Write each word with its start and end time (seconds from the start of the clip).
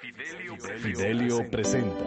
Fidelio 0.00 1.50
presenta. 1.50 2.04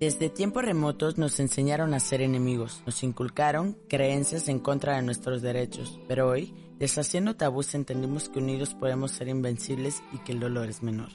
Desde 0.00 0.30
tiempos 0.30 0.64
remotos 0.64 1.18
nos 1.18 1.38
enseñaron 1.40 1.92
a 1.92 2.00
ser 2.00 2.22
enemigos, 2.22 2.82
nos 2.86 3.02
inculcaron 3.02 3.76
creencias 3.86 4.48
en 4.48 4.58
contra 4.58 4.96
de 4.96 5.02
nuestros 5.02 5.42
derechos, 5.42 6.00
pero 6.08 6.28
hoy, 6.28 6.54
deshaciendo 6.78 7.36
tabús, 7.36 7.74
entendimos 7.74 8.30
que 8.30 8.38
unidos 8.38 8.74
podemos 8.74 9.10
ser 9.10 9.28
invencibles 9.28 10.02
y 10.12 10.18
que 10.20 10.32
el 10.32 10.40
dolor 10.40 10.70
es 10.70 10.82
menor. 10.82 11.10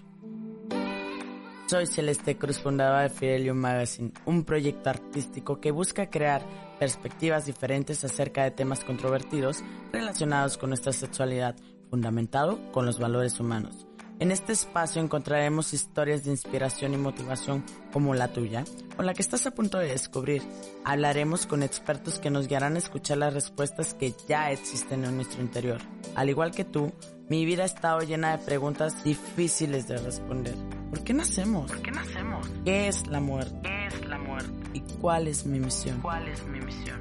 Soy 1.68 1.88
Celeste 1.88 2.38
Cruz, 2.38 2.60
fundadora 2.60 3.02
de 3.02 3.10
Fidelio 3.10 3.56
Magazine, 3.56 4.12
un 4.26 4.44
proyecto 4.44 4.92
artístico 4.92 5.60
que 5.60 5.72
busca 5.72 6.12
crear 6.12 6.46
perspectivas 6.78 7.48
diferentes 7.48 8.04
acerca 8.04 8.44
de 8.44 8.52
temas 8.52 8.84
controvertidos 8.84 9.64
relacionados 9.92 10.60
con 10.60 10.70
nuestra 10.70 10.94
sexualidad, 10.94 11.56
fundamentado 11.96 12.60
con 12.74 12.86
los 12.86 13.00
valores 13.00 13.40
humanos. 13.40 13.88
En 14.20 14.32
este 14.32 14.52
espacio 14.52 15.02
encontraremos 15.02 15.74
historias 15.74 16.26
de 16.26 16.32
inspiración 16.32 16.94
y 16.94 16.98
motivación 16.98 17.64
como 17.94 18.14
la 18.14 18.34
tuya 18.34 18.66
o 18.98 19.02
la 19.02 19.14
que 19.14 19.22
estás 19.22 19.48
a 19.48 19.52
punto 19.52 19.78
de 19.78 19.88
descubrir. 19.88 20.42
Hablaremos 20.84 21.46
con 21.46 21.64
expertos 21.64 22.20
que 22.20 22.30
nos 22.30 22.50
guiarán 22.50 22.76
a 22.76 22.80
escuchar 22.80 23.20
las 23.20 23.34
respuestas 23.34 23.94
que 23.94 24.14
ya 24.28 24.52
existen 24.52 25.06
en 25.06 25.16
nuestro 25.16 25.42
interior. 25.42 25.80
Al 26.16 26.30
igual 26.30 26.52
que 26.52 26.66
tú, 26.66 26.92
mi 27.30 27.46
vida 27.46 27.64
ha 27.64 27.66
estado 27.66 28.02
llena 28.02 28.36
de 28.36 28.44
preguntas 28.44 29.02
difíciles 29.06 29.88
de 29.88 29.98
responder. 29.98 30.56
¿Por 30.90 31.02
qué 31.06 31.14
nacemos? 31.14 31.72
¿Por 31.72 31.82
qué 31.82 31.92
nacemos? 31.92 32.46
¿Qué 32.66 32.90
es 32.90 33.08
la 33.08 33.22
muerte? 33.22 33.58
¿Qué 33.64 33.88
es 33.88 34.06
la 34.06 34.18
muerte? 34.18 34.52
¿Y 34.74 34.82
cuál 35.00 35.30
es 35.30 35.46
mi 35.46 35.62
misión? 35.62 36.02
¿Cuál 36.02 36.28
es 36.28 36.46
mi 36.46 36.60
misión? 36.60 37.00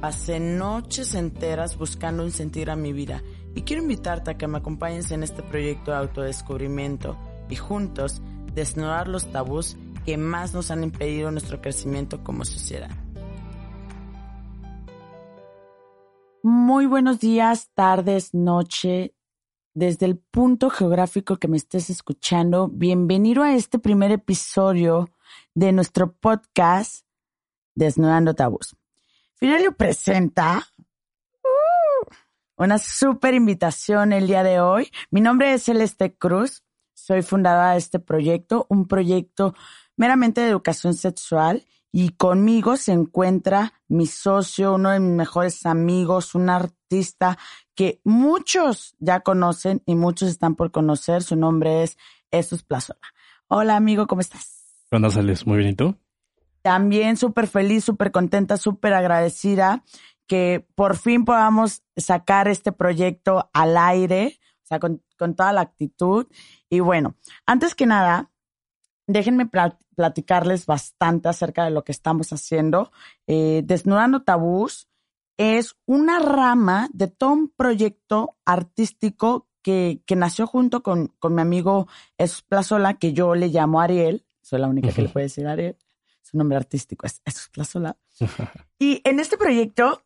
Pasé 0.00 0.38
noches 0.38 1.14
enteras 1.14 1.78
buscando 1.78 2.22
un 2.22 2.30
sentido 2.30 2.72
a 2.72 2.76
mi 2.76 2.92
vida 2.92 3.22
y 3.54 3.62
quiero 3.62 3.82
invitarte 3.82 4.30
a 4.30 4.36
que 4.36 4.48
me 4.48 4.58
acompañes 4.58 5.10
en 5.10 5.22
este 5.22 5.42
proyecto 5.42 5.90
de 5.90 5.98
autodescubrimiento 5.98 7.16
y 7.48 7.56
juntos 7.56 8.20
desnudar 8.52 9.08
los 9.08 9.30
tabús 9.30 9.76
que 10.04 10.16
más 10.16 10.52
nos 10.52 10.70
han 10.70 10.84
impedido 10.84 11.30
nuestro 11.30 11.60
crecimiento 11.60 12.22
como 12.22 12.44
sociedad. 12.44 12.90
Muy 16.42 16.86
buenos 16.86 17.20
días, 17.20 17.70
tardes, 17.74 18.34
noche. 18.34 19.14
Desde 19.72 20.06
el 20.06 20.18
punto 20.18 20.70
geográfico 20.70 21.36
que 21.36 21.48
me 21.48 21.56
estés 21.56 21.90
escuchando, 21.90 22.68
bienvenido 22.68 23.42
a 23.42 23.54
este 23.54 23.78
primer 23.78 24.12
episodio 24.12 25.10
de 25.54 25.72
nuestro 25.72 26.12
podcast 26.12 27.04
Desnudando 27.74 28.34
Tabús. 28.34 28.76
Fidelio 29.34 29.74
presenta 29.74 30.62
una 32.56 32.78
súper 32.78 33.34
invitación 33.34 34.12
el 34.12 34.26
día 34.26 34.42
de 34.42 34.60
hoy. 34.60 34.90
Mi 35.10 35.20
nombre 35.20 35.52
es 35.52 35.64
Celeste 35.64 36.14
Cruz. 36.14 36.62
Soy 36.94 37.22
fundadora 37.22 37.72
de 37.72 37.78
este 37.78 37.98
proyecto, 37.98 38.66
un 38.68 38.86
proyecto 38.86 39.54
meramente 39.96 40.40
de 40.40 40.48
educación 40.48 40.94
sexual 40.94 41.64
y 41.90 42.10
conmigo 42.10 42.76
se 42.76 42.92
encuentra 42.92 43.72
mi 43.88 44.06
socio, 44.06 44.74
uno 44.74 44.90
de 44.90 45.00
mis 45.00 45.12
mejores 45.12 45.66
amigos, 45.66 46.34
un 46.34 46.48
artista 46.48 47.36
que 47.74 48.00
muchos 48.04 48.94
ya 48.98 49.20
conocen 49.20 49.82
y 49.86 49.94
muchos 49.96 50.28
están 50.28 50.54
por 50.54 50.70
conocer. 50.70 51.22
Su 51.22 51.36
nombre 51.36 51.82
es 51.82 51.98
Jesús 52.30 52.62
Plazola. 52.62 53.00
Hola 53.48 53.76
amigo, 53.76 54.06
¿cómo 54.06 54.20
estás? 54.20 54.86
¿Cuándo 54.88 55.10
sales? 55.10 55.46
Muy 55.46 55.58
bien, 55.58 55.70
¿y 55.70 55.74
tú? 55.74 55.96
También 56.62 57.16
súper 57.16 57.46
feliz, 57.46 57.84
súper 57.84 58.10
contenta, 58.10 58.56
súper 58.56 58.94
agradecida 58.94 59.84
que 60.26 60.66
por 60.74 60.96
fin 60.96 61.24
podamos 61.24 61.82
sacar 61.96 62.48
este 62.48 62.72
proyecto 62.72 63.50
al 63.52 63.76
aire, 63.76 64.38
o 64.62 64.66
sea, 64.66 64.80
con, 64.80 65.02
toda 65.16 65.52
la 65.52 65.62
actitud. 65.62 66.26
Y 66.68 66.80
bueno, 66.80 67.16
antes 67.46 67.74
que 67.74 67.86
nada, 67.86 68.30
déjenme 69.06 69.48
platicarles 69.94 70.66
bastante 70.66 71.28
acerca 71.28 71.64
de 71.64 71.70
lo 71.70 71.84
que 71.84 71.92
estamos 71.92 72.32
haciendo. 72.32 72.92
Eh, 73.26 73.62
Desnudando 73.64 74.22
Tabús 74.22 74.88
es 75.36 75.76
una 75.86 76.18
rama 76.20 76.88
de 76.92 77.08
todo 77.08 77.32
un 77.32 77.48
proyecto 77.48 78.36
artístico 78.44 79.48
que, 79.62 80.02
que 80.06 80.14
nació 80.14 80.46
junto 80.46 80.82
con, 80.82 81.08
con 81.18 81.34
mi 81.34 81.42
amigo 81.42 81.88
Esplazola, 82.18 82.94
que 82.94 83.12
yo 83.12 83.34
le 83.34 83.48
llamo 83.48 83.80
Ariel. 83.80 84.26
Soy 84.42 84.60
la 84.60 84.68
única 84.68 84.92
que 84.92 85.02
le 85.02 85.08
puede 85.08 85.26
decir 85.26 85.46
Ariel. 85.46 85.76
Su 86.22 86.36
nombre 86.36 86.56
artístico 86.56 87.06
es 87.06 87.22
Esplazola. 87.24 87.96
y 88.78 89.00
en 89.04 89.20
este 89.20 89.36
proyecto 89.36 90.03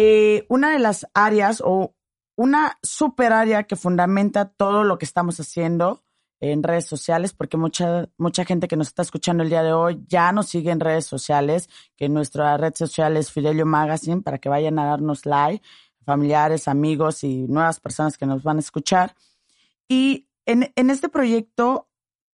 eh, 0.00 0.46
una 0.48 0.70
de 0.70 0.78
las 0.78 1.08
áreas 1.12 1.60
o 1.64 1.96
una 2.36 2.78
super 2.84 3.32
área 3.32 3.64
que 3.64 3.74
fundamenta 3.74 4.48
todo 4.48 4.84
lo 4.84 4.96
que 4.96 5.04
estamos 5.04 5.40
haciendo 5.40 6.04
en 6.38 6.62
redes 6.62 6.86
sociales, 6.86 7.32
porque 7.32 7.56
mucha, 7.56 8.08
mucha 8.16 8.44
gente 8.44 8.68
que 8.68 8.76
nos 8.76 8.86
está 8.86 9.02
escuchando 9.02 9.42
el 9.42 9.50
día 9.50 9.64
de 9.64 9.72
hoy 9.72 10.04
ya 10.06 10.30
nos 10.30 10.46
sigue 10.46 10.70
en 10.70 10.78
redes 10.78 11.04
sociales, 11.04 11.68
que 11.96 12.08
nuestra 12.08 12.56
red 12.56 12.76
social 12.76 13.16
es 13.16 13.32
Fidelio 13.32 13.66
Magazine, 13.66 14.22
para 14.22 14.38
que 14.38 14.48
vayan 14.48 14.78
a 14.78 14.84
darnos 14.84 15.26
like, 15.26 15.66
familiares, 16.04 16.68
amigos 16.68 17.24
y 17.24 17.48
nuevas 17.48 17.80
personas 17.80 18.16
que 18.16 18.26
nos 18.26 18.44
van 18.44 18.58
a 18.58 18.60
escuchar. 18.60 19.16
Y 19.88 20.28
en, 20.46 20.72
en 20.76 20.90
este 20.90 21.08
proyecto 21.08 21.88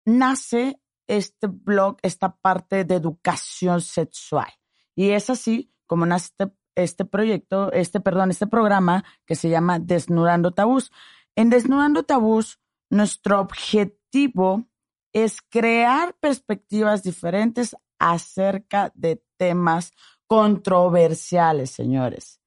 nace 0.05 0.79
este 1.07 1.47
blog, 1.47 1.97
esta 2.03 2.37
parte 2.37 2.85
de 2.85 2.97
educación 2.97 3.81
sexual. 3.81 4.53
Y 4.95 5.13
es 5.13 5.31
así 5.31 5.73
como 5.87 6.05
nace 6.05 6.27
este 6.27 6.53
este 6.75 7.05
proyecto, 7.05 7.73
este, 7.73 8.01
perdón, 8.01 8.31
este 8.31 8.47
programa 8.47 9.05
que 9.27 9.35
se 9.35 9.49
llama 9.49 9.79
Desnudando 9.79 10.53
Tabús. 10.53 10.93
En 11.37 11.51
Desnudando 11.51 12.03
Tabús, 12.03 12.59
nuestro 12.91 13.41
objetivo 13.41 14.67
es 15.13 15.41
crear 15.43 16.15
perspectivas 16.21 17.03
diferentes 17.03 17.77
acerca 17.99 18.93
de 18.95 19.23
temas 19.37 19.93
controversiales, 20.27 21.71
señores. 21.71 22.41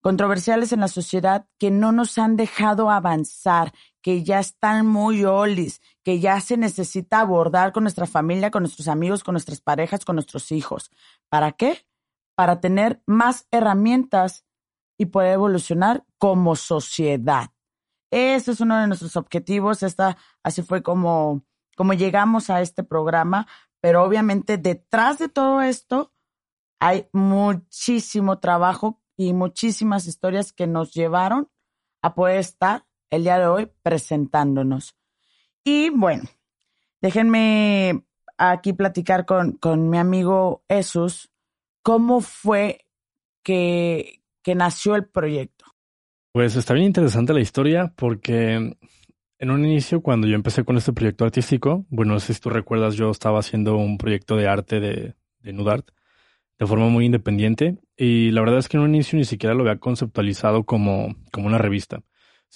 Controversiales 0.00 0.72
en 0.72 0.80
la 0.80 0.88
sociedad 0.88 1.46
que 1.58 1.70
no 1.70 1.90
nos 1.90 2.18
han 2.18 2.36
dejado 2.36 2.90
avanzar, 2.90 3.72
que 4.02 4.22
ya 4.22 4.38
están 4.38 4.86
muy 4.86 5.24
olis, 5.24 5.80
que 6.02 6.20
ya 6.20 6.40
se 6.40 6.58
necesita 6.58 7.20
abordar 7.20 7.72
con 7.72 7.84
nuestra 7.84 8.06
familia, 8.06 8.50
con 8.50 8.62
nuestros 8.62 8.86
amigos, 8.86 9.24
con 9.24 9.32
nuestras 9.32 9.62
parejas, 9.62 10.04
con 10.04 10.16
nuestros 10.16 10.52
hijos. 10.52 10.90
¿Para 11.30 11.52
qué? 11.52 11.86
Para 12.34 12.60
tener 12.60 13.02
más 13.06 13.46
herramientas 13.50 14.44
y 14.98 15.06
poder 15.06 15.34
evolucionar 15.34 16.04
como 16.18 16.56
sociedad. 16.56 17.50
Ese 18.10 18.52
es 18.52 18.60
uno 18.60 18.78
de 18.78 18.86
nuestros 18.86 19.16
objetivos. 19.16 19.82
Esta, 19.82 20.16
así 20.42 20.62
fue 20.62 20.82
como, 20.82 21.44
como 21.76 21.94
llegamos 21.94 22.50
a 22.50 22.60
este 22.60 22.84
programa. 22.84 23.46
Pero 23.80 24.02
obviamente 24.02 24.56
detrás 24.56 25.18
de 25.18 25.28
todo 25.28 25.60
esto 25.62 26.12
hay 26.80 27.08
muchísimo 27.12 28.38
trabajo 28.38 29.00
y 29.16 29.32
muchísimas 29.32 30.06
historias 30.06 30.52
que 30.52 30.66
nos 30.66 30.94
llevaron 30.94 31.50
a 32.02 32.14
poder 32.14 32.38
estar 32.38 32.86
el 33.10 33.24
día 33.24 33.38
de 33.38 33.46
hoy 33.46 33.72
presentándonos. 33.82 34.96
Y 35.64 35.90
bueno, 35.90 36.24
déjenme 37.00 38.04
aquí 38.38 38.72
platicar 38.72 39.26
con, 39.26 39.52
con 39.52 39.90
mi 39.90 39.98
amigo 39.98 40.64
Jesús 40.68 41.30
¿Cómo 41.84 42.22
fue 42.22 42.86
que, 43.42 44.22
que 44.42 44.54
nació 44.54 44.96
el 44.96 45.06
proyecto? 45.06 45.66
Pues 46.32 46.56
está 46.56 46.72
bien 46.72 46.86
interesante 46.86 47.34
la 47.34 47.42
historia 47.42 47.92
porque 47.94 48.74
en 49.38 49.50
un 49.50 49.66
inicio, 49.66 50.00
cuando 50.00 50.26
yo 50.26 50.34
empecé 50.34 50.64
con 50.64 50.78
este 50.78 50.94
proyecto 50.94 51.26
artístico, 51.26 51.84
bueno, 51.90 52.14
no 52.14 52.20
sé 52.20 52.32
si 52.32 52.40
tú 52.40 52.48
recuerdas, 52.48 52.94
yo 52.94 53.10
estaba 53.10 53.38
haciendo 53.38 53.76
un 53.76 53.98
proyecto 53.98 54.34
de 54.34 54.48
arte 54.48 54.80
de, 54.80 55.14
de 55.40 55.52
Nudart 55.52 55.90
de 56.58 56.66
forma 56.66 56.88
muy 56.88 57.04
independiente 57.04 57.76
y 57.98 58.30
la 58.30 58.40
verdad 58.40 58.60
es 58.60 58.68
que 58.68 58.78
en 58.78 58.84
un 58.84 58.94
inicio 58.94 59.18
ni 59.18 59.26
siquiera 59.26 59.54
lo 59.54 59.60
había 59.60 59.78
conceptualizado 59.78 60.64
como, 60.64 61.14
como 61.32 61.48
una 61.48 61.58
revista. 61.58 62.00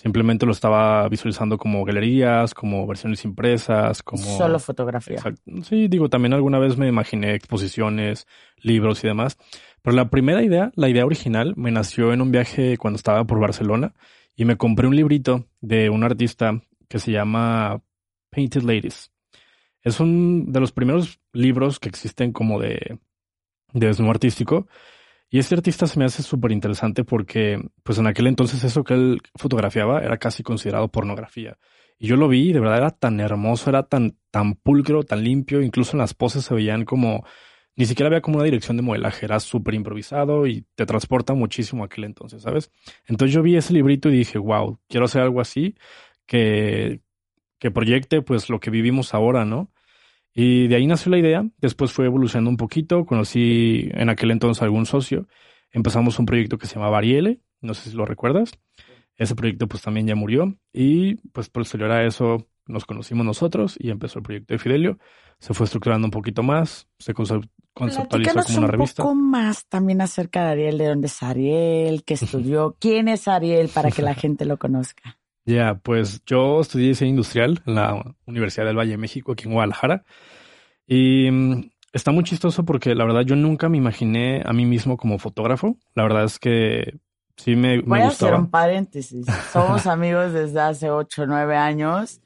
Simplemente 0.01 0.47
lo 0.47 0.53
estaba 0.53 1.09
visualizando 1.09 1.59
como 1.59 1.85
galerías, 1.85 2.55
como 2.55 2.87
versiones 2.87 3.25
impresas, 3.25 4.01
como... 4.05 4.23
Solo 4.23 4.61
fotografía. 4.61 5.19
Sí, 5.65 5.89
digo, 5.89 6.09
también 6.09 6.35
alguna 6.35 6.61
vez 6.61 6.77
me 6.77 6.87
imaginé 6.87 7.35
exposiciones, 7.35 8.29
libros 8.59 9.03
y 9.03 9.09
demás. 9.09 9.39
Pero 9.83 9.97
la 9.97 10.09
primera 10.09 10.45
idea, 10.45 10.71
la 10.77 10.89
idea 10.89 11.05
original, 11.05 11.55
me 11.57 11.73
nació 11.73 12.13
en 12.13 12.21
un 12.21 12.31
viaje 12.31 12.77
cuando 12.77 12.97
estaba 12.97 13.25
por 13.25 13.41
Barcelona 13.41 13.93
y 14.37 14.45
me 14.45 14.57
compré 14.57 14.87
un 14.87 14.95
librito 14.95 15.47
de 15.61 15.91
un 15.91 16.05
artista 16.05 16.63
que 16.89 17.01
se 17.01 17.11
llama 17.11 17.83
Painted 18.31 18.63
Ladies. 18.63 19.11
Es 19.83 19.99
un 19.99 20.53
de 20.53 20.61
los 20.61 20.71
primeros 20.71 21.19
libros 21.33 21.81
que 21.81 21.89
existen 21.89 22.31
como 22.31 22.61
de, 22.61 23.01
de 23.73 23.87
desnudo 23.89 24.13
artístico 24.13 24.69
y 25.31 25.39
este 25.39 25.55
artista 25.55 25.87
se 25.87 25.99
me 25.99 26.07
hace 26.07 26.23
súper 26.23 26.53
interesante 26.53 27.05
porque, 27.05 27.61
pues 27.83 27.99
en 27.99 28.07
aquel 28.07 28.27
entonces 28.27 28.65
eso 28.65 28.83
que 28.83 28.95
él 28.95 29.21
fotografiaba 29.35 30.01
era 30.01 30.17
casi 30.17 30.43
considerado 30.43 30.89
pornografía. 30.89 31.59
Y 31.99 32.07
yo 32.07 32.17
lo 32.17 32.29
vi 32.29 32.53
de 32.53 32.61
verdad 32.61 32.79
era 32.79 32.91
tan 32.91 33.21
hermoso, 33.21 33.69
era 33.69 33.83
tan, 33.83 34.17
tan 34.31 34.55
pulcro, 34.55 35.03
tan 35.03 35.25
limpio, 35.25 35.61
incluso 35.61 35.93
en 35.93 35.99
las 35.99 36.15
poses 36.15 36.45
se 36.45 36.55
veían 36.55 36.85
como, 36.85 37.27
ni 37.77 37.85
siquiera 37.85 38.07
había 38.07 38.23
como 38.23 38.37
una 38.37 38.45
dirección 38.45 38.77
de 38.77 38.83
modelaje, 38.83 39.27
era 39.27 39.39
súper 39.41 39.75
improvisado 39.75 40.47
y 40.47 40.65
te 40.75 40.87
transporta 40.87 41.35
muchísimo 41.35 41.85
aquel 41.85 42.05
entonces, 42.05 42.43
¿sabes? 42.43 42.71
Entonces 43.07 43.35
yo 43.35 43.43
vi 43.43 43.57
ese 43.57 43.75
librito 43.75 44.09
y 44.09 44.19
dije, 44.19 44.39
wow, 44.39 44.79
quiero 44.89 45.07
hacer 45.07 45.23
algo 45.23 45.41
así 45.41 45.75
que, 46.25 47.03
que 47.59 47.71
proyecte 47.71 48.23
pues 48.23 48.49
lo 48.49 48.61
que 48.61 48.71
vivimos 48.71 49.13
ahora, 49.13 49.45
¿no? 49.45 49.71
Y 50.41 50.69
de 50.69 50.77
ahí 50.77 50.87
nació 50.87 51.11
la 51.11 51.19
idea, 51.19 51.45
después 51.57 51.91
fue 51.91 52.07
evolucionando 52.07 52.49
un 52.49 52.57
poquito, 52.57 53.05
conocí 53.05 53.89
en 53.91 54.09
aquel 54.09 54.31
entonces 54.31 54.63
a 54.63 54.67
algún 54.67 54.87
socio, 54.87 55.27
empezamos 55.73 56.21
un 56.21 56.27
proyecto 56.27 56.59
que 56.59 56.69
se 56.69 56.77
llamaba 56.77 56.99
Ariele, 56.99 57.41
no 57.61 57.75
sé 57.75 57.91
si 57.91 57.97
lo 57.97 58.05
recuerdas, 58.05 58.53
ese 59.17 59.35
proyecto 59.35 59.67
pues 59.67 59.83
también 59.83 60.07
ya 60.07 60.15
murió. 60.15 60.57
Y 60.73 61.17
pues 61.33 61.49
posterior 61.49 61.91
a 61.91 62.07
eso 62.07 62.47
nos 62.69 62.85
conocimos 62.85 63.27
nosotros 63.27 63.77
y 63.81 63.91
empezó 63.91 64.21
el 64.21 64.23
proyecto 64.23 64.55
de 64.55 64.59
Fidelio, 64.61 64.99
se 65.41 65.55
fue 65.55 65.65
estructurando 65.65 66.07
un 66.07 66.13
poquito 66.13 66.45
más, 66.45 66.87
se 67.01 67.15
conceptualizó 67.15 68.07
Platícanos 68.09 68.47
como 68.47 68.59
una 68.59 68.69
revista. 68.69 69.03
un 69.03 69.09
poco 69.09 69.15
más 69.17 69.67
también 69.67 70.01
acerca 70.01 70.45
de 70.45 70.51
Ariel, 70.53 70.79
de 70.79 70.87
dónde 70.87 71.09
es 71.09 71.21
Ariel, 71.21 72.05
qué 72.05 72.15
estudió, 72.15 72.77
quién 72.79 73.09
es 73.09 73.27
Ariel 73.27 73.71
para 73.75 73.91
que 73.91 74.03
la 74.03 74.15
gente 74.15 74.45
lo 74.45 74.57
conozca. 74.57 75.18
Ya, 75.49 75.77
pues 75.83 76.23
yo 76.27 76.61
estudié 76.61 76.89
diseño 76.89 77.11
industrial 77.11 77.63
en 77.67 77.75
la 77.75 78.15
Universidad 78.27 78.67
del 78.67 78.77
Valle 78.79 78.91
de 78.93 78.97
México, 78.99 79.33
aquí 79.33 79.45
en 79.47 79.55
Guadalajara. 79.55 80.05
Y 80.87 81.31
mm, 81.31 81.71
está 81.95 82.13
muy 82.13 82.23
chistoso 82.25 82.65
porque 82.67 82.95
la 82.95 83.05
verdad 83.07 83.23
yo 83.23 83.35
nunca 83.35 83.71
me 83.71 83.79
imaginé 83.79 84.43
a 84.45 84.53
mí 84.53 84.67
mismo 84.67 84.99
como 84.99 85.19
fotógrafo. 85.19 85.79
La 85.95 86.03
verdad 86.03 86.25
es 86.25 86.39
que 86.39 86.99
sí 87.39 87.57
me, 87.57 87.81
Voy 87.81 88.01
me 88.01 88.05
a 88.05 88.09
hacer 88.09 88.33
gustaba. 88.33 88.39
un 88.39 88.51
paréntesis. 88.51 89.27
Somos 89.51 89.87
amigos 89.87 90.35
desde 90.35 90.61
hace 90.61 90.91
ocho 90.91 91.23
o 91.23 91.27
nueve 91.27 91.57
años 91.57 92.21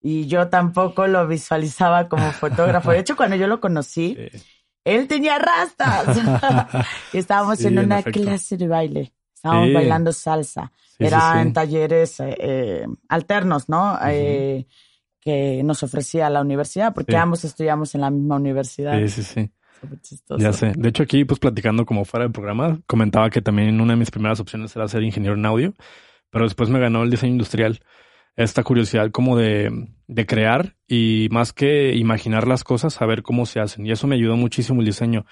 y 0.00 0.28
yo 0.28 0.48
tampoco 0.48 1.08
lo 1.08 1.26
visualizaba 1.26 2.08
como 2.08 2.30
fotógrafo. 2.30 2.92
De 2.92 3.00
hecho, 3.00 3.16
cuando 3.16 3.34
yo 3.34 3.48
lo 3.48 3.60
conocí, 3.60 4.16
él 4.84 5.08
tenía 5.08 5.40
rastas. 5.40 6.16
y 7.12 7.18
estábamos 7.18 7.58
Sí, 7.58 7.66
en 7.66 7.80
una 7.80 8.04
clase 8.04 8.56
de 8.56 8.68
baile. 8.68 9.12
Estábamos 9.40 9.68
Sí. 9.68 9.72
bailando 9.74 10.12
salsa. 10.12 10.70
sí, 10.98 11.04
Era 11.04 11.32
sí. 11.32 11.38
en 11.40 11.52
talleres 11.54 12.20
eh, 12.20 12.36
eh, 12.38 12.86
alternos, 13.08 13.70
¿no? 13.70 13.98
Eh, 14.06 14.66
que 15.18 15.62
nos 15.64 15.82
ofrecía 15.82 16.28
la 16.28 16.42
universidad, 16.42 16.92
porque 16.92 17.16
ambos 17.16 17.44
estudiamos 17.44 17.94
en 17.94 18.02
la 18.02 18.10
misma 18.10 18.36
universidad. 18.36 18.98
Sí, 19.00 19.08
sí, 19.08 19.22
sí. 19.22 19.50
Ya 20.38 20.52
sé. 20.52 20.72
De 20.76 20.90
hecho, 20.90 21.02
aquí, 21.02 21.24
pues 21.24 21.40
platicando 21.40 21.86
como 21.86 22.04
fuera 22.04 22.24
del 22.24 22.32
programa, 22.32 22.80
comentaba 22.86 23.30
que 23.30 23.40
también 23.40 23.80
una 23.80 23.94
de 23.94 23.98
mis 23.98 24.10
primeras 24.10 24.40
opciones 24.40 24.76
era 24.76 24.86
ser 24.88 25.02
ingeniero 25.02 25.36
en 25.36 25.46
audio, 25.46 25.74
pero 26.28 26.44
después 26.44 26.68
me 26.68 26.78
ganó 26.78 27.02
el 27.02 27.10
diseño 27.10 27.32
industrial. 27.32 27.80
Esta 28.36 28.62
curiosidad 28.62 29.10
como 29.10 29.38
de, 29.38 29.88
de 30.06 30.26
crear 30.26 30.76
y 30.86 31.28
más 31.30 31.52
que 31.54 31.94
imaginar 31.96 32.46
las 32.46 32.62
cosas, 32.62 32.92
saber 32.92 33.22
cómo 33.22 33.46
se 33.46 33.58
hacen. 33.60 33.86
Y 33.86 33.90
eso 33.90 34.06
me 34.06 34.16
ayudó 34.16 34.36
muchísimo 34.36 34.80
el 34.80 34.86
diseño. 34.86 35.24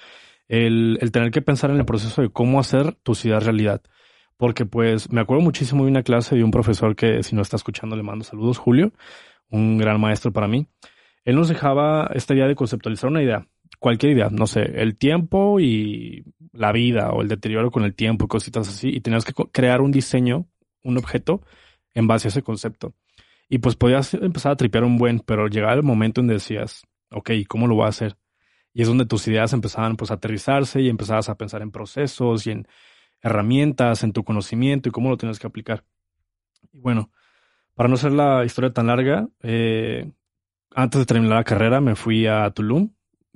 El, 0.49 0.99
el 1.03 1.13
tener 1.13 1.31
que 1.31 1.43
pensar 1.43 1.71
en 1.71 1.77
el 1.77 1.85
proceso 1.85 2.23
de 2.23 2.31
cómo 2.31 2.59
hacer 2.59 2.95
tus 3.03 3.25
ideas 3.27 3.45
realidad. 3.45 3.83
Porque 4.39 4.65
pues 4.65 5.13
me 5.13 5.21
acuerdo 5.21 5.43
muchísimo 5.43 5.85
de 5.85 5.91
una 5.91 6.03
clase 6.03 6.35
de 6.35 6.45
un 6.45 6.51
profesor 6.51 6.97
que 6.97 7.23
si 7.23 7.37
no 7.37 7.43
está 7.43 7.57
escuchando 7.57 7.97
le 7.97 8.03
mando 8.03 8.25
saludos, 8.25 8.57
Julio, 8.57 8.93
un 9.51 9.77
gran 9.77 10.01
maestro 10.01 10.33
para 10.33 10.49
mí. 10.49 10.67
Él 11.27 11.37
nos 11.37 11.49
dejaba 11.49 12.11
esta 12.15 12.35
idea 12.35 12.47
de 12.47 12.55
conceptualizar 12.55 13.11
una 13.11 13.23
idea 13.23 13.47
cualquier 13.79 14.13
idea, 14.13 14.29
no 14.31 14.47
sé, 14.47 14.63
el 14.81 14.97
tiempo 14.97 15.61
y 15.61 16.25
la 16.53 16.73
vida 16.73 17.11
o 17.11 17.23
el 17.23 17.29
deterioro 17.29 17.71
con 17.71 17.85
el 17.85 17.95
tiempo 17.95 18.25
y 18.25 18.29
cositas 18.29 18.69
así, 18.69 18.89
y 18.89 19.01
tenías 19.01 19.25
que 19.25 19.33
crear 19.53 19.81
un 19.81 19.91
diseño, 19.93 20.47
un 20.83 20.99
objeto 20.99 21.43
en 21.95 22.07
base 22.07 22.29
a 22.29 22.31
ese 22.31 22.43
concepto. 22.43 22.95
Y 23.49 23.59
pues 23.59 23.77
podías 23.77 24.15
empezar 24.15 24.53
a 24.53 24.57
tripear 24.57 24.85
un 24.85 24.99
buen, 24.99 25.21
pero 25.21 25.49
llegaba 25.49 25.75
el 25.75 25.83
momento 25.83 26.21
en 26.21 26.29
que 26.29 26.35
decías, 26.35 26.83
ok, 27.11 27.31
¿cómo 27.49 27.67
lo 27.67 27.77
voy 27.77 27.87
a 27.87 27.89
hacer? 27.89 28.17
Y 28.75 28.83
es 28.83 28.89
donde 28.89 29.07
tus 29.07 29.27
ideas 29.29 29.53
empezaban 29.53 29.97
pues 29.97 30.11
a 30.11 30.15
aterrizarse 30.15 30.81
y 30.83 30.89
empezabas 30.89 31.29
a 31.29 31.37
pensar 31.37 31.63
en 31.63 31.71
procesos 31.71 32.47
y 32.47 32.51
en 32.51 32.69
herramientas, 33.23 34.05
en 34.05 34.13
tu 34.13 34.25
conocimiento 34.25 34.89
y 34.89 34.93
cómo 34.93 35.11
lo 35.11 35.17
tienes 35.17 35.39
que 35.39 35.47
aplicar. 35.47 35.85
Y 36.73 36.81
bueno, 36.81 37.11
para 37.75 37.89
no 37.89 37.95
hacer 37.95 38.13
la 38.13 38.45
historia 38.45 38.73
tan 38.73 38.89
larga, 38.89 39.29
eh, 39.43 40.11
antes 40.75 41.01
de 41.01 41.07
terminar 41.07 41.39
la 41.39 41.45
carrera 41.45 41.81
me 41.81 41.95
fui 41.95 42.27
a 42.27 42.51
Tulum. 42.51 42.91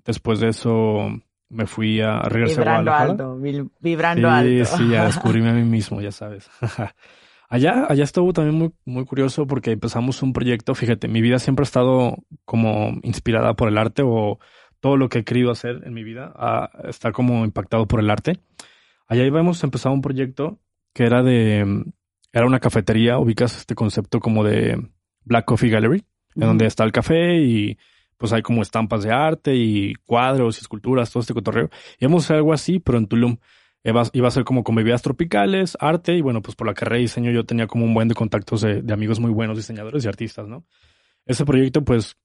Después 0.04 0.40
de 0.40 0.48
eso 0.48 1.10
me 1.48 1.66
fui 1.66 2.00
a 2.00 2.20
regresar 2.22 2.68
a 2.68 2.78
Vibrando 2.78 2.90
Guadalajara. 2.90 3.10
alto, 3.10 3.70
vibrando 3.80 4.28
sí, 4.28 4.60
alto. 4.60 4.76
sí, 4.76 4.94
a 4.94 5.04
descubrirme 5.04 5.50
a 5.50 5.52
mí 5.52 5.64
mismo, 5.70 6.00
ya 6.00 6.10
sabes. 6.10 6.50
allá, 7.48 7.86
allá 7.88 8.04
estuvo 8.04 8.32
también 8.32 8.56
muy, 8.56 8.72
muy 8.84 9.04
curioso 9.04 9.46
porque 9.46 9.72
empezamos 9.72 10.22
un 10.22 10.32
proyecto. 10.32 10.74
Fíjate, 10.74 11.08
mi 11.08 11.20
vida 11.20 11.38
siempre 11.38 11.62
ha 11.62 11.64
estado 11.64 12.16
como 12.44 12.98
inspirada 13.02 13.54
por 13.54 13.68
el 13.68 13.78
arte 13.78 14.02
o 14.04 14.38
todo 14.80 14.96
lo 14.96 15.08
que 15.08 15.20
he 15.20 15.24
querido 15.24 15.50
hacer 15.52 15.82
en 15.84 15.94
mi 15.94 16.02
vida 16.02 16.32
ah, 16.34 16.70
está 16.84 17.12
como 17.12 17.44
impactado 17.44 17.86
por 17.86 18.00
el 18.00 18.10
arte. 18.10 18.40
Allá 19.12 19.26
íbamos 19.26 19.62
a 19.62 19.66
empezar 19.66 19.92
un 19.92 20.00
proyecto 20.00 20.58
que 20.94 21.04
era 21.04 21.22
de, 21.22 21.84
era 22.32 22.46
una 22.46 22.60
cafetería, 22.60 23.18
ubicas 23.18 23.58
este 23.58 23.74
concepto 23.74 24.20
como 24.20 24.42
de 24.42 24.88
Black 25.26 25.44
Coffee 25.44 25.68
Gallery, 25.68 26.02
en 26.34 26.40
donde 26.40 26.64
está 26.64 26.84
el 26.84 26.92
café 26.92 27.36
y 27.36 27.76
pues 28.16 28.32
hay 28.32 28.40
como 28.40 28.62
estampas 28.62 29.02
de 29.02 29.12
arte 29.12 29.54
y 29.54 29.92
cuadros 30.06 30.56
y 30.56 30.60
esculturas, 30.62 31.12
todo 31.12 31.20
este 31.20 31.34
cotorreo. 31.34 31.68
Íbamos 31.98 32.22
a 32.22 32.24
hacer 32.24 32.36
algo 32.38 32.54
así, 32.54 32.78
pero 32.78 32.96
en 32.96 33.06
Tulum. 33.06 33.36
Iba, 33.84 34.02
iba 34.14 34.28
a 34.28 34.30
ser 34.30 34.44
como 34.44 34.64
con 34.64 34.76
bebidas 34.76 35.02
tropicales, 35.02 35.76
arte, 35.78 36.14
y 36.16 36.22
bueno, 36.22 36.40
pues 36.40 36.56
por 36.56 36.66
la 36.66 36.72
carrera 36.72 36.96
de 36.96 37.02
diseño 37.02 37.30
yo 37.32 37.44
tenía 37.44 37.66
como 37.66 37.84
un 37.84 37.92
buen 37.92 38.08
de 38.08 38.14
contactos 38.14 38.62
de, 38.62 38.80
de 38.80 38.94
amigos 38.94 39.20
muy 39.20 39.30
buenos, 39.30 39.58
diseñadores 39.58 40.06
y 40.06 40.08
artistas, 40.08 40.48
¿no? 40.48 40.64
Ese 41.26 41.44
proyecto 41.44 41.84
pues 41.84 42.16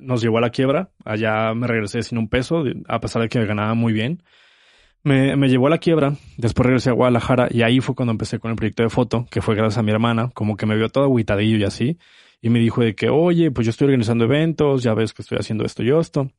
nos 0.00 0.22
llevó 0.22 0.38
a 0.38 0.42
la 0.42 0.50
quiebra, 0.50 0.92
allá 1.04 1.52
me 1.54 1.66
regresé 1.66 2.02
sin 2.02 2.18
un 2.18 2.28
peso, 2.28 2.62
a 2.86 3.00
pesar 3.00 3.22
de 3.22 3.28
que 3.28 3.44
ganaba 3.44 3.74
muy 3.74 3.92
bien. 3.92 4.22
Me, 5.06 5.36
me 5.36 5.48
llevó 5.48 5.68
a 5.68 5.70
la 5.70 5.78
quiebra, 5.78 6.16
después 6.36 6.66
regresé 6.66 6.90
a 6.90 6.92
Guadalajara 6.92 7.46
y 7.48 7.62
ahí 7.62 7.78
fue 7.78 7.94
cuando 7.94 8.10
empecé 8.10 8.40
con 8.40 8.50
el 8.50 8.56
proyecto 8.56 8.82
de 8.82 8.90
foto, 8.90 9.24
que 9.30 9.40
fue 9.40 9.54
gracias 9.54 9.78
a 9.78 9.84
mi 9.84 9.92
hermana, 9.92 10.32
como 10.34 10.56
que 10.56 10.66
me 10.66 10.74
vio 10.74 10.88
todo 10.88 11.04
aguitadillo 11.04 11.58
y 11.58 11.62
así, 11.62 11.96
y 12.42 12.50
me 12.50 12.58
dijo 12.58 12.82
de 12.82 12.96
que, 12.96 13.08
oye, 13.08 13.52
pues 13.52 13.66
yo 13.66 13.70
estoy 13.70 13.84
organizando 13.84 14.24
eventos, 14.24 14.82
ya 14.82 14.94
ves 14.94 15.12
que 15.12 15.22
estoy 15.22 15.38
haciendo 15.38 15.64
esto 15.64 15.84
y 15.84 15.92
esto. 15.92 16.32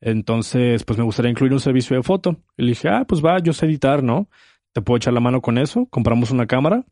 Entonces, 0.00 0.84
pues 0.84 0.98
me 0.98 1.04
gustaría 1.04 1.30
incluir 1.30 1.52
un 1.52 1.60
servicio 1.60 1.96
de 1.96 2.02
foto. 2.02 2.36
Y 2.56 2.62
le 2.62 2.68
dije, 2.70 2.88
ah, 2.88 3.04
pues 3.06 3.22
va, 3.22 3.40
yo 3.40 3.52
sé 3.52 3.66
editar, 3.66 4.02
¿no? 4.02 4.30
Te 4.72 4.80
puedo 4.80 4.96
echar 4.96 5.12
la 5.12 5.20
mano 5.20 5.42
con 5.42 5.58
eso. 5.58 5.86
Compramos 5.90 6.30
una 6.30 6.46
cámara. 6.46 6.84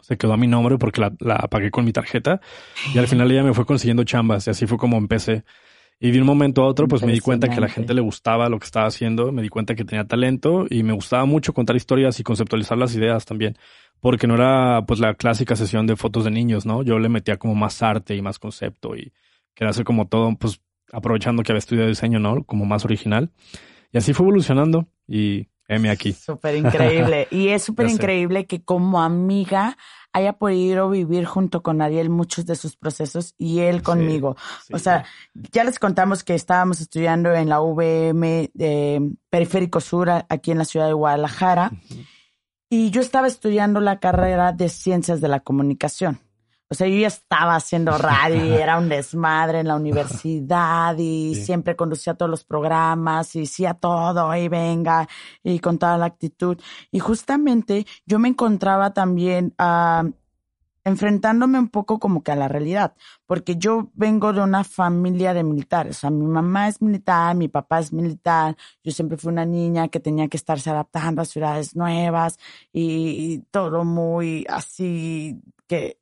Se 0.00 0.16
quedó 0.16 0.32
a 0.32 0.36
mi 0.36 0.46
nombre 0.46 0.78
porque 0.78 1.00
la, 1.00 1.12
la 1.20 1.38
pagué 1.48 1.70
con 1.70 1.84
mi 1.84 1.92
tarjeta. 1.92 2.40
Y 2.94 2.98
al 2.98 3.08
final 3.08 3.30
ella 3.30 3.42
me 3.42 3.52
fue 3.52 3.66
consiguiendo 3.66 4.04
chambas 4.04 4.46
y 4.46 4.50
así 4.50 4.66
fue 4.66 4.78
como 4.78 4.96
empecé. 4.96 5.44
Y 6.04 6.10
de 6.10 6.20
un 6.20 6.26
momento 6.26 6.64
a 6.64 6.66
otro, 6.66 6.88
pues 6.88 7.04
me 7.04 7.12
di 7.12 7.20
cuenta 7.20 7.48
que 7.48 7.54
a 7.54 7.60
la 7.60 7.68
gente 7.68 7.94
le 7.94 8.00
gustaba 8.00 8.48
lo 8.48 8.58
que 8.58 8.64
estaba 8.64 8.86
haciendo, 8.86 9.30
me 9.30 9.40
di 9.40 9.48
cuenta 9.48 9.76
que 9.76 9.84
tenía 9.84 10.04
talento 10.04 10.66
y 10.68 10.82
me 10.82 10.92
gustaba 10.92 11.26
mucho 11.26 11.52
contar 11.52 11.76
historias 11.76 12.18
y 12.18 12.24
conceptualizar 12.24 12.76
las 12.76 12.96
ideas 12.96 13.24
también, 13.24 13.56
porque 14.00 14.26
no 14.26 14.34
era 14.34 14.84
pues 14.84 14.98
la 14.98 15.14
clásica 15.14 15.54
sesión 15.54 15.86
de 15.86 15.94
fotos 15.94 16.24
de 16.24 16.32
niños, 16.32 16.66
¿no? 16.66 16.82
Yo 16.82 16.98
le 16.98 17.08
metía 17.08 17.36
como 17.36 17.54
más 17.54 17.80
arte 17.84 18.16
y 18.16 18.20
más 18.20 18.40
concepto 18.40 18.96
y 18.96 19.12
quería 19.54 19.70
hacer 19.70 19.84
como 19.84 20.08
todo, 20.08 20.34
pues 20.34 20.60
aprovechando 20.90 21.44
que 21.44 21.52
había 21.52 21.60
estudiado 21.60 21.88
diseño, 21.88 22.18
¿no? 22.18 22.42
Como 22.42 22.64
más 22.64 22.84
original. 22.84 23.30
Y 23.92 23.98
así 23.98 24.12
fue 24.12 24.24
evolucionando 24.24 24.88
y 25.06 25.46
M 25.74 25.90
aquí. 25.90 26.12
Súper 26.26 26.56
increíble. 26.56 27.28
Y 27.30 27.48
es 27.48 27.62
súper 27.62 27.88
increíble 27.88 28.46
que 28.46 28.62
como 28.62 29.02
amiga 29.02 29.76
haya 30.12 30.34
podido 30.34 30.90
vivir 30.90 31.24
junto 31.24 31.62
con 31.62 31.80
Ariel 31.80 32.10
muchos 32.10 32.44
de 32.44 32.54
sus 32.54 32.76
procesos 32.76 33.34
y 33.38 33.60
él 33.60 33.82
conmigo. 33.82 34.36
Sí. 34.66 34.74
O 34.74 34.78
sea, 34.78 35.04
ya 35.34 35.64
les 35.64 35.78
contamos 35.78 36.22
que 36.22 36.34
estábamos 36.34 36.80
estudiando 36.80 37.32
en 37.32 37.48
la 37.48 37.60
VM 37.60 38.50
de 38.52 39.10
Periférico 39.30 39.80
Sur, 39.80 40.10
aquí 40.28 40.50
en 40.50 40.58
la 40.58 40.64
ciudad 40.64 40.86
de 40.86 40.92
Guadalajara, 40.92 41.72
y 42.68 42.90
yo 42.90 43.00
estaba 43.00 43.26
estudiando 43.26 43.80
la 43.80 44.00
carrera 44.00 44.52
de 44.52 44.68
Ciencias 44.68 45.20
de 45.20 45.28
la 45.28 45.40
Comunicación. 45.40 46.20
O 46.72 46.74
sea, 46.74 46.88
yo 46.88 46.96
ya 46.98 47.08
estaba 47.08 47.54
haciendo 47.54 47.92
radio 47.98 48.44
y 48.44 48.52
era 48.54 48.78
un 48.78 48.88
desmadre 48.88 49.60
en 49.60 49.68
la 49.68 49.76
universidad 49.76 50.96
y 50.98 51.34
Sí. 51.34 51.44
siempre 51.46 51.76
conducía 51.76 52.14
todos 52.14 52.30
los 52.30 52.44
programas 52.44 53.34
y 53.36 53.42
hacía 53.44 53.74
todo 53.74 54.34
y 54.36 54.48
venga 54.48 55.06
y 55.42 55.58
con 55.60 55.78
toda 55.78 55.96
la 55.98 56.06
actitud. 56.06 56.58
Y 56.90 56.98
justamente 56.98 57.86
yo 58.06 58.18
me 58.18 58.28
encontraba 58.28 58.92
también 58.92 59.54
ah, 59.58 60.04
enfrentándome 60.84 61.58
un 61.60 61.68
poco 61.68 61.98
como 62.00 62.22
que 62.24 62.32
a 62.32 62.36
la 62.36 62.48
realidad, 62.48 62.94
porque 63.26 63.54
yo 63.56 63.90
vengo 63.94 64.32
de 64.32 64.40
una 64.40 64.64
familia 64.64 65.32
de 65.32 65.44
militares, 65.44 65.98
o 65.98 66.00
sea, 66.00 66.10
mi 66.10 66.26
mamá 66.26 66.66
es 66.68 66.82
militar, 66.82 67.36
mi 67.36 67.46
papá 67.46 67.78
es 67.78 67.92
militar, 67.92 68.56
yo 68.82 68.90
siempre 68.90 69.16
fui 69.16 69.30
una 69.32 69.44
niña 69.44 69.86
que 69.88 70.00
tenía 70.00 70.26
que 70.26 70.36
estarse 70.36 70.70
adaptando 70.70 71.22
a 71.22 71.24
ciudades 71.24 71.76
nuevas 71.76 72.36
y, 72.72 73.34
y 73.34 73.38
todo 73.52 73.84
muy 73.84 74.44
así 74.48 75.40
que 75.68 76.01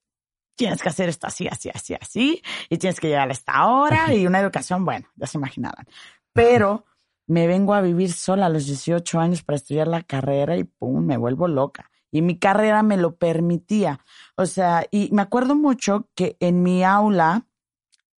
tienes 0.60 0.82
que 0.82 0.90
hacer 0.90 1.08
esto 1.08 1.26
así, 1.26 1.48
así, 1.48 1.70
así, 1.72 1.94
así, 1.94 2.42
y 2.68 2.76
tienes 2.76 3.00
que 3.00 3.08
llegar 3.08 3.30
a 3.30 3.32
esta 3.32 3.66
hora 3.66 4.12
y 4.12 4.26
una 4.26 4.40
educación, 4.40 4.84
bueno, 4.84 5.08
ya 5.16 5.26
se 5.26 5.38
imaginarán. 5.38 5.86
Pero 6.34 6.84
me 7.26 7.46
vengo 7.46 7.72
a 7.72 7.80
vivir 7.80 8.12
sola 8.12 8.44
a 8.44 8.48
los 8.50 8.66
18 8.66 9.18
años 9.18 9.42
para 9.42 9.56
estudiar 9.56 9.88
la 9.88 10.02
carrera 10.02 10.58
y 10.58 10.64
pum, 10.64 11.02
me 11.02 11.16
vuelvo 11.16 11.48
loca. 11.48 11.90
Y 12.12 12.20
mi 12.20 12.38
carrera 12.38 12.82
me 12.82 12.98
lo 12.98 13.16
permitía. 13.16 14.04
O 14.36 14.44
sea, 14.44 14.84
y 14.90 15.08
me 15.12 15.22
acuerdo 15.22 15.54
mucho 15.54 16.10
que 16.14 16.36
en 16.40 16.62
mi 16.62 16.84
aula 16.84 17.46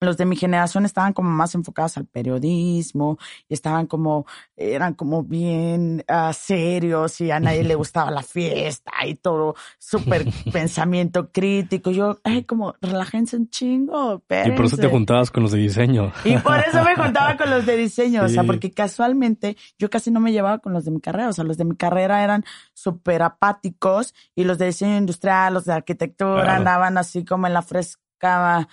los 0.01 0.17
de 0.17 0.25
mi 0.25 0.35
generación 0.35 0.85
estaban 0.85 1.13
como 1.13 1.29
más 1.29 1.53
enfocados 1.53 1.95
al 1.97 2.07
periodismo 2.07 3.19
y 3.47 3.53
estaban 3.53 3.85
como, 3.85 4.25
eran 4.57 4.95
como 4.95 5.23
bien 5.23 6.03
uh, 6.09 6.33
serios 6.33 7.21
y 7.21 7.29
a 7.29 7.39
nadie 7.39 7.63
le 7.63 7.75
gustaba 7.75 8.09
la 8.09 8.23
fiesta 8.23 8.91
y 9.05 9.13
todo, 9.13 9.55
súper 9.77 10.25
pensamiento 10.51 11.31
crítico. 11.31 11.91
Yo, 11.91 12.19
ay, 12.23 12.45
como, 12.45 12.73
relájense 12.81 13.37
un 13.37 13.49
chingo, 13.51 14.15
espérense. 14.15 14.53
Y 14.53 14.55
por 14.55 14.65
eso 14.65 14.77
te 14.77 14.87
juntabas 14.87 15.29
con 15.29 15.43
los 15.43 15.51
de 15.51 15.59
diseño. 15.59 16.11
Y 16.25 16.35
por 16.37 16.57
eso 16.57 16.83
me 16.83 16.95
juntaba 16.95 17.37
con 17.37 17.51
los 17.51 17.65
de 17.67 17.77
diseño, 17.77 18.21
sí. 18.21 18.25
o 18.25 18.29
sea, 18.29 18.43
porque 18.43 18.71
casualmente 18.71 19.55
yo 19.77 19.91
casi 19.91 20.09
no 20.09 20.19
me 20.19 20.31
llevaba 20.31 20.57
con 20.57 20.73
los 20.73 20.83
de 20.83 20.91
mi 20.91 20.99
carrera, 20.99 21.29
o 21.29 21.33
sea, 21.33 21.43
los 21.43 21.57
de 21.57 21.65
mi 21.65 21.75
carrera 21.75 22.23
eran 22.23 22.43
súper 22.73 23.21
apáticos 23.21 24.15
y 24.35 24.45
los 24.45 24.57
de 24.57 24.65
diseño 24.65 24.97
industrial, 24.97 25.53
los 25.53 25.65
de 25.65 25.73
arquitectura 25.73 26.41
claro. 26.41 26.57
andaban 26.57 26.97
así 26.97 27.23
como 27.23 27.45
en 27.45 27.53
la 27.53 27.61
fresca 27.61 28.67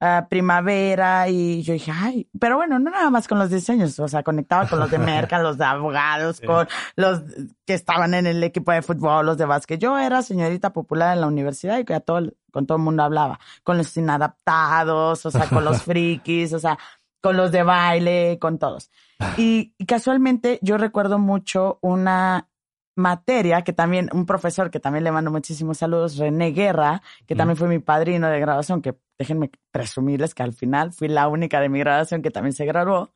uh, 0.00 0.28
primavera 0.28 1.28
y 1.28 1.62
yo 1.62 1.72
dije, 1.72 1.92
ay, 1.94 2.28
pero 2.38 2.56
bueno, 2.56 2.78
no 2.78 2.90
nada 2.90 3.10
más 3.10 3.28
con 3.28 3.38
los 3.38 3.50
diseños, 3.50 3.98
o 3.98 4.08
sea, 4.08 4.22
conectaba 4.22 4.68
con 4.68 4.78
los 4.78 4.90
de 4.90 4.98
merca, 4.98 5.38
los 5.38 5.58
de 5.58 5.64
abogados, 5.64 6.36
sí. 6.40 6.46
con 6.46 6.66
los 6.96 7.22
que 7.66 7.74
estaban 7.74 8.14
en 8.14 8.26
el 8.26 8.42
equipo 8.42 8.72
de 8.72 8.82
fútbol, 8.82 9.26
los 9.26 9.38
de 9.38 9.46
básquet. 9.46 9.80
Yo 9.80 9.98
era 9.98 10.22
señorita 10.22 10.72
popular 10.72 11.14
en 11.14 11.20
la 11.20 11.26
universidad 11.26 11.78
y 11.78 11.84
que 11.84 11.94
a 11.94 12.00
todo, 12.00 12.32
con 12.50 12.66
todo 12.66 12.78
el 12.78 12.84
mundo 12.84 13.02
hablaba, 13.02 13.38
con 13.62 13.78
los 13.78 13.96
inadaptados, 13.96 15.26
o 15.26 15.30
sea, 15.30 15.48
con 15.48 15.64
los 15.64 15.82
frikis, 15.84 16.52
o 16.52 16.58
sea, 16.58 16.78
con 17.20 17.36
los 17.36 17.52
de 17.52 17.62
baile, 17.62 18.38
con 18.40 18.58
todos. 18.58 18.90
Y, 19.36 19.74
y 19.78 19.86
casualmente 19.86 20.58
yo 20.62 20.76
recuerdo 20.76 21.18
mucho 21.18 21.78
una 21.80 22.48
materia 22.96 23.62
que 23.62 23.72
también, 23.72 24.08
un 24.12 24.26
profesor 24.26 24.70
que 24.70 24.80
también 24.80 25.04
le 25.04 25.12
mando 25.12 25.30
muchísimos 25.30 25.78
saludos, 25.78 26.16
René 26.16 26.52
Guerra, 26.52 27.02
que 27.26 27.34
mm. 27.34 27.38
también 27.38 27.56
fue 27.56 27.68
mi 27.68 27.78
padrino 27.78 28.28
de 28.28 28.40
graduación, 28.40 28.82
que 28.82 28.94
déjenme 29.18 29.50
presumirles 29.72 30.34
que 30.34 30.42
al 30.42 30.52
final 30.52 30.92
fui 30.92 31.08
la 31.08 31.28
única 31.28 31.60
de 31.60 31.68
mi 31.68 31.78
graduación 31.78 32.22
que 32.22 32.30
también 32.30 32.52
se 32.52 32.66
graduó, 32.66 33.12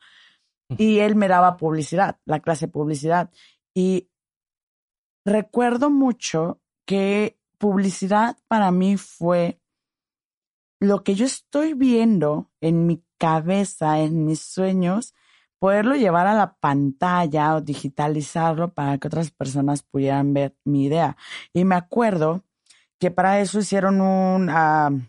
y 0.76 0.99
él 0.99 1.17
me 1.17 1.28
daba 1.28 1.57
publicidad, 1.57 2.19
la 2.26 2.40
clase 2.40 2.67
de 2.67 2.73
publicidad. 2.73 3.31
Y 3.75 4.11
recuerdo 5.25 5.90
mucho 5.90 6.61
que 6.87 7.38
publicidad 7.59 8.37
para 8.49 8.71
mí 8.71 8.97
fue 8.97 9.61
lo 10.81 11.02
que 11.02 11.14
yo 11.14 11.26
estoy 11.26 11.75
viendo 11.75 12.50
en 12.61 12.87
mi 12.87 13.02
cabeza, 13.19 14.00
en 14.00 14.25
mis 14.25 14.40
sueños, 14.40 15.14
poderlo 15.59 15.97
llevar 15.97 16.26
a 16.26 16.35
la 16.35 16.57
pantalla 16.57 17.57
o 17.57 17.61
digitalizarlo 17.61 18.73
para 18.73 18.99
que 18.99 19.09
otras 19.09 19.31
personas 19.31 19.83
pudieran 19.83 20.33
ver 20.35 20.57
mi 20.64 20.85
idea. 20.85 21.17
Y 21.52 21.64
me 21.64 21.75
acuerdo 21.75 22.45
que 23.00 23.11
para 23.11 23.40
eso 23.40 23.59
hicieron 23.59 24.00
un, 24.00 24.50
uh, 24.50 25.00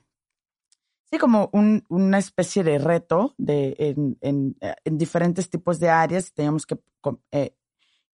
sí, 1.12 1.18
como 1.18 1.50
un, 1.54 1.84
una 1.90 2.18
especie 2.18 2.64
de 2.64 2.78
reto 2.78 3.34
de, 3.38 3.76
en, 3.80 4.18
en, 4.22 4.58
en, 4.84 4.98
diferentes 4.98 5.50
tipos 5.50 5.80
de 5.80 5.90
áreas. 5.90 6.34
Teníamos 6.34 6.66
que, 6.66 6.78
eh, 7.32 7.56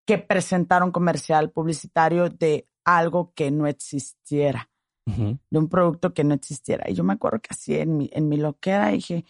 que 0.06 0.18
presentar 0.18 0.84
un 0.84 0.92
comercial 0.92 1.52
publicitario 1.52 2.30
de 2.30 2.68
algo 2.84 3.34
que 3.34 3.52
no 3.52 3.68
existiera, 3.68 4.70
uh 5.08 5.12
-huh. 5.12 5.40
de 5.50 5.60
un 5.60 5.68
producto 5.68 6.14
que 6.14 6.24
no 6.24 6.34
existiera. 6.34 6.90
Y 6.90 6.94
yo 6.94 7.04
me 7.04 7.14
acuerdo 7.14 7.40
que 7.40 7.50
así 7.52 7.76
en 7.76 7.98
mi, 7.98 8.10
en 8.14 8.30
mi 8.30 8.38
loquera 8.38 8.90
dije, 8.90 9.26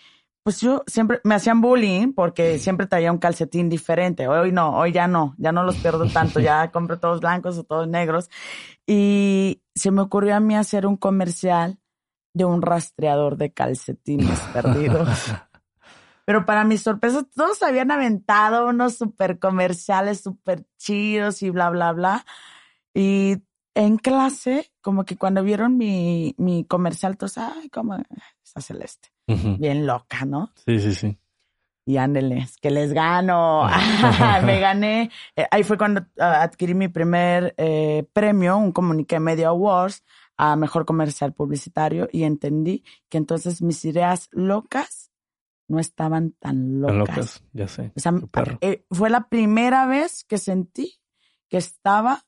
pues 0.45 0.62
yo 0.62 0.84
siempre 0.86 1.22
me 1.24 1.34
hacían 1.34 1.60
bullying 1.60 2.13
porque 2.13 2.60
siempre 2.60 2.86
traía 2.86 3.12
un 3.12 3.17
calcetín 3.17 3.67
diferente. 3.67 4.27
Hoy 4.27 4.51
no, 4.51 4.77
hoy 4.77 4.91
ya 4.91 5.07
no, 5.07 5.34
ya 5.39 5.51
no 5.51 5.63
los 5.63 5.75
pierdo 5.77 6.07
tanto, 6.07 6.39
ya 6.39 6.69
compro 6.72 7.00
todos 7.00 7.19
blancos 7.19 7.57
o 7.57 7.63
todos 7.63 7.88
negros. 7.88 8.29
Y 8.86 9.63
se 9.74 9.89
me 9.89 10.01
ocurrió 10.01 10.36
a 10.36 10.39
mí 10.39 10.55
hacer 10.55 10.86
un 10.86 10.98
comercial 10.98 11.79
de 12.36 12.46
un 12.46 12.62
rastreador 12.62 13.38
de 13.38 13.51
calcetines 13.51 14.39
perdidos. 14.54 15.08
Pero 16.25 16.46
para 16.46 16.65
mi 16.65 16.77
sorpresa, 16.77 17.25
todos 17.36 17.63
habían 17.63 17.92
aventado 17.92 18.68
unos 18.68 18.98
super 18.98 19.39
comerciales 19.39 20.22
súper 20.22 20.65
chidos 20.77 21.42
y 21.44 21.50
bla, 21.50 21.70
bla, 21.70 21.94
bla. 21.94 22.25
Y 22.94 23.38
en 23.74 23.98
clase, 23.98 24.72
como 24.82 25.06
que 25.06 25.15
cuando 25.15 25.44
vieron 25.44 25.77
mi, 25.77 26.36
mi 26.38 26.65
comercial, 26.65 27.15
todos, 27.15 27.38
ay, 27.38 27.70
como 27.70 27.96
esa 28.44 28.60
celeste. 28.60 29.10
Uh 29.27 29.34
-huh. 29.34 29.58
Bien 29.60 29.88
loca, 29.88 30.25
¿no? 30.25 30.51
Sí, 30.65 30.80
sí, 30.80 30.94
sí. 30.94 31.18
Y 31.86 31.98
ándeles, 31.98 32.58
que 32.58 32.72
les 32.72 32.92
gano. 32.92 33.70
Me 34.44 34.60
gané. 34.68 35.12
Eh, 35.36 35.46
ahí 35.51 35.63
fue 35.63 35.77
cuando 35.77 36.01
uh, 36.01 36.24
adquirí 36.24 36.74
mi 36.74 36.88
primer 36.89 37.54
eh, 37.58 38.04
premio, 38.12 38.58
un 38.58 38.72
Comunique 38.72 39.20
Media 39.20 39.50
Awards 39.50 40.04
a 40.38 40.56
Mejor 40.56 40.86
Comercial 40.86 41.34
Publicitario 41.34 42.10
y 42.12 42.24
entendí 42.24 42.84
que 43.10 43.18
entonces 43.18 43.62
mis 43.62 43.84
ideas 43.86 44.30
locas 44.32 45.12
no 45.68 45.80
estaban 45.80 46.32
tan 46.32 46.82
locas. 46.82 46.96
Tan 46.96 47.15
locas, 47.15 47.44
ya 47.54 47.68
sé. 47.68 47.92
O 47.96 48.00
sea, 48.00 48.13
eh, 48.62 48.86
fue 48.92 49.10
la 49.10 49.27
primera 49.30 49.86
vez 49.88 50.24
que 50.24 50.38
sentí 50.38 51.00
que 51.50 51.58
estaba 51.58 52.25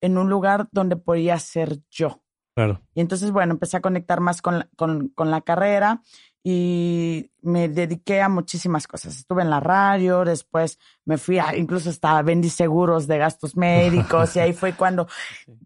en 0.00 0.18
un 0.18 0.30
lugar 0.30 0.68
donde 0.72 0.96
podía 0.96 1.38
ser 1.38 1.78
yo. 1.90 2.22
Claro. 2.54 2.82
Y 2.94 3.00
entonces, 3.00 3.30
bueno, 3.30 3.52
empecé 3.52 3.76
a 3.76 3.80
conectar 3.80 4.20
más 4.20 4.42
con, 4.42 4.68
con, 4.76 5.08
con 5.08 5.30
la 5.30 5.40
carrera 5.40 6.02
y 6.42 7.30
me 7.42 7.68
dediqué 7.68 8.22
a 8.22 8.28
muchísimas 8.28 8.86
cosas. 8.86 9.16
Estuve 9.16 9.42
en 9.42 9.50
la 9.50 9.60
radio, 9.60 10.24
después 10.24 10.78
me 11.04 11.18
fui 11.18 11.38
a, 11.38 11.56
incluso 11.56 11.90
hasta 11.90 12.20
vendí 12.22 12.48
seguros 12.48 13.06
de 13.06 13.18
gastos 13.18 13.56
médicos 13.56 14.36
y 14.36 14.40
ahí 14.40 14.52
fue 14.52 14.72
cuando, 14.72 15.06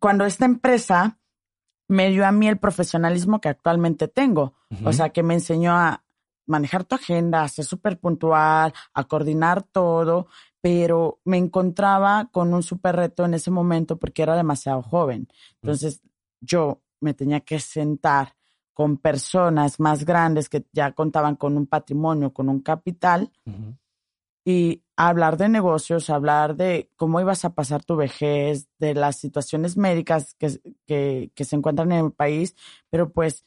cuando 0.01 0.25
esta 0.25 0.45
empresa 0.45 1.19
me 1.89 2.11
dio 2.11 2.27
a 2.27 2.33
mí 2.33 2.49
el 2.49 2.59
profesionalismo 2.59 3.41
que 3.41 3.49
actualmente 3.49 4.09
tengo. 4.09 4.55
Uh 4.71 4.77
-huh. 4.77 4.89
O 4.89 4.93
sea, 4.93 5.11
que 5.11 5.23
me 5.23 5.35
enseñó 5.35 5.73
a 5.73 6.05
manejar 6.47 6.85
tu 6.85 6.95
agenda, 6.95 7.43
a 7.43 7.49
ser 7.49 7.65
súper 7.65 7.99
puntual, 7.99 8.73
a 8.93 9.05
coordinar 9.05 9.63
todo, 9.63 10.27
pero 10.61 11.21
me 11.25 11.39
encontraba 11.39 12.29
con 12.31 12.53
un 12.55 12.63
súper 12.63 12.97
reto 12.97 13.25
en 13.25 13.35
ese 13.35 13.51
momento 13.51 13.99
porque 13.99 14.23
era 14.23 14.37
demasiado 14.37 14.83
joven. 14.83 15.29
Entonces, 15.63 16.01
uh 16.03 16.07
-huh. 16.07 16.11
yo 16.41 16.83
me 17.01 17.15
tenía 17.15 17.41
que 17.41 17.61
sentar 17.61 18.35
con 18.73 18.97
personas 18.99 19.79
más 19.79 20.05
grandes 20.05 20.49
que 20.49 20.67
ya 20.73 20.93
contaban 20.93 21.37
con 21.37 21.57
un 21.57 21.67
patrimonio, 21.67 22.33
con 22.33 22.49
un 22.49 22.61
capital, 22.61 23.31
uh 23.47 23.51
-huh. 23.51 23.79
Y 24.45 24.83
hablar 24.97 25.37
de 25.37 25.49
negocios, 25.49 26.11
hablar 26.11 26.57
de 26.57 26.91
cómo 26.97 27.21
ibas 27.21 27.45
a 27.45 27.55
pasar 27.55 27.85
tu 27.85 27.97
vejez, 27.97 28.69
de 28.79 28.95
las 28.95 29.17
situaciones 29.17 29.77
médicas 29.77 30.35
que, 30.35 30.61
que, 30.87 31.31
que 31.35 31.45
se 31.45 31.57
encuentran 31.57 31.91
en 31.93 32.07
el 32.07 32.13
país, 32.13 32.55
pero 32.91 33.11
pues 33.11 33.47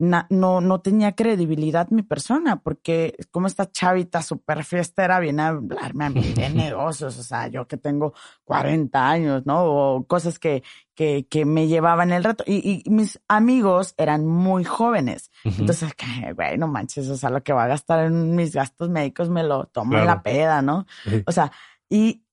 na, 0.00 0.26
no, 0.30 0.62
no 0.62 0.80
tenía 0.80 1.12
credibilidad 1.12 1.90
mi 1.90 2.02
persona, 2.02 2.62
porque 2.62 3.16
como 3.30 3.46
esta 3.46 3.70
chavita 3.70 4.22
super 4.22 4.64
fiestera 4.64 5.20
viene 5.20 5.42
a 5.42 5.48
hablarme 5.48 6.06
a 6.06 6.10
mí 6.10 6.22
de 6.32 6.48
negocios, 6.50 7.18
o 7.18 7.22
sea, 7.22 7.48
yo 7.48 7.68
que 7.68 7.76
tengo 7.76 8.14
40 8.44 9.08
años, 9.08 9.44
¿no? 9.44 9.62
O 9.64 10.06
cosas 10.06 10.38
que, 10.38 10.62
que, 10.94 11.26
que 11.28 11.44
me 11.44 11.68
llevaban 11.68 12.12
el 12.12 12.24
reto. 12.24 12.44
Y, 12.46 12.82
y 12.86 12.90
mis 12.90 13.20
amigos 13.28 13.94
eran 13.98 14.26
muy 14.26 14.64
jóvenes. 14.64 15.30
Uh 15.44 15.50
-huh. 15.50 15.60
Entonces, 15.60 15.94
güey, 16.34 16.56
no 16.56 16.66
manches, 16.66 17.06
o 17.10 17.16
sea, 17.18 17.28
lo 17.28 17.42
que 17.42 17.52
va 17.52 17.64
a 17.64 17.68
gastar 17.68 18.06
en 18.06 18.34
mis 18.34 18.54
gastos 18.54 18.88
médicos 18.88 19.28
me 19.28 19.42
lo 19.42 19.66
tomo 19.66 19.90
claro. 19.90 20.04
en 20.04 20.08
la 20.08 20.22
peda, 20.22 20.62
¿no? 20.62 20.86
Sí. 21.04 21.22
O 21.26 21.32
sea, 21.32 21.52
y, 21.90 22.24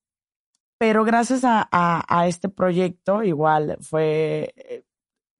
pero 0.78 1.04
gracias 1.04 1.44
a, 1.44 1.68
a, 1.70 2.02
a 2.08 2.26
este 2.28 2.48
proyecto, 2.48 3.22
igual 3.22 3.76
fue 3.82 4.54
eh, 4.56 4.84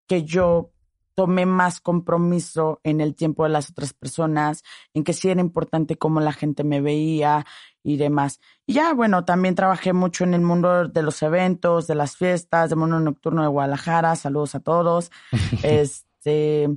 que 0.07 0.25
yo 0.25 0.73
tomé 1.19 1.47
más 1.47 1.81
compromiso 1.81 2.79
en 2.85 3.01
el 3.01 3.17
tiempo 3.17 3.43
de 3.43 3.49
las 3.49 3.71
otras 3.71 3.93
personas, 3.93 4.63
en 4.95 5.03
que 5.03 5.13
sí 5.13 5.29
era 5.29 5.41
importante 5.41 5.97
cómo 5.97 6.21
la 6.21 6.33
gente 6.33 6.63
me 6.63 6.81
veía 6.81 7.45
y 7.83 7.97
demás. 7.97 8.39
Y 8.67 8.75
ya, 8.75 8.95
bueno, 8.95 9.25
también 9.25 9.57
trabajé 9.57 9.93
mucho 9.93 10.23
en 10.23 10.35
el 10.35 10.43
mundo 10.43 10.87
de 10.87 11.03
los 11.03 11.21
eventos, 11.25 11.89
de 11.89 11.97
las 11.97 12.17
fiestas, 12.17 12.71
del 12.71 12.79
mundo 12.79 13.01
nocturno 13.01 13.43
de 13.43 13.49
Guadalajara. 13.49 14.15
Saludos 14.15 14.55
a 14.55 14.61
todos. 14.61 15.11
este, 15.65 16.69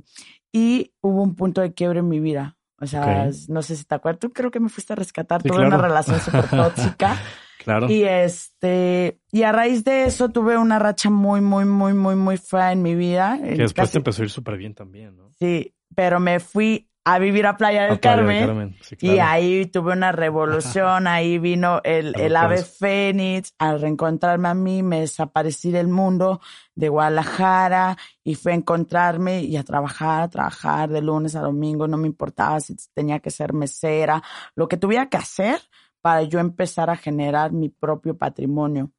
y 0.50 0.92
hubo 1.02 1.22
un 1.22 1.36
punto 1.36 1.60
de 1.60 1.72
quiebre 1.72 2.00
en 2.00 2.08
mi 2.08 2.18
vida. 2.18 2.56
O 2.80 2.86
sea, 2.88 3.02
okay. 3.02 3.30
no 3.46 3.62
sé 3.62 3.76
si 3.76 3.84
te 3.84 3.94
acuerdas. 3.94 4.18
Tú 4.18 4.32
creo 4.32 4.50
que 4.50 4.58
me 4.58 4.70
fuiste 4.70 4.92
a 4.92 4.96
rescatar. 4.96 5.40
Sí, 5.40 5.50
Tuve 5.50 5.58
claro. 5.58 5.76
una 5.76 5.78
relación 5.78 6.18
súper 6.24 6.50
tóxica. 6.50 7.16
Claro. 7.62 7.88
Y 7.88 8.04
este, 8.04 9.20
y 9.30 9.42
a 9.42 9.52
raíz 9.52 9.84
de 9.84 10.04
eso 10.04 10.30
tuve 10.30 10.58
una 10.58 10.78
racha 10.78 11.10
muy, 11.10 11.40
muy, 11.40 11.64
muy, 11.64 11.94
muy, 11.94 12.16
muy 12.16 12.36
fea 12.36 12.72
en 12.72 12.82
mi 12.82 12.94
vida. 12.94 13.38
Que 13.38 13.50
después 13.50 13.72
casi... 13.74 13.92
te 13.92 13.98
empezó 13.98 14.22
a 14.22 14.24
ir 14.24 14.30
súper 14.30 14.56
bien 14.56 14.74
también, 14.74 15.16
¿no? 15.16 15.30
Sí, 15.38 15.74
pero 15.94 16.20
me 16.20 16.40
fui 16.40 16.88
a 17.04 17.18
vivir 17.18 17.46
a 17.46 17.56
Playa 17.56 17.82
del 17.82 17.92
a 17.94 18.00
Playa 18.00 18.16
Carmen. 18.16 18.38
Del 18.38 18.46
Carmen. 18.46 18.76
Sí, 18.80 18.96
claro. 18.96 19.16
Y 19.16 19.18
ahí 19.18 19.66
tuve 19.66 19.92
una 19.92 20.12
revolución, 20.12 21.06
ahí 21.08 21.38
vino 21.38 21.80
el, 21.82 22.14
el 22.18 22.36
ave 22.36 22.62
fénix, 22.62 23.54
al 23.58 23.80
reencontrarme 23.80 24.48
a 24.48 24.54
mí, 24.54 24.82
me 24.82 25.00
desaparecí 25.00 25.72
del 25.72 25.88
mundo 25.88 26.40
de 26.76 26.88
Guadalajara 26.88 27.96
y 28.22 28.36
fue 28.36 28.52
a 28.52 28.54
encontrarme 28.54 29.42
y 29.42 29.56
a 29.56 29.64
trabajar, 29.64 30.22
a 30.22 30.28
trabajar 30.28 30.90
de 30.90 31.02
lunes 31.02 31.34
a 31.34 31.40
domingo, 31.40 31.88
no 31.88 31.96
me 31.96 32.06
importaba 32.06 32.60
si 32.60 32.76
tenía 32.94 33.18
que 33.18 33.30
ser 33.30 33.52
mesera, 33.52 34.22
lo 34.54 34.68
que 34.68 34.76
tuviera 34.76 35.08
que 35.08 35.16
hacer 35.16 35.60
para 36.02 36.22
yo 36.24 36.40
empezar 36.40 36.90
a 36.90 36.96
generar 36.96 37.52
mi 37.52 37.70
propio 37.70 38.18
patrimonio. 38.18 38.90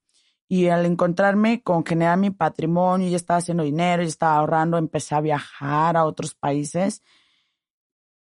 Y 0.47 0.67
al 0.67 0.85
encontrarme 0.85 1.61
con 1.61 1.85
generar 1.85 2.17
mi 2.17 2.29
patrimonio, 2.31 3.09
ya 3.09 3.15
estaba 3.17 3.39
haciendo 3.39 3.63
dinero, 3.63 4.01
ya 4.03 4.07
estaba 4.09 4.37
ahorrando, 4.37 4.77
empecé 4.77 5.15
a 5.15 5.21
viajar 5.21 5.97
a 5.97 6.05
otros 6.05 6.33
países. 6.35 7.01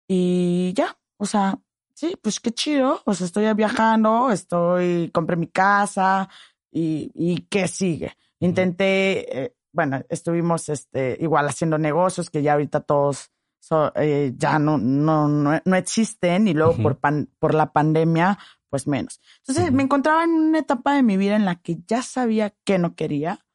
Y 0.07 0.73
ya, 0.75 0.97
o 1.17 1.25
sea, 1.25 1.59
sí, 1.93 2.15
pues 2.21 2.39
qué 2.39 2.51
chido. 2.51 3.01
O 3.05 3.13
sea, 3.13 3.25
estoy 3.25 3.51
viajando, 3.53 4.31
estoy, 4.31 5.09
compré 5.13 5.35
mi 5.35 5.47
casa 5.47 6.29
y, 6.71 7.11
y 7.13 7.41
qué 7.49 7.67
sigue. 7.67 8.15
Intenté, 8.39 9.43
eh, 9.45 9.55
bueno, 9.71 10.01
estuvimos 10.09 10.69
este, 10.69 11.17
igual 11.19 11.47
haciendo 11.47 11.77
negocios 11.77 12.29
que 12.29 12.41
ya 12.41 12.53
ahorita 12.53 12.79
todos 12.81 13.31
so- 13.59 13.91
eh, 13.95 14.33
ya 14.37 14.57
no, 14.59 14.77
no, 14.77 15.27
no, 15.27 15.59
no 15.63 15.75
existen 15.75 16.47
y 16.47 16.53
luego 16.53 16.73
por, 16.83 16.97
pan- 16.99 17.29
por 17.37 17.53
la 17.53 17.71
pandemia, 17.71 18.39
pues 18.69 18.87
menos. 18.87 19.19
Entonces 19.39 19.71
me 19.71 19.83
encontraba 19.83 20.23
en 20.23 20.31
una 20.31 20.59
etapa 20.59 20.93
de 20.95 21.03
mi 21.03 21.17
vida 21.17 21.35
en 21.35 21.45
la 21.45 21.55
que 21.55 21.77
ya 21.87 22.01
sabía 22.01 22.53
que 22.63 22.77
no 22.77 22.95
quería, 22.95 23.45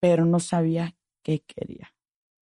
pero 0.00 0.24
no 0.24 0.40
sabía 0.40 0.94
qué 1.22 1.42
quería. 1.46 1.94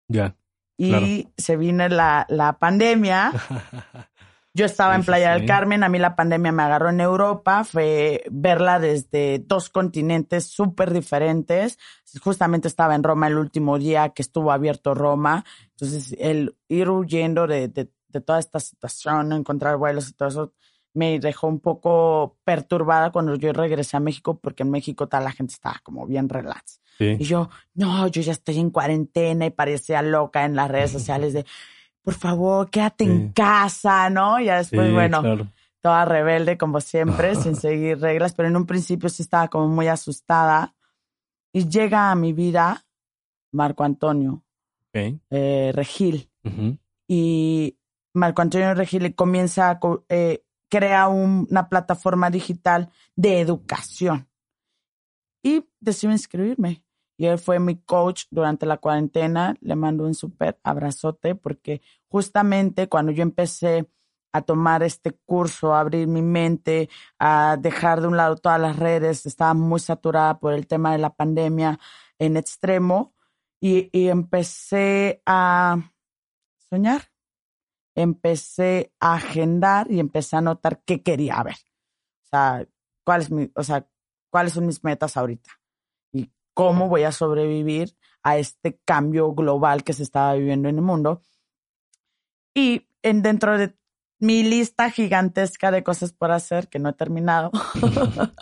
Ya. 0.07 0.35
Y 0.77 0.89
Claro. 0.89 1.33
se 1.37 1.57
vino 1.57 1.87
la, 1.89 2.25
la 2.29 2.57
pandemia. 2.57 3.31
Yo 4.53 4.65
estaba 4.65 4.93
Sí, 4.93 4.97
en 4.97 5.01
sí, 5.03 5.05
Playa 5.05 5.33
del. 5.35 5.45
Carmen, 5.45 5.83
a 5.83 5.87
mí 5.89 5.97
la 5.97 6.15
pandemia 6.17 6.51
me 6.51 6.63
agarró 6.63 6.89
en 6.89 6.99
Europa, 6.99 7.63
fue 7.63 8.23
verla 8.29 8.79
desde 8.79 9.39
dos 9.39 9.69
continentes 9.69 10.47
súper 10.47 10.91
diferentes. 10.91 11.79
Justamente 12.21 12.67
estaba 12.67 12.95
en 12.95 13.03
Roma 13.03 13.27
el 13.27 13.37
último 13.37 13.79
día 13.79 14.09
que 14.09 14.21
estuvo 14.21 14.51
abierto 14.51 14.93
Roma, 14.93 15.45
entonces 15.69 16.13
el 16.19 16.57
ir 16.67 16.89
huyendo 16.89 17.47
de, 17.47 17.69
de, 17.69 17.93
de 18.09 18.21
toda 18.21 18.39
esta 18.39 18.59
situación, 18.59 19.31
encontrar 19.31 19.77
vuelos 19.77 20.09
y 20.09 20.13
todo 20.13 20.27
eso, 20.27 20.53
me 20.93 21.19
dejó 21.19 21.47
un 21.47 21.59
poco 21.59 22.37
perturbada 22.43 23.11
cuando 23.11 23.35
yo 23.35 23.53
regresé 23.53 23.97
a 23.97 24.01
México, 24.01 24.37
porque 24.39 24.63
en 24.63 24.71
México 24.71 25.07
toda 25.07 25.23
la 25.23 25.31
gente 25.31 25.53
estaba 25.53 25.79
como 25.83 26.05
bien 26.05 26.27
relax. 26.29 26.81
Y 26.99 27.17
Sí. 27.17 27.25
yo, 27.25 27.49
no, 27.73 28.07
yo 28.07 28.21
ya 28.21 28.31
estoy 28.33 28.59
en 28.59 28.69
cuarentena 28.69 29.45
y 29.45 29.49
parecía 29.51 30.01
loca 30.01 30.43
en 30.45 30.55
las 30.55 30.69
redes 30.69 30.91
sociales 30.91 31.33
de, 31.33 31.45
por 32.01 32.13
favor, 32.13 32.69
quédate 32.69 33.05
en 33.05 33.27
Sí. 33.27 33.33
casa, 33.33 34.09
¿no? 34.09 34.39
Y 34.39 34.45
ya 34.45 34.57
después, 34.57 34.87
Sí, 34.87 34.93
bueno, 34.93 35.21
claro. 35.21 35.47
toda 35.81 36.05
rebelde 36.05 36.57
como 36.57 36.81
siempre, 36.81 37.35
sin 37.35 37.55
seguir 37.55 37.99
reglas, 37.99 38.33
pero 38.33 38.49
en 38.49 38.55
un 38.57 38.65
principio 38.65 39.07
sí 39.09 39.21
estaba 39.23 39.47
como 39.47 39.67
muy 39.67 39.87
asustada. 39.87 40.75
Y 41.53 41.67
llega 41.67 42.11
a 42.11 42.15
mi 42.15 42.33
vida 42.33 42.85
Marco 43.51 43.83
Antonio 43.83 44.43
Ok. 44.93 45.19
eh, 45.29 45.71
Regil. 45.73 46.29
Ujú. 46.43 46.77
Y 47.07 47.77
Marco 48.13 48.41
Antonio 48.41 48.73
Regil 48.73 49.15
comienza 49.15 49.69
a 49.71 49.79
eh, 50.09 50.43
crea 50.71 51.09
un- 51.09 51.47
una 51.51 51.67
plataforma 51.69 52.29
digital 52.31 52.89
de 53.15 53.41
educación. 53.41 54.29
Y 55.43 55.67
decido 55.79 56.11
inscribirme. 56.13 56.83
Y 57.17 57.25
él 57.27 57.37
fue 57.37 57.59
mi 57.59 57.75
coach 57.75 58.23
durante 58.31 58.65
la 58.65 58.77
cuarentena. 58.77 59.55
Le 59.61 59.75
mando 59.75 60.05
un 60.05 60.15
súper 60.15 60.59
abrazote 60.63 61.35
porque 61.35 61.81
justamente 62.07 62.87
cuando 62.89 63.11
yo 63.11 63.21
empecé 63.21 63.87
a 64.33 64.41
tomar 64.41 64.81
este 64.81 65.11
curso, 65.25 65.73
a 65.73 65.81
abrir 65.81 66.07
mi 66.07 66.21
mente, 66.21 66.89
a 67.19 67.57
dejar 67.59 67.99
de 68.01 68.07
un 68.07 68.15
lado 68.17 68.37
todas 68.37 68.61
las 68.61 68.77
redes, 68.77 69.25
estaba 69.25 69.53
muy 69.53 69.81
saturada 69.81 70.39
por 70.39 70.53
el 70.53 70.67
tema 70.67 70.93
de 70.93 70.99
la 70.99 71.13
pandemia 71.13 71.79
en 72.17 72.37
extremo 72.37 73.13
y, 73.59 73.89
y 73.91 74.07
empecé 74.07 75.21
a 75.25 75.77
soñar. 76.69 77.10
Empecé 77.95 78.93
a 78.99 79.15
agendar 79.15 79.91
y 79.91 79.99
empecé 79.99 80.37
a 80.37 80.41
notar 80.41 80.81
qué 80.85 81.03
quería 81.03 81.41
ver. 81.43 81.57
O 82.23 82.27
sea, 82.29 82.65
cuál 83.03 83.29
mi, 83.31 83.51
o 83.55 83.63
sea, 83.63 83.87
cuáles 84.29 84.53
son 84.53 84.65
mis 84.65 84.83
metas 84.83 85.17
ahorita 85.17 85.49
y 86.13 86.31
cómo 86.53 86.87
voy 86.87 87.03
a 87.03 87.11
sobrevivir 87.11 87.95
a 88.23 88.37
este 88.37 88.79
cambio 88.85 89.33
global 89.33 89.83
que 89.83 89.93
se 89.93 90.03
estaba 90.03 90.33
viviendo 90.33 90.69
en 90.69 90.77
el 90.77 90.81
mundo. 90.81 91.21
Y 92.53 92.87
en 93.01 93.21
dentro 93.21 93.57
de 93.57 93.75
mi 94.19 94.43
lista 94.43 94.89
gigantesca 94.89 95.71
de 95.71 95.83
cosas 95.83 96.13
por 96.13 96.31
hacer 96.31 96.69
que 96.69 96.79
no 96.79 96.89
he 96.89 96.93
terminado, 96.93 97.51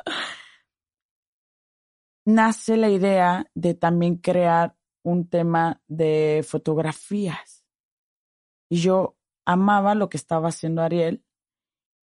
nace 2.26 2.78
la 2.78 2.90
idea 2.90 3.50
de 3.56 3.74
también 3.74 4.18
crear 4.18 4.76
un 5.04 5.30
tema 5.30 5.82
de 5.88 6.46
fotografías. 6.48 7.66
Y 8.70 8.82
yo 8.82 9.18
amaba 9.50 9.96
lo 9.96 10.10
que 10.10 10.18
estaba 10.18 10.50
haciendo 10.50 10.84
Ariel 10.84 11.26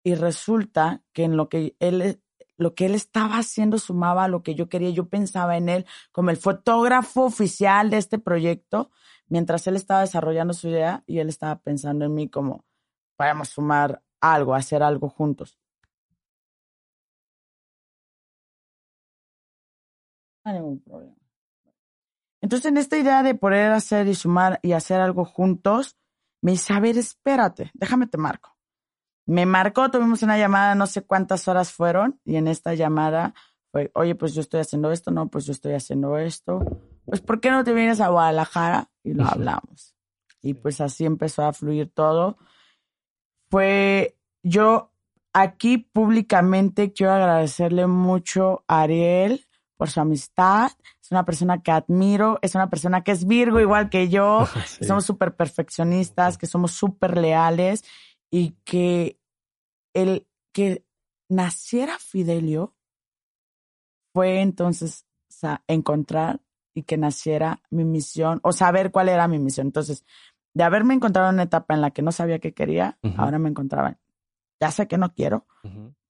y 0.03 0.15
resulta 0.15 1.03
que 1.13 1.25
en 1.25 1.37
lo 1.37 1.51
que 1.51 1.77
él 1.79 2.23
lo 2.57 2.75
que 2.75 2.87
él 2.87 2.95
estaba 2.95 3.37
haciendo 3.37 3.79
sumaba 3.79 4.25
a 4.25 4.29
lo 4.29 4.43
que 4.43 4.55
yo 4.55 4.69
quería. 4.69 4.91
Yo 4.91 5.09
pensaba 5.09 5.57
en 5.59 5.69
él 5.69 5.87
como 6.11 6.31
el 6.31 6.39
fotógrafo 6.39 7.25
oficial 7.25 7.91
de 7.91 7.99
este 7.99 8.19
proyecto, 8.19 8.91
mientras 9.27 9.67
él 9.67 9.77
estaba 9.77 10.01
desarrollando 10.01 10.55
su 10.55 10.69
idea 10.69 11.03
y 11.07 11.19
él 11.19 11.29
estaba 11.29 11.59
pensando 11.61 12.07
en 12.07 12.15
mí 12.15 12.31
como 12.31 12.65
podemos 13.17 13.51
sumar 13.51 14.03
algo, 14.21 14.55
hacer 14.55 14.83
algo 14.83 15.11
juntos. 15.11 15.59
No 20.45 20.51
hay 20.53 20.59
ningún 20.59 20.81
problema. 20.81 21.17
Entonces, 22.41 22.71
en 22.71 22.77
esta 22.79 22.97
idea 22.97 23.23
de 23.23 23.35
poder 23.35 23.73
hacer 23.73 24.07
y 24.07 24.15
sumar 24.15 24.61
y 24.63 24.73
hacer 24.73 25.01
algo 25.01 25.25
juntos, 25.25 25.97
me 26.45 26.53
dice, 26.53 26.75
a 26.75 26.81
ver, 26.81 26.99
espérate, 26.99 27.71
déjame 27.73 28.07
te 28.07 28.19
marco. 28.19 28.55
Me 29.25 29.47
marcó, 29.47 29.91
tuvimos 29.91 30.23
una 30.23 30.37
llamada, 30.37 30.75
no 30.75 30.87
sé 30.87 31.01
cuántas 31.01 31.49
horas 31.49 31.73
fueron, 31.73 32.21
y 32.23 32.37
en 32.37 32.49
esta 32.49 32.75
llamada 32.75 33.33
fue, 33.73 33.91
oye, 33.95 34.15
pues 34.15 34.35
yo 34.35 34.43
estoy 34.43 34.61
haciendo 34.61 34.93
esto, 34.93 35.11
no, 35.11 35.29
pues 35.29 35.47
yo 35.47 35.53
estoy 35.53 35.73
haciendo 35.73 36.19
esto. 36.19 36.61
Pues, 37.07 37.23
¿por 37.23 37.41
qué 37.41 37.51
no 37.51 37.65
te 37.65 37.73
vienes 37.73 37.99
a 38.03 38.09
Guadalajara? 38.09 38.91
Y 39.03 39.15
lo 39.15 39.25
hablamos. 39.25 39.97
Y 40.43 40.53
pues 40.53 40.83
así 40.83 41.07
empezó 41.07 41.47
a 41.47 41.55
fluir 41.55 41.91
todo. 41.95 42.37
Fue, 43.49 44.19
yo 44.43 44.93
aquí 45.33 45.79
públicamente 45.79 46.93
quiero 46.93 47.15
agradecerle 47.15 47.87
mucho 47.87 48.65
a 48.69 48.83
Ariel 48.83 49.47
por 49.79 49.89
su 49.89 49.99
amistad. 49.99 50.73
Es 51.05 51.11
una 51.11 51.27
persona 51.27 51.63
que 51.63 51.71
admiro, 51.71 52.39
es 52.41 52.55
una 52.55 52.71
persona 52.71 53.05
que 53.05 53.13
es 53.13 53.27
Virgo 53.27 53.61
igual 53.61 53.91
que 53.91 54.09
yo, 54.09 54.49
que 54.79 54.87
somos 54.87 55.05
súper 55.05 55.37
perfeccionistas, 55.37 56.39
que 56.39 56.47
somos 56.47 56.73
súper 56.73 57.19
leales 57.19 57.85
y 58.33 58.53
que 58.65 59.21
el 59.95 60.27
que 60.55 60.87
naciera 61.29 61.99
Fidelio 61.99 62.75
fue 64.15 64.41
entonces 64.41 65.05
o 65.29 65.33
sea, 65.33 65.63
encontrar 65.67 66.41
y 66.75 66.85
que 66.85 66.97
naciera 66.97 67.61
mi 67.69 67.85
misión 67.85 68.41
o 68.43 68.53
saber 68.53 68.91
cuál 68.91 69.11
era 69.11 69.29
mi 69.29 69.39
misión. 69.39 69.67
Entonces, 69.67 70.07
de 70.55 70.65
haberme 70.65 70.95
encontrado 70.95 71.29
en 71.29 71.35
una 71.35 71.43
etapa 71.43 71.75
en 71.75 71.83
la 71.83 71.91
que 71.91 72.01
no 72.01 72.13
sabía 72.13 72.39
qué 72.39 72.55
quería, 72.55 72.99
ahora 73.19 73.39
me 73.39 73.51
encontraba, 73.51 73.91
en, 73.91 73.99
ya 74.59 74.71
sé 74.71 74.89
que 74.89 74.97
no 74.97 75.13
quiero, 75.13 75.47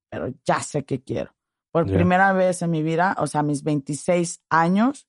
pero 0.09 0.29
ya 0.45 0.61
sé 0.61 0.85
que 0.85 1.03
quiero. 1.03 1.35
Por 1.75 1.87
primera 1.87 2.33
vez 2.33 2.63
en 2.63 2.71
mi 2.71 2.85
vida, 2.85 3.17
o 3.19 3.27
sea, 3.27 3.41
a 3.41 3.43
mis 3.43 3.65
26 3.65 4.45
años, 4.49 5.09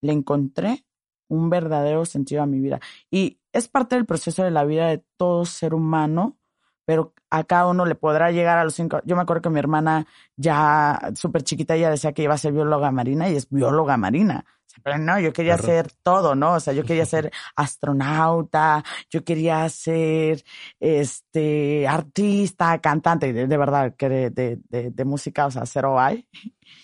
le 0.00 0.12
encontré 0.12 0.86
un 1.28 1.50
verdadero 1.50 2.04
sentido 2.04 2.40
a 2.40 2.46
mi 2.46 2.60
vida. 2.60 2.78
Y 3.10 3.40
es 3.52 3.66
parte 3.66 3.96
del 3.96 4.06
proceso 4.06 4.44
de 4.44 4.52
la 4.52 4.64
vida 4.64 4.86
de 4.86 5.04
todo 5.16 5.44
ser 5.44 5.74
humano, 5.74 6.38
pero 6.84 7.14
a 7.30 7.44
cada 7.44 7.66
uno 7.68 7.84
le 7.86 7.94
podrá 7.94 8.30
llegar 8.30 8.58
a 8.58 8.64
los 8.64 8.74
cinco. 8.74 9.00
Yo 9.04 9.16
me 9.16 9.22
acuerdo 9.22 9.42
que 9.42 9.50
mi 9.50 9.58
hermana 9.58 10.06
ya 10.36 11.12
súper 11.14 11.42
chiquita 11.42 11.74
ella 11.74 11.90
decía 11.90 12.12
que 12.12 12.22
iba 12.22 12.34
a 12.34 12.38
ser 12.38 12.52
bióloga 12.52 12.90
marina 12.90 13.28
y 13.28 13.36
es 13.36 13.48
bióloga 13.48 13.96
marina. 13.96 14.44
O 14.46 14.70
sea, 14.70 14.80
Pero 14.82 14.98
no, 14.98 15.20
yo 15.20 15.32
quería 15.32 15.58
ser 15.58 15.90
todo, 16.02 16.34
¿no? 16.34 16.54
O 16.54 16.60
sea, 16.60 16.72
yo 16.72 16.84
quería 16.84 17.04
ser 17.06 17.30
astronauta, 17.56 18.84
yo 19.10 19.24
quería 19.24 19.68
ser 19.68 20.42
este 20.80 21.86
artista, 21.86 22.78
cantante, 22.80 23.32
de, 23.32 23.46
de 23.46 23.56
verdad, 23.56 23.94
que 23.96 24.08
de, 24.08 24.30
de, 24.30 24.58
de, 24.68 24.90
de 24.90 25.04
música, 25.04 25.46
o 25.46 25.50
sea, 25.50 25.66
cero 25.66 26.00
hay 26.00 26.26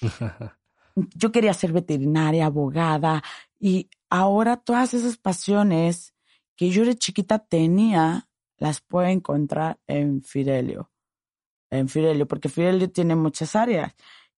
yo 1.15 1.33
quería 1.33 1.55
ser 1.55 1.73
veterinaria, 1.73 2.47
abogada, 2.47 3.23
y 3.59 3.91
ahora 4.11 4.57
todas 4.57 4.95
esas 4.95 5.17
pasiones 5.17 6.15
que 6.57 6.71
yo 6.71 6.85
de 6.85 6.97
chiquita 6.97 7.39
tenía, 7.39 8.28
las 8.59 8.81
puedo 8.81 9.09
encontrar 9.09 9.79
en 9.87 10.23
Fidelio. 10.23 10.91
En 11.71 11.89
Fidelio, 11.89 12.27
porque 12.27 12.49
Fidelio 12.49 12.91
tiene 12.91 13.17
muchas 13.17 13.57
áreas. 13.57 13.95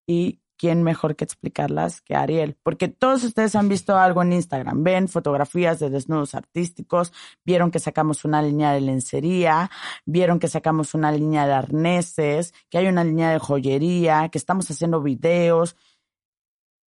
Y 0.07 0.41
quién 0.61 0.83
mejor 0.83 1.17
que 1.17 1.25
explicarlas 1.25 2.03
que 2.03 2.15
Ariel. 2.15 2.55
Porque 2.63 2.89
todos 2.89 3.25
ustedes 3.25 3.55
han 3.57 3.71
visto 3.71 3.97
algo 3.97 4.21
en 4.21 4.35
Instagram, 4.35 4.85
ven 4.85 5.09
fotografías 5.09 5.79
de 5.79 5.89
desnudos 5.89 6.35
artísticos, 6.35 7.15
vieron 7.47 7.71
que 7.71 7.79
sacamos 7.79 8.27
una 8.27 8.43
línea 8.43 8.73
de 8.73 8.83
lencería, 8.83 9.71
vieron 10.05 10.39
que 10.39 10.49
sacamos 10.49 10.93
una 10.93 11.13
línea 11.13 11.47
de 11.47 11.55
arneses, 11.55 12.53
que 12.69 12.77
hay 12.77 12.89
una 12.89 13.05
línea 13.05 13.31
de 13.31 13.39
joyería, 13.39 14.29
que 14.29 14.37
estamos 14.37 14.71
haciendo 14.71 15.01
videos, 15.01 15.77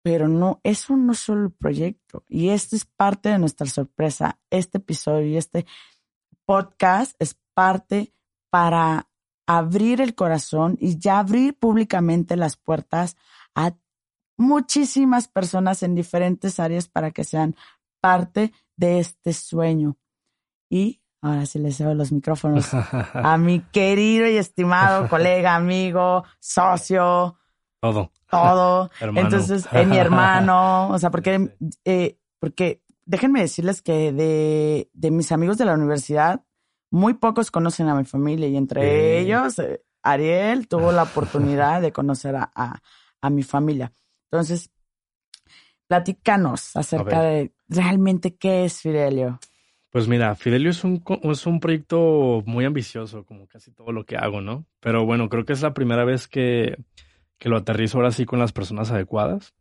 pero 0.03 0.27
no, 0.27 0.59
eso 0.63 0.97
no 0.97 1.11
es 1.11 1.19
solo 1.19 1.43
el 1.43 1.51
proyecto. 1.51 2.23
Y 2.27 2.49
esto 2.49 2.75
es 2.75 2.85
parte 2.85 3.29
de 3.29 3.37
nuestra 3.37 3.67
sorpresa. 3.67 4.39
Este 4.49 4.79
episodio 4.79 5.27
y 5.27 5.37
este 5.37 5.67
podcast 6.45 7.15
es 7.19 7.37
parte 7.53 8.13
para 8.49 9.07
abrir 9.47 10.01
el 10.01 10.15
corazón 10.15 10.77
y 10.79 10.97
ya 10.97 11.19
abrir 11.19 11.57
públicamente 11.57 12.35
las 12.35 12.57
puertas 12.57 13.17
a 13.55 13.73
muchísimas 14.37 15.27
personas 15.27 15.83
en 15.83 15.95
diferentes 15.95 16.59
áreas 16.59 16.87
para 16.87 17.11
que 17.11 17.23
sean 17.23 17.55
parte 17.99 18.53
de 18.75 18.99
este 18.99 19.33
sueño. 19.33 19.97
Y 20.69 21.01
ahora 21.21 21.45
sí 21.45 21.59
le 21.59 21.71
cedo 21.71 21.93
los 21.93 22.11
micrófonos 22.11 22.69
a 22.73 23.37
mi 23.37 23.59
querido 23.59 24.27
y 24.27 24.37
estimado 24.37 25.07
colega, 25.09 25.55
amigo, 25.55 26.23
socio, 26.39 27.37
Todo. 27.79 28.11
todo. 28.29 28.89
Hermano. 28.99 29.27
Entonces, 29.27 29.67
eh, 29.71 29.85
mi 29.85 29.97
hermano, 29.97 30.89
o 30.89 30.99
sea, 30.99 31.11
porque, 31.11 31.55
eh, 31.85 32.17
porque 32.39 32.81
déjenme 33.11 33.41
decirles 33.41 33.81
que 33.81 34.13
de, 34.13 34.89
de 34.93 35.11
mis 35.11 35.33
amigos 35.33 35.57
de 35.57 35.65
la 35.65 35.73
universidad, 35.73 36.45
muy 36.89 37.13
pocos 37.15 37.51
conocen 37.51 37.89
a 37.89 37.95
mi 37.95 38.05
familia 38.05 38.47
y 38.47 38.55
entre 38.55 39.19
ellos, 39.19 39.59
eh, 39.59 39.83
Ariel 40.01 40.69
tuvo 40.69 40.93
la 40.93 41.03
oportunidad 41.03 41.81
de 41.81 41.91
conocer 41.91 42.37
a, 42.37 42.49
a, 42.55 42.81
a 43.19 43.29
mi 43.29 43.43
familia. 43.43 43.91
Entonces, 44.31 44.69
platícanos 45.87 46.73
acerca 46.77 47.21
de 47.21 47.53
realmente 47.67 48.37
qué 48.37 48.63
es 48.63 48.79
Fidelio. 48.79 49.39
Pues 49.89 50.07
mira, 50.07 50.33
Fidelio 50.35 50.69
es 50.69 50.85
un, 50.85 51.03
es 51.23 51.45
un 51.45 51.59
proyecto 51.59 52.43
muy 52.45 52.63
ambicioso, 52.63 53.25
como 53.25 53.45
casi 53.45 53.73
todo 53.73 53.91
lo 53.91 54.05
que 54.05 54.15
hago, 54.15 54.39
¿no? 54.39 54.65
Pero 54.79 55.05
bueno, 55.05 55.27
creo 55.27 55.43
que 55.43 55.51
es 55.51 55.61
la 55.61 55.73
primera 55.73 56.05
vez 56.05 56.29
que, 56.29 56.77
que 57.37 57.49
lo 57.49 57.57
aterrizo 57.57 57.97
ahora 57.97 58.11
sí 58.11 58.25
con 58.25 58.39
las 58.39 58.53
personas 58.53 58.89
adecuadas. 58.89 59.53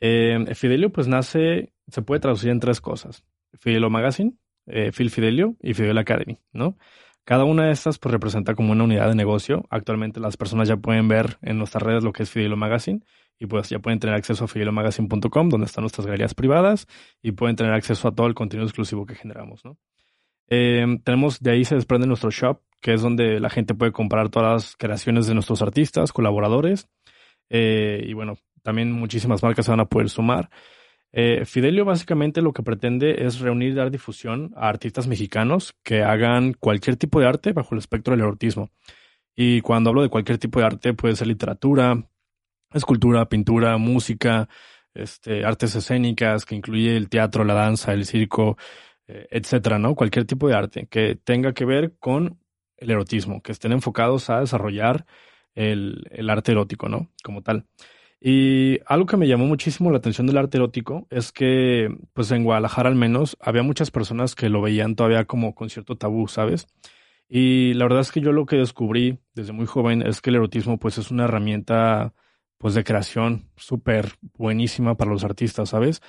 Eh, 0.00 0.54
Fidelio 0.54 0.90
pues 0.92 1.08
nace, 1.08 1.72
se 1.88 2.02
puede 2.02 2.20
traducir 2.20 2.50
en 2.50 2.60
tres 2.60 2.80
cosas. 2.80 3.24
Fidelio 3.54 3.90
Magazine, 3.90 4.34
eh, 4.66 4.90
Phil 4.92 5.10
Fidelio 5.10 5.56
y 5.60 5.74
Fidelio 5.74 6.00
Academy, 6.00 6.38
¿no? 6.52 6.76
Cada 7.24 7.44
una 7.44 7.66
de 7.66 7.72
estas 7.72 7.98
pues 7.98 8.12
representa 8.12 8.54
como 8.54 8.72
una 8.72 8.84
unidad 8.84 9.08
de 9.08 9.14
negocio. 9.14 9.64
Actualmente 9.70 10.20
las 10.20 10.36
personas 10.36 10.68
ya 10.68 10.76
pueden 10.76 11.08
ver 11.08 11.38
en 11.40 11.56
nuestras 11.58 11.82
redes 11.82 12.04
lo 12.04 12.12
que 12.12 12.24
es 12.24 12.30
Fidelio 12.30 12.56
Magazine 12.56 13.00
y 13.38 13.46
pues 13.46 13.70
ya 13.70 13.78
pueden 13.78 13.98
tener 13.98 14.14
acceso 14.14 14.44
a 14.44 14.48
fideliomagazine.com 14.48 15.48
donde 15.48 15.66
están 15.66 15.82
nuestras 15.82 16.06
galerías 16.06 16.34
privadas 16.34 16.86
y 17.22 17.32
pueden 17.32 17.56
tener 17.56 17.72
acceso 17.72 18.08
a 18.08 18.14
todo 18.14 18.26
el 18.26 18.34
contenido 18.34 18.66
exclusivo 18.66 19.06
que 19.06 19.14
generamos, 19.14 19.64
¿no? 19.64 19.78
Eh, 20.48 20.84
tenemos, 21.04 21.40
de 21.40 21.52
ahí 21.52 21.64
se 21.64 21.74
desprende 21.74 22.06
nuestro 22.06 22.30
shop, 22.30 22.60
que 22.82 22.92
es 22.92 23.00
donde 23.00 23.40
la 23.40 23.48
gente 23.48 23.74
puede 23.74 23.92
comprar 23.92 24.28
todas 24.28 24.52
las 24.52 24.76
creaciones 24.76 25.26
de 25.26 25.34
nuestros 25.34 25.62
artistas, 25.62 26.12
colaboradores, 26.12 26.88
eh, 27.48 28.04
y 28.06 28.12
bueno, 28.12 28.36
también 28.64 28.90
muchísimas 28.90 29.42
marcas 29.42 29.66
se 29.66 29.70
van 29.70 29.80
a 29.80 29.84
poder 29.84 30.08
sumar. 30.08 30.50
Eh, 31.12 31.44
Fidelio 31.44 31.84
básicamente 31.84 32.42
lo 32.42 32.52
que 32.52 32.64
pretende 32.64 33.24
es 33.24 33.38
reunir 33.38 33.70
y 33.70 33.74
dar 33.74 33.92
difusión 33.92 34.52
a 34.56 34.68
artistas 34.68 35.06
mexicanos 35.06 35.76
que 35.84 36.02
hagan 36.02 36.54
cualquier 36.54 36.96
tipo 36.96 37.20
de 37.20 37.28
arte 37.28 37.52
bajo 37.52 37.74
el 37.74 37.78
espectro 37.78 38.12
del 38.12 38.22
erotismo. 38.22 38.70
Y 39.36 39.60
cuando 39.60 39.90
hablo 39.90 40.02
de 40.02 40.08
cualquier 40.08 40.38
tipo 40.38 40.58
de 40.58 40.66
arte, 40.66 40.94
puede 40.94 41.14
ser 41.14 41.28
literatura, 41.28 42.08
escultura, 42.72 43.28
pintura, 43.28 43.76
música, 43.76 44.48
este, 44.94 45.44
artes 45.44 45.74
escénicas, 45.76 46.44
que 46.46 46.56
incluye 46.56 46.96
el 46.96 47.08
teatro, 47.08 47.44
la 47.44 47.54
danza, 47.54 47.92
el 47.92 48.06
circo, 48.06 48.56
eh, 49.06 49.28
etcétera, 49.30 49.78
¿no? 49.78 49.94
Cualquier 49.94 50.24
tipo 50.24 50.48
de 50.48 50.54
arte 50.54 50.86
que 50.86 51.16
tenga 51.16 51.52
que 51.52 51.64
ver 51.64 51.96
con 51.98 52.40
el 52.76 52.90
erotismo, 52.90 53.42
que 53.42 53.52
estén 53.52 53.72
enfocados 53.72 54.30
a 54.30 54.40
desarrollar 54.40 55.06
el, 55.54 56.08
el 56.10 56.30
arte 56.30 56.52
erótico, 56.52 56.88
¿no? 56.88 57.10
Como 57.22 57.42
tal. 57.42 57.66
Y 58.26 58.80
algo 58.86 59.04
que 59.04 59.18
me 59.18 59.28
llamó 59.28 59.44
muchísimo 59.44 59.90
la 59.90 59.98
atención 59.98 60.26
del 60.26 60.38
arte 60.38 60.56
erótico 60.56 61.06
es 61.10 61.30
que, 61.30 61.94
pues 62.14 62.30
en 62.30 62.42
Guadalajara 62.42 62.88
al 62.88 62.94
menos, 62.94 63.36
había 63.38 63.62
muchas 63.62 63.90
personas 63.90 64.34
que 64.34 64.48
lo 64.48 64.62
veían 64.62 64.96
todavía 64.96 65.26
como 65.26 65.54
con 65.54 65.68
cierto 65.68 65.98
tabú, 65.98 66.26
¿sabes? 66.26 66.66
Y 67.28 67.74
la 67.74 67.84
verdad 67.84 68.00
es 68.00 68.12
que 68.12 68.22
yo 68.22 68.32
lo 68.32 68.46
que 68.46 68.56
descubrí 68.56 69.18
desde 69.34 69.52
muy 69.52 69.66
joven 69.66 70.00
es 70.00 70.22
que 70.22 70.30
el 70.30 70.36
erotismo, 70.36 70.78
pues 70.78 70.96
es 70.96 71.10
una 71.10 71.24
herramienta, 71.24 72.14
pues 72.56 72.72
de 72.72 72.82
creación 72.82 73.50
súper 73.56 74.12
buenísima 74.38 74.94
para 74.94 75.10
los 75.10 75.22
artistas, 75.22 75.68
¿sabes? 75.68 76.00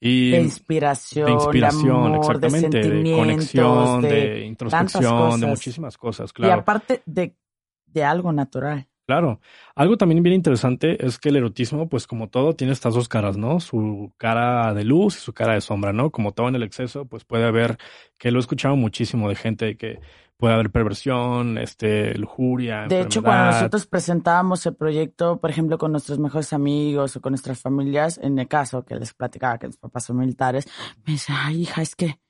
Y 0.00 0.30
De 0.30 0.40
inspiración, 0.40 1.26
de 1.26 1.32
inspiración, 1.32 2.14
amor, 2.14 2.16
exactamente, 2.16 2.78
de 2.78 3.12
conexión, 3.12 4.00
de, 4.00 4.08
de 4.08 4.46
introspección, 4.46 5.38
de 5.38 5.46
muchísimas 5.46 5.98
cosas, 5.98 6.30
Y 6.30 6.32
claro. 6.32 6.62
aparte 6.62 7.02
de, 7.04 7.36
de 7.84 8.04
algo 8.04 8.32
natural. 8.32 8.88
Claro. 9.08 9.40
Algo 9.74 9.96
también 9.96 10.22
bien 10.22 10.34
interesante 10.34 11.02
es 11.06 11.18
que 11.18 11.30
el 11.30 11.36
erotismo, 11.36 11.88
pues 11.88 12.06
como 12.06 12.28
todo, 12.28 12.52
tiene 12.54 12.74
estas 12.74 12.92
dos 12.92 13.08
caras, 13.08 13.38
¿no? 13.38 13.58
Su 13.58 14.12
cara 14.18 14.74
de 14.74 14.84
luz 14.84 15.16
y 15.16 15.20
su 15.20 15.32
cara 15.32 15.54
de 15.54 15.62
sombra, 15.62 15.94
¿no? 15.94 16.10
Como 16.10 16.32
todo 16.32 16.48
en 16.48 16.56
el 16.56 16.62
exceso, 16.62 17.06
pues 17.06 17.24
puede 17.24 17.46
haber, 17.46 17.78
que 18.18 18.30
lo 18.30 18.38
he 18.38 18.40
escuchado 18.40 18.76
muchísimo 18.76 19.30
de 19.30 19.34
gente 19.34 19.78
que 19.78 19.98
puede 20.36 20.52
haber 20.52 20.70
perversión, 20.70 21.56
este, 21.56 22.18
lujuria, 22.18 22.86
De 22.86 23.00
hecho, 23.00 23.22
cuando 23.22 23.52
nosotros 23.52 23.86
presentábamos 23.86 24.66
el 24.66 24.76
proyecto, 24.76 25.40
por 25.40 25.48
ejemplo, 25.48 25.78
con 25.78 25.90
nuestros 25.90 26.18
mejores 26.18 26.52
amigos 26.52 27.16
o 27.16 27.22
con 27.22 27.32
nuestras 27.32 27.60
familias, 27.62 28.18
en 28.22 28.38
el 28.38 28.46
caso 28.46 28.84
que 28.84 28.94
les 28.96 29.14
platicaba 29.14 29.58
que 29.58 29.68
mis 29.68 29.78
papás 29.78 30.04
son 30.04 30.18
militares, 30.18 30.68
me 31.06 31.14
decía, 31.14 31.34
ay, 31.46 31.62
hija, 31.62 31.80
es 31.80 31.96
que, 31.96 32.20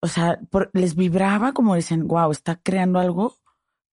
o 0.00 0.08
sea, 0.08 0.40
por- 0.50 0.70
les 0.72 0.96
vibraba 0.96 1.52
como 1.52 1.74
dicen, 1.76 2.08
wow, 2.08 2.30
está 2.32 2.56
creando 2.56 2.98
algo, 2.98 3.36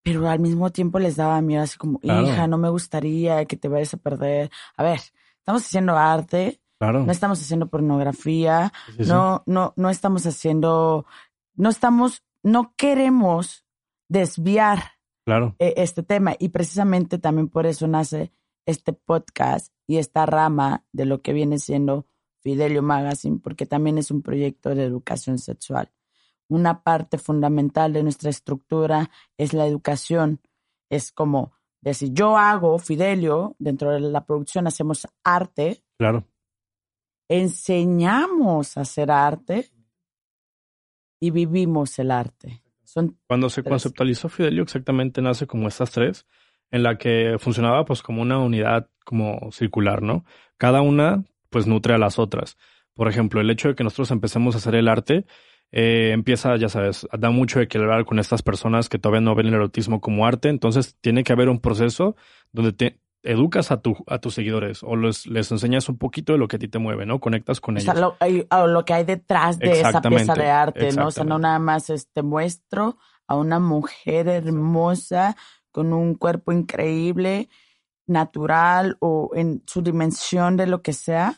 pero 0.04 0.28
al 0.30 0.40
mismo 0.40 0.70
tiempo 0.72 1.00
les 1.00 1.16
daba 1.16 1.42
miedo, 1.42 1.64
así 1.64 1.78
como, 1.78 2.00
Claro. 2.00 2.28
hija, 2.28 2.48
no 2.48 2.58
me 2.58 2.70
gustaría 2.70 3.46
que 3.46 3.58
te 3.58 3.68
vayas 3.68 3.94
a 3.94 3.98
perder. 3.98 4.50
A 4.78 4.84
ver, 4.84 5.00
estamos 5.40 5.64
haciendo 5.66 5.96
arte, 5.98 6.62
Claro. 6.80 7.06
no 7.06 7.12
estamos 7.12 7.42
haciendo 7.42 7.68
pornografía, 7.68 8.72
Sí, 8.88 8.94
sí, 8.98 9.04
sí. 9.06 9.10
no, 9.10 9.44
no, 9.46 9.74
no 9.76 9.90
estamos 9.90 10.26
haciendo, 10.26 11.06
no 11.56 11.70
estamos, 11.70 12.24
no 12.44 12.74
queremos 12.78 13.66
desviar 14.08 14.80
Claro. 15.26 15.56
eh, 15.60 15.74
este 15.78 16.04
tema 16.04 16.34
y 16.40 16.50
precisamente 16.50 17.20
también 17.20 17.50
por 17.50 17.66
eso 17.68 17.88
nace 17.88 18.32
este 18.66 18.94
podcast 18.94 19.74
y 19.88 19.98
esta 19.98 20.26
rama 20.26 20.86
de 20.92 21.06
lo 21.06 21.22
que 21.22 21.34
viene 21.34 21.60
siendo 21.60 22.06
Fidelio 22.42 22.82
Magazine, 22.82 23.40
porque 23.44 23.66
también 23.66 23.98
es 23.98 24.12
un 24.12 24.22
proyecto 24.22 24.74
de 24.74 24.86
educación 24.86 25.38
sexual. 25.40 25.92
Una 26.50 26.82
parte 26.84 27.18
fundamental 27.18 27.94
de 27.94 28.04
nuestra 28.04 28.30
estructura 28.30 29.10
es 29.38 29.54
la 29.54 29.66
educación. 29.66 30.42
Es 30.90 31.12
como 31.12 31.54
decir, 31.82 32.10
yo 32.12 32.38
hago 32.38 32.78
Fidelio, 32.80 33.56
dentro 33.60 33.92
de 33.92 34.00
la 34.02 34.26
producción 34.26 34.68
hacemos 34.68 35.08
arte, 35.24 35.84
Claro. 35.98 36.26
enseñamos 37.30 38.78
a 38.78 38.82
hacer 38.82 39.12
arte 39.12 39.70
y 41.22 41.32
vivimos 41.32 41.98
el 42.00 42.12
arte. 42.12 42.62
Son 42.84 43.18
Cuando 43.28 43.50
se 43.50 43.62
Tres. 43.62 43.70
conceptualizó 43.72 44.30
Fidelio, 44.30 44.64
exactamente 44.64 45.22
nace 45.22 45.46
como 45.46 45.68
estas 45.68 45.92
tres, 45.92 46.26
en 46.72 46.84
la 46.84 46.98
que 46.98 47.38
funcionaba 47.40 47.86
pues 47.86 48.02
como 48.02 48.22
una 48.22 48.40
unidad 48.40 48.90
como 49.06 49.52
circular, 49.52 50.02
¿no? 50.02 50.26
Cada 50.58 50.82
una 50.82 51.24
pues 51.50 51.68
nutre 51.68 51.94
a 51.94 51.98
las 51.98 52.18
otras. 52.20 52.58
Por 52.94 53.08
ejemplo, 53.08 53.40
el 53.42 53.50
hecho 53.50 53.70
de 53.70 53.76
que 53.76 53.84
nosotros 53.84 54.12
empecemos 54.12 54.56
a 54.56 54.58
hacer 54.58 54.76
el 54.76 54.88
arte 54.88 55.26
eh, 55.72 56.12
empieza, 56.14 56.56
ya 56.58 56.70
sabes, 56.70 57.08
da 57.18 57.30
mucho 57.30 57.60
de 57.60 57.68
que 57.68 57.78
hablar 57.78 58.06
con 58.06 58.20
estas 58.20 58.42
personas 58.42 58.90
que 58.90 59.00
todavía 59.00 59.22
no 59.22 59.36
ven 59.36 59.48
el 59.48 59.54
erotismo 59.54 60.02
como 60.02 60.26
arte, 60.26 60.50
entonces 60.50 60.98
tiene 61.02 61.24
que 61.24 61.34
haber 61.34 61.50
un 61.50 61.60
proceso 61.60 62.16
donde 62.52 62.74
te 62.74 63.00
educas 63.22 63.72
a, 63.72 63.82
tu, 63.82 63.98
a 64.08 64.20
tus 64.20 64.34
seguidores 64.34 64.82
o 64.82 64.96
les, 64.96 65.28
les 65.28 65.52
enseñas 65.52 65.90
un 65.90 65.98
poquito 65.98 66.34
de 66.34 66.40
lo 66.40 66.48
que 66.48 66.56
a 66.56 66.60
ti 66.60 66.68
te 66.68 66.80
mueve, 66.80 67.06
¿no? 67.06 67.20
Conectas 67.20 67.60
con 67.62 67.76
O 67.78 67.80
ellos. 67.80 67.94
sea, 67.94 68.02
lo, 68.02 68.16
hay- 68.20 68.48
o 68.50 68.68
lo 68.68 68.86
que 68.86 68.94
hay 68.94 69.04
detrás 69.04 69.60
de 69.60 69.82
esa 69.82 70.02
pieza 70.02 70.34
de 70.36 70.50
arte, 70.50 70.92
¿no? 70.94 71.08
O 71.08 71.12
sea, 71.12 71.24
no 71.24 71.38
nada 71.38 71.60
más 71.60 71.90
este 71.90 72.22
muestro 72.24 72.98
a 73.28 73.36
una 73.36 73.60
mujer 73.60 74.28
hermosa 74.28 75.36
con 75.72 75.94
un 75.94 76.16
cuerpo 76.16 76.52
increíble, 76.52 77.50
natural 78.08 78.98
o 79.02 79.32
en 79.36 79.62
su 79.68 79.82
dimensión 79.84 80.58
de 80.58 80.66
lo 80.66 80.82
que 80.82 80.94
sea, 80.94 81.36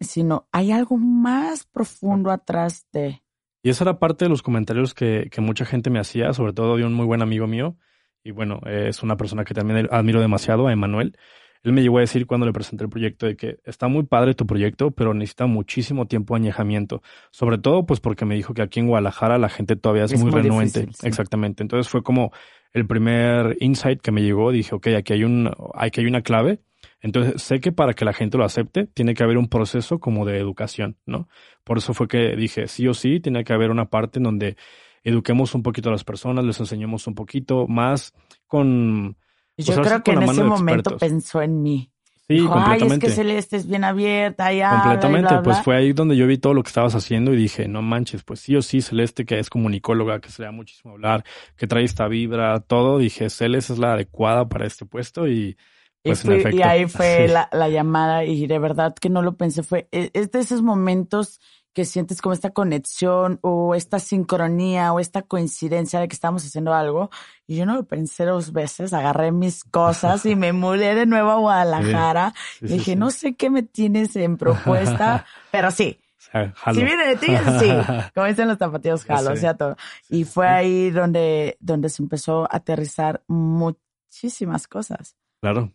sino 0.00 0.48
hay 0.52 0.72
algo 0.72 0.96
más 0.98 1.64
profundo 1.64 2.30
atrás 2.30 2.86
de. 2.92 3.22
Y 3.62 3.70
esa 3.70 3.84
era 3.84 3.98
parte 3.98 4.24
de 4.24 4.28
los 4.30 4.42
comentarios 4.42 4.94
que, 4.94 5.28
que 5.30 5.40
mucha 5.40 5.64
gente 5.64 5.90
me 5.90 5.98
hacía, 5.98 6.32
sobre 6.32 6.52
todo 6.52 6.76
de 6.76 6.84
un 6.84 6.94
muy 6.94 7.06
buen 7.06 7.22
amigo 7.22 7.46
mío, 7.46 7.76
y 8.22 8.30
bueno, 8.32 8.60
es 8.66 9.02
una 9.02 9.16
persona 9.16 9.44
que 9.44 9.54
también 9.54 9.88
admiro 9.90 10.20
demasiado, 10.20 10.66
a 10.66 10.72
Emanuel. 10.72 11.16
Él 11.62 11.72
me 11.72 11.82
llegó 11.82 11.98
a 11.98 12.00
decir 12.00 12.26
cuando 12.26 12.46
le 12.46 12.52
presenté 12.52 12.84
el 12.84 12.90
proyecto 12.90 13.26
de 13.26 13.36
que 13.36 13.58
está 13.64 13.88
muy 13.88 14.04
padre 14.04 14.34
tu 14.34 14.46
proyecto, 14.46 14.92
pero 14.92 15.12
necesita 15.12 15.46
muchísimo 15.46 16.06
tiempo 16.06 16.34
de 16.34 16.40
añejamiento. 16.40 17.02
Sobre 17.30 17.58
todo, 17.58 17.84
pues 17.84 18.00
porque 18.00 18.24
me 18.24 18.34
dijo 18.34 18.54
que 18.54 18.62
aquí 18.62 18.80
en 18.80 18.88
Guadalajara 18.88 19.36
la 19.36 19.50
gente 19.50 19.76
todavía 19.76 20.04
es, 20.04 20.12
Es 20.12 20.22
muy, 20.22 20.30
muy 20.30 20.40
renuente. 20.40 20.80
difícil, 20.80 20.94
sí. 20.94 21.06
Exactamente. 21.06 21.62
Entonces 21.62 21.90
fue 21.90 22.02
como 22.02 22.32
el 22.72 22.86
primer 22.86 23.58
insight 23.60 24.00
que 24.00 24.10
me 24.10 24.22
llegó. 24.22 24.52
Dije, 24.52 24.74
ok, 24.74 24.86
aquí 24.96 25.12
hay, 25.12 25.24
un, 25.24 25.50
aquí 25.74 26.00
hay 26.00 26.06
una 26.06 26.22
clave. 26.22 26.60
Entonces 27.02 27.42
sé 27.42 27.60
que 27.60 27.72
para 27.72 27.94
que 27.94 28.04
la 28.04 28.12
gente 28.12 28.36
lo 28.36 28.44
acepte, 28.44 28.86
tiene 28.86 29.14
que 29.14 29.22
haber 29.22 29.38
un 29.38 29.48
proceso 29.48 29.98
como 29.98 30.26
de 30.26 30.38
educación, 30.38 30.96
¿no? 31.06 31.28
Por 31.64 31.78
eso 31.78 31.94
fue 31.94 32.08
que 32.08 32.36
dije, 32.36 32.68
sí 32.68 32.86
o 32.88 32.94
sí, 32.94 33.20
tiene 33.20 33.44
que 33.44 33.52
haber 33.52 33.70
una 33.70 33.86
parte 33.86 34.18
en 34.18 34.24
donde 34.24 34.56
eduquemos 35.02 35.54
un 35.54 35.62
poquito 35.62 35.88
a 35.88 35.92
las 35.92 36.04
personas, 36.04 36.44
les 36.44 36.60
enseñemos 36.60 37.06
un 37.06 37.14
poquito 37.14 37.66
más 37.66 38.12
con... 38.46 39.16
Pues 39.56 39.66
yo 39.68 39.74
sí 39.74 39.80
creo 39.80 40.02
que 40.02 40.12
en 40.12 40.22
ese 40.22 40.44
momento 40.44 40.96
pensó 40.96 41.42
en 41.42 41.62
mí. 41.62 41.90
Sí, 42.28 42.34
Dijo, 42.34 42.54
Ay, 42.54 42.60
es 42.60 42.64
completamente. 42.64 43.06
que 43.06 43.12
Celeste 43.12 43.56
es 43.56 43.66
bien 43.66 43.82
abierta, 43.82 44.52
y 44.52 44.60
habla, 44.60 44.82
Completamente, 44.82 45.34
bla, 45.34 45.42
pues 45.42 45.56
bla. 45.56 45.64
fue 45.64 45.76
ahí 45.76 45.92
donde 45.92 46.16
yo 46.16 46.26
vi 46.28 46.38
todo 46.38 46.54
lo 46.54 46.62
que 46.62 46.68
estabas 46.68 46.94
haciendo 46.94 47.32
y 47.32 47.36
dije, 47.36 47.66
no 47.66 47.82
manches, 47.82 48.22
pues 48.22 48.40
sí 48.40 48.54
o 48.54 48.62
sí, 48.62 48.82
Celeste, 48.82 49.24
que 49.24 49.38
es 49.38 49.50
comunicóloga, 49.50 50.20
que 50.20 50.30
se 50.30 50.42
le 50.42 50.46
da 50.46 50.52
muchísimo 50.52 50.92
hablar, 50.92 51.24
que 51.56 51.66
trae 51.66 51.82
esta 51.82 52.06
vibra, 52.06 52.60
todo, 52.60 52.98
dije, 52.98 53.30
Celeste 53.30 53.72
es 53.72 53.78
la 53.80 53.94
adecuada 53.94 54.48
para 54.48 54.64
este 54.66 54.86
puesto 54.86 55.26
y 55.26 55.54
pues 55.54 55.66
y, 56.04 56.14
fui- 56.14 56.36
efecto. 56.36 56.56
y 56.56 56.62
ahí 56.62 56.86
fue 56.88 57.28
la, 57.28 57.48
la 57.52 57.68
llamada 57.68 58.24
y 58.24 58.46
de 58.46 58.58
verdad 58.58 58.94
que 58.94 59.10
no 59.10 59.22
lo 59.22 59.36
pensé, 59.36 59.62
fue, 59.62 59.88
e- 59.92 60.10
es 60.14 60.30
de 60.30 60.40
esos 60.40 60.62
momentos 60.62 61.40
que 61.72 61.84
sientes 61.84 62.20
como 62.20 62.32
esta 62.32 62.50
conexión 62.50 63.38
o 63.42 63.76
esta 63.76 64.00
sincronía 64.00 64.92
o 64.92 64.98
esta 64.98 65.22
coincidencia 65.22 66.00
de 66.00 66.08
que 66.08 66.14
estamos 66.14 66.44
haciendo 66.44 66.74
algo. 66.74 67.10
Y 67.46 67.54
yo 67.56 67.64
no 67.64 67.74
lo 67.74 67.84
pensé 67.84 68.24
dos 68.24 68.52
veces, 68.52 68.92
agarré 68.92 69.30
mis 69.30 69.62
cosas 69.62 70.26
y 70.26 70.34
me 70.34 70.52
mudé 70.54 70.96
de 70.96 71.06
nuevo 71.06 71.30
a 71.30 71.36
Guadalajara. 71.36 72.34
Sí, 72.58 72.64
y 72.64 72.68
dije, 72.72 72.92
sí. 72.92 72.96
no 72.96 73.10
sé 73.12 73.36
qué 73.36 73.50
me 73.50 73.62
tienes 73.62 74.16
en 74.16 74.36
propuesta, 74.36 75.26
pero 75.52 75.70
sí. 75.70 76.00
Jalo. 76.32 76.52
Si 76.74 76.84
viene 76.84 77.06
de 77.06 77.16
ti, 77.16 77.26
sí. 77.60 77.68
Como 78.14 78.26
dicen 78.26 78.48
los 78.48 78.58
zapatillos, 78.58 79.04
jalo, 79.04 79.32
o 79.32 79.36
sea, 79.36 79.54
todo. 79.56 79.76
Y 80.08 80.24
fue 80.24 80.46
ahí 80.48 80.90
donde, 80.90 81.56
donde 81.60 81.88
se 81.88 82.02
empezó 82.02 82.44
a 82.44 82.56
aterrizar 82.56 83.22
muchísimas 83.28 84.66
cosas. 84.68 85.16
Claro. 85.40 85.72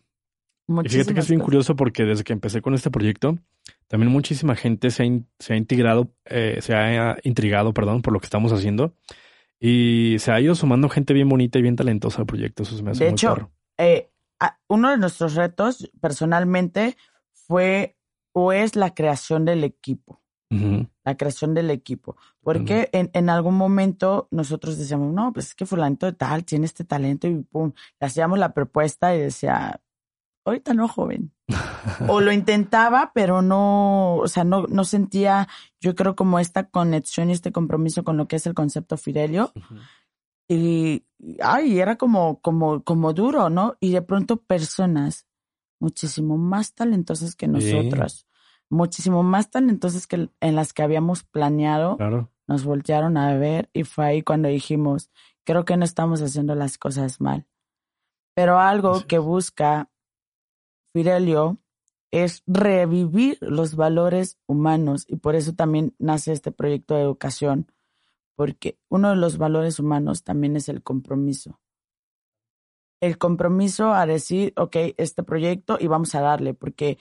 Y 0.68 0.72
Muchísimas 0.72 0.92
fíjate 1.06 1.14
que 1.14 1.20
es 1.20 1.28
bien 1.28 1.38
cosas. 1.40 1.44
curioso 1.46 1.76
porque 1.76 2.04
desde 2.04 2.24
que 2.24 2.32
empecé 2.32 2.60
con 2.60 2.74
este 2.74 2.90
proyecto, 2.90 3.38
también 3.86 4.10
muchísima 4.10 4.56
gente 4.56 4.90
se 4.90 5.02
ha, 5.04 5.06
in- 5.06 5.28
se 5.38 5.52
ha 5.54 5.56
integrado, 5.56 6.10
eh, 6.24 6.58
se 6.60 6.74
ha 6.74 7.16
intrigado, 7.22 7.72
perdón, 7.72 8.02
por 8.02 8.12
lo 8.12 8.18
que 8.20 8.26
estamos 8.26 8.52
haciendo. 8.52 8.94
Y 9.60 10.16
se 10.18 10.32
ha 10.32 10.40
ido 10.40 10.54
sumando 10.54 10.88
gente 10.88 11.14
bien 11.14 11.28
bonita 11.28 11.58
y 11.58 11.62
bien 11.62 11.76
talentosa 11.76 12.20
al 12.20 12.26
proyecto. 12.26 12.62
Eso 12.64 12.76
se 12.76 12.82
me 12.82 12.90
hace 12.90 13.04
De 13.04 13.10
muy 13.10 13.14
hecho, 13.14 13.50
eh, 13.78 14.10
uno 14.68 14.90
de 14.90 14.98
nuestros 14.98 15.34
retos 15.34 15.90
personalmente 16.00 16.96
fue 17.32 17.96
o 18.32 18.52
es 18.52 18.76
la 18.76 18.92
creación 18.92 19.44
del 19.46 19.64
equipo, 19.64 20.20
Ujú. 20.50 20.88
la 21.04 21.16
creación 21.16 21.54
del 21.54 21.70
equipo. 21.70 22.16
Porque 22.42 22.90
en, 22.92 23.08
en 23.14 23.30
algún 23.30 23.54
momento 23.54 24.28
nosotros 24.30 24.76
decíamos, 24.76 25.14
no, 25.14 25.32
pues 25.32 25.46
es 25.46 25.54
que 25.54 25.64
fulanito 25.64 26.04
de 26.06 26.12
tal 26.12 26.44
tiene 26.44 26.66
este 26.66 26.84
talento 26.84 27.26
y 27.28 27.36
pum, 27.36 27.72
le 27.98 28.06
hacíamos 28.06 28.38
la 28.38 28.52
propuesta 28.52 29.14
y 29.16 29.20
decía, 29.20 29.80
ahorita 30.46 30.72
no, 30.74 30.88
joven. 30.88 31.32
o 32.08 32.20
lo 32.20 32.32
intentaba, 32.32 33.12
pero 33.14 33.42
no, 33.42 34.16
o 34.16 34.28
sea, 34.28 34.44
no, 34.44 34.66
no 34.68 34.84
sentía, 34.84 35.48
yo 35.80 35.94
creo 35.94 36.16
como 36.16 36.38
esta 36.38 36.68
conexión 36.68 37.28
y 37.28 37.32
este 37.32 37.52
compromiso 37.52 38.02
con 38.04 38.16
lo 38.16 38.26
que 38.28 38.36
es 38.36 38.46
el 38.46 38.54
concepto 38.54 38.96
Fidelio. 38.96 39.52
Y, 40.48 41.04
y, 41.18 41.36
ay, 41.42 41.78
era 41.80 41.96
como, 41.96 42.40
como, 42.40 42.82
como 42.84 43.12
duro, 43.12 43.50
¿no? 43.50 43.76
Y 43.80 43.90
de 43.92 44.02
pronto 44.02 44.36
personas 44.38 45.26
muchísimo 45.80 46.38
más 46.38 46.74
talentosas 46.74 47.34
que 47.36 47.46
Sí. 47.46 47.52
nosotros, 47.52 48.26
muchísimo 48.70 49.22
más 49.22 49.50
talentosas 49.50 50.06
que 50.06 50.30
en 50.40 50.56
las 50.56 50.72
que 50.72 50.82
habíamos 50.82 51.22
planeado, 51.24 51.96
Claro. 51.96 52.30
nos 52.48 52.64
voltearon 52.64 53.16
a 53.16 53.36
ver 53.36 53.68
y 53.72 53.84
fue 53.84 54.06
ahí 54.06 54.22
cuando 54.22 54.48
dijimos, 54.48 55.10
creo 55.44 55.64
que 55.64 55.76
no 55.76 55.84
estamos 55.84 56.22
haciendo 56.22 56.54
las 56.54 56.78
cosas 56.78 57.20
mal. 57.20 57.46
Pero 58.34 58.58
algo 58.58 59.06
que 59.06 59.18
busca 59.18 59.90
Fidelio 60.96 61.58
es 62.10 62.42
revivir 62.46 63.36
los 63.42 63.76
valores 63.76 64.38
humanos 64.46 65.04
y 65.06 65.16
por 65.16 65.34
eso 65.34 65.52
también 65.52 65.94
nace 65.98 66.32
este 66.32 66.52
proyecto 66.52 66.94
de 66.94 67.02
educación, 67.02 67.70
porque 68.34 68.78
uno 68.88 69.10
de 69.10 69.16
los 69.16 69.36
valores 69.36 69.78
humanos 69.78 70.24
también 70.24 70.56
es 70.56 70.70
el 70.70 70.82
compromiso. 70.82 71.60
El 73.02 73.18
compromiso 73.18 73.92
a 73.92 74.06
decir, 74.06 74.54
ok, 74.56 74.74
este 74.96 75.22
proyecto 75.22 75.76
y 75.78 75.86
vamos 75.86 76.14
a 76.14 76.22
darle, 76.22 76.54
porque 76.54 76.96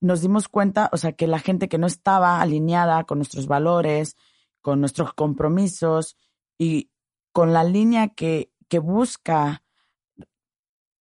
nos 0.00 0.22
dimos 0.22 0.48
cuenta, 0.48 0.88
o 0.94 0.96
sea, 0.96 1.12
que 1.12 1.26
la 1.26 1.38
gente 1.38 1.68
que 1.68 1.76
no 1.76 1.86
estaba 1.86 2.40
alineada 2.40 3.04
con 3.04 3.18
nuestros 3.18 3.46
valores, 3.46 4.16
con 4.62 4.80
nuestros 4.80 5.12
compromisos 5.12 6.16
y 6.56 6.90
con 7.32 7.52
la 7.52 7.64
línea 7.64 8.08
que, 8.08 8.50
que 8.68 8.78
busca 8.78 9.62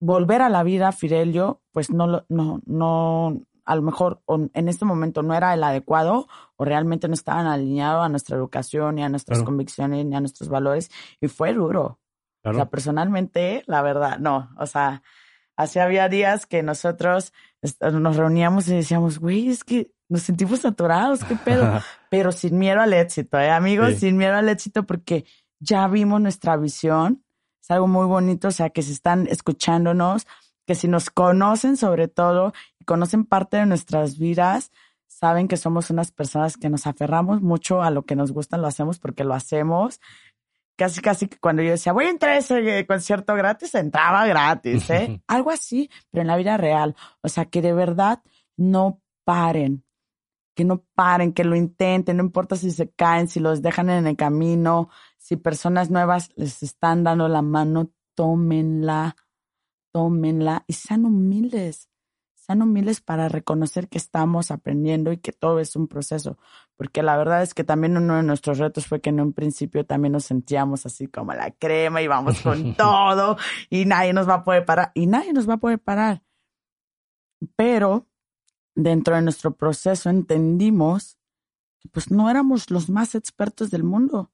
volver 0.02 0.42
a 0.42 0.50
la 0.50 0.64
vida, 0.64 0.92
Fidelio, 0.92 1.62
pues 1.76 1.90
no, 1.90 2.08
lo- 2.08 2.26
no, 2.30 2.62
no, 2.66 3.42
a 3.66 3.76
lo 3.76 3.82
mejor 3.82 4.22
en 4.54 4.70
este 4.70 4.86
momento 4.86 5.24
no 5.24 5.34
era 5.36 5.54
el 5.54 5.62
adecuado 5.62 6.28
o 6.56 6.64
realmente 6.64 7.10
no 7.10 7.14
estaban 7.16 7.48
alineados 7.48 8.06
a 8.06 8.08
nuestra 8.08 8.38
educación, 8.38 8.96
ni 8.96 9.04
a 9.04 9.10
nuestras 9.10 9.40
Claro. 9.40 9.46
convicciones, 9.48 10.06
ni 10.06 10.16
a 10.16 10.22
nuestros 10.22 10.48
valores. 10.48 10.90
Y 11.20 11.28
fue 11.28 11.54
duro. 11.54 12.00
Claro. 12.42 12.58
O 12.58 12.60
sea, 12.62 12.70
personalmente, 12.70 13.64
la 13.68 13.82
verdad, 13.82 14.20
no. 14.20 14.52
O 14.58 14.66
sea, 14.68 15.02
así 15.58 15.80
había 15.80 16.08
días 16.08 16.46
que 16.46 16.64
nosotros 16.64 17.34
nos 17.82 18.16
reuníamos 18.16 18.68
y 18.70 18.76
decíamos, 18.76 19.20
güey, 19.20 19.50
es 19.50 19.64
que 19.66 19.92
nos 20.08 20.22
sentimos 20.22 20.60
saturados, 20.62 21.24
qué 21.26 21.36
pedo. 21.36 21.68
Pero 22.10 22.32
sin 22.32 22.58
miedo 22.58 22.80
al 22.80 22.94
éxito, 22.94 23.38
¿eh, 23.40 23.50
amigos? 23.52 23.90
Sí. 23.96 24.00
Sin 24.02 24.18
miedo 24.18 24.36
al 24.36 24.48
éxito 24.48 24.84
porque 24.86 25.26
ya 25.60 25.88
vimos 25.90 26.22
nuestra 26.22 26.56
visión. 26.56 27.24
Es 27.62 27.72
algo 27.72 27.88
muy 27.88 28.06
bonito, 28.06 28.50
o 28.50 28.52
sea, 28.52 28.70
que 28.70 28.84
si 28.84 28.92
están 28.92 29.26
escuchándonos, 29.28 30.28
que 30.66 30.76
si 30.76 30.88
nos 30.88 31.10
conocen 31.10 31.78
sobre 31.78 32.08
todo 32.08 32.54
y 32.80 32.86
conocen 32.86 33.26
parte 33.26 33.58
de 33.58 33.66
nuestras 33.66 34.18
vidas, 34.18 34.72
saben 35.08 35.48
que 35.48 35.58
somos 35.58 35.90
unas 35.90 36.12
personas 36.12 36.58
que 36.58 36.70
nos 36.70 36.88
aferramos 36.88 37.42
mucho 37.42 37.82
a 37.82 37.90
lo 37.90 38.04
que 38.04 38.16
nos 38.16 38.32
gusta, 38.32 38.58
lo 38.58 38.68
hacemos 38.68 39.00
porque 39.00 39.24
lo 39.24 39.34
hacemos. 39.34 40.02
Casi, 40.78 41.02
casi 41.02 41.28
que 41.28 41.38
cuando 41.38 41.62
yo 41.62 41.72
decía, 41.72 41.94
voy 41.94 42.06
a 42.06 42.10
entrar 42.10 42.34
a 42.34 42.38
ese 42.38 42.80
eh, 42.80 42.86
concierto 42.86 43.34
gratis, 43.34 43.74
entraba 43.76 44.26
gratis, 44.26 44.90
¿eh? 44.90 45.22
Algo 45.28 45.52
así, 45.52 45.90
pero 46.12 46.24
en 46.24 46.28
la 46.28 46.36
vida 46.36 46.58
real. 46.58 46.96
O 47.22 47.30
sea, 47.30 47.46
que 47.46 47.62
de 47.62 47.72
verdad 47.72 48.22
no 48.58 49.02
paren, 49.24 49.86
que 50.54 50.66
no 50.66 50.84
paren, 50.94 51.32
que 51.32 51.46
lo 51.46 51.56
intenten, 51.56 52.18
no 52.18 52.24
importa 52.24 52.58
si 52.58 52.72
se 52.72 52.90
caen, 52.90 53.30
si 53.30 53.40
los 53.40 53.62
dejan 53.62 53.90
en 53.90 54.06
el 54.06 54.18
camino, 54.18 54.90
si 55.18 55.38
personas 55.38 55.90
nuevas 55.90 56.30
les 56.36 56.62
están 56.62 57.06
dando 57.06 57.30
la 57.30 57.42
mano, 57.42 57.92
tómenla, 58.14 59.16
tómenla 59.96 60.66
y 60.68 60.74
sean 60.74 61.06
humildes, 61.06 61.90
sean 62.34 62.62
humildes 62.62 63.00
para 63.00 63.30
reconocer 63.30 63.88
que 63.88 63.98
estamos 63.98 64.52
aprendiendo 64.52 65.14
y 65.14 65.20
que 65.20 65.32
todo 65.32 65.62
es 65.62 65.78
un 65.78 65.88
proceso, 65.88 66.38
porque 66.76 67.02
la 67.02 67.16
verdad 67.16 67.42
es 67.44 67.54
que 67.54 67.64
también 67.64 67.96
uno 67.96 68.18
de 68.18 68.24
nuestros 68.24 68.58
retos 68.58 68.88
fue 68.88 69.00
que 69.00 69.12
en 69.12 69.22
un 69.22 69.32
principio 69.32 69.86
también 69.86 70.12
nos 70.12 70.26
sentíamos 70.26 70.86
así 70.86 71.08
como 71.08 71.34
la 71.34 71.50
crema 71.52 72.02
y 72.02 72.08
vamos 72.08 72.42
con 72.42 72.74
todo 72.76 73.38
y 73.70 73.86
nadie 73.86 74.12
nos 74.12 74.28
va 74.28 74.34
a 74.34 74.44
poder 74.44 74.66
parar 74.66 74.92
y 74.96 75.08
nadie 75.08 75.32
nos 75.32 75.48
va 75.48 75.54
a 75.54 75.60
poder 75.60 75.80
parar. 75.80 76.22
Pero 77.56 78.06
dentro 78.76 79.16
de 79.16 79.22
nuestro 79.22 79.56
proceso 79.56 80.10
entendimos 80.10 81.18
que 81.80 81.88
pues 81.88 82.12
no 82.12 82.30
éramos 82.30 82.70
los 82.70 82.90
más 82.90 83.16
expertos 83.16 83.72
del 83.72 83.86
mundo 83.86 84.34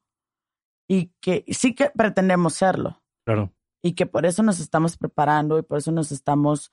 y 0.88 1.12
que 1.22 1.46
sí 1.50 1.76
que 1.76 1.92
pretendemos 1.92 2.56
serlo 2.56 3.00
Claro. 3.26 3.54
Y 3.82 3.94
que 3.94 4.06
por 4.06 4.26
eso 4.26 4.44
nos 4.44 4.60
estamos 4.60 4.98
preparando 4.98 5.58
y 5.58 5.64
por 5.64 5.80
eso 5.80 5.92
nos 5.92 6.12
estamos 6.12 6.72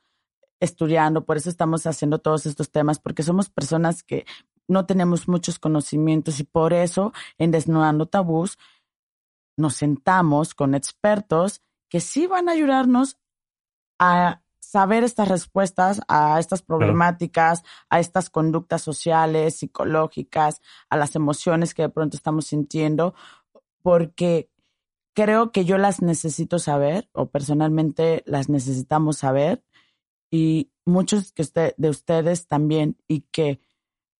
estudiando, 0.60 1.24
por 1.24 1.36
eso 1.36 1.50
estamos 1.50 1.86
haciendo 1.86 2.18
todos 2.18 2.46
estos 2.46 2.70
temas, 2.70 2.98
porque 2.98 3.22
somos 3.22 3.48
personas 3.48 4.02
que 4.02 4.26
no 4.66 4.86
tenemos 4.86 5.28
muchos 5.28 5.58
conocimientos 5.58 6.40
y 6.40 6.44
por 6.44 6.72
eso 6.72 7.12
en 7.38 7.50
Desnudando 7.50 8.06
Tabús 8.06 8.58
nos 9.56 9.74
sentamos 9.74 10.54
con 10.54 10.74
expertos 10.74 11.62
que 11.88 12.00
sí 12.00 12.26
van 12.26 12.48
a 12.48 12.52
ayudarnos 12.52 13.16
a 13.98 14.42
saber 14.60 15.02
estas 15.02 15.28
respuestas 15.28 16.02
a 16.08 16.38
estas 16.38 16.60
problemáticas, 16.60 17.62
a 17.88 18.00
estas 18.00 18.28
conductas 18.28 18.82
sociales, 18.82 19.56
psicológicas, 19.56 20.60
a 20.90 20.98
las 20.98 21.16
emociones 21.16 21.72
que 21.72 21.82
de 21.82 21.88
pronto 21.88 22.18
estamos 22.18 22.48
sintiendo, 22.48 23.14
porque 23.82 24.50
creo 25.18 25.50
que 25.50 25.64
yo 25.64 25.78
las 25.78 26.00
necesito 26.00 26.60
saber 26.60 27.08
o 27.10 27.26
personalmente 27.26 28.22
las 28.24 28.48
necesitamos 28.48 29.18
saber 29.18 29.64
y 30.30 30.70
muchos 30.86 31.32
que 31.32 31.42
usted, 31.42 31.74
de 31.76 31.90
ustedes 31.90 32.46
también 32.46 32.96
y 33.08 33.22
que 33.32 33.58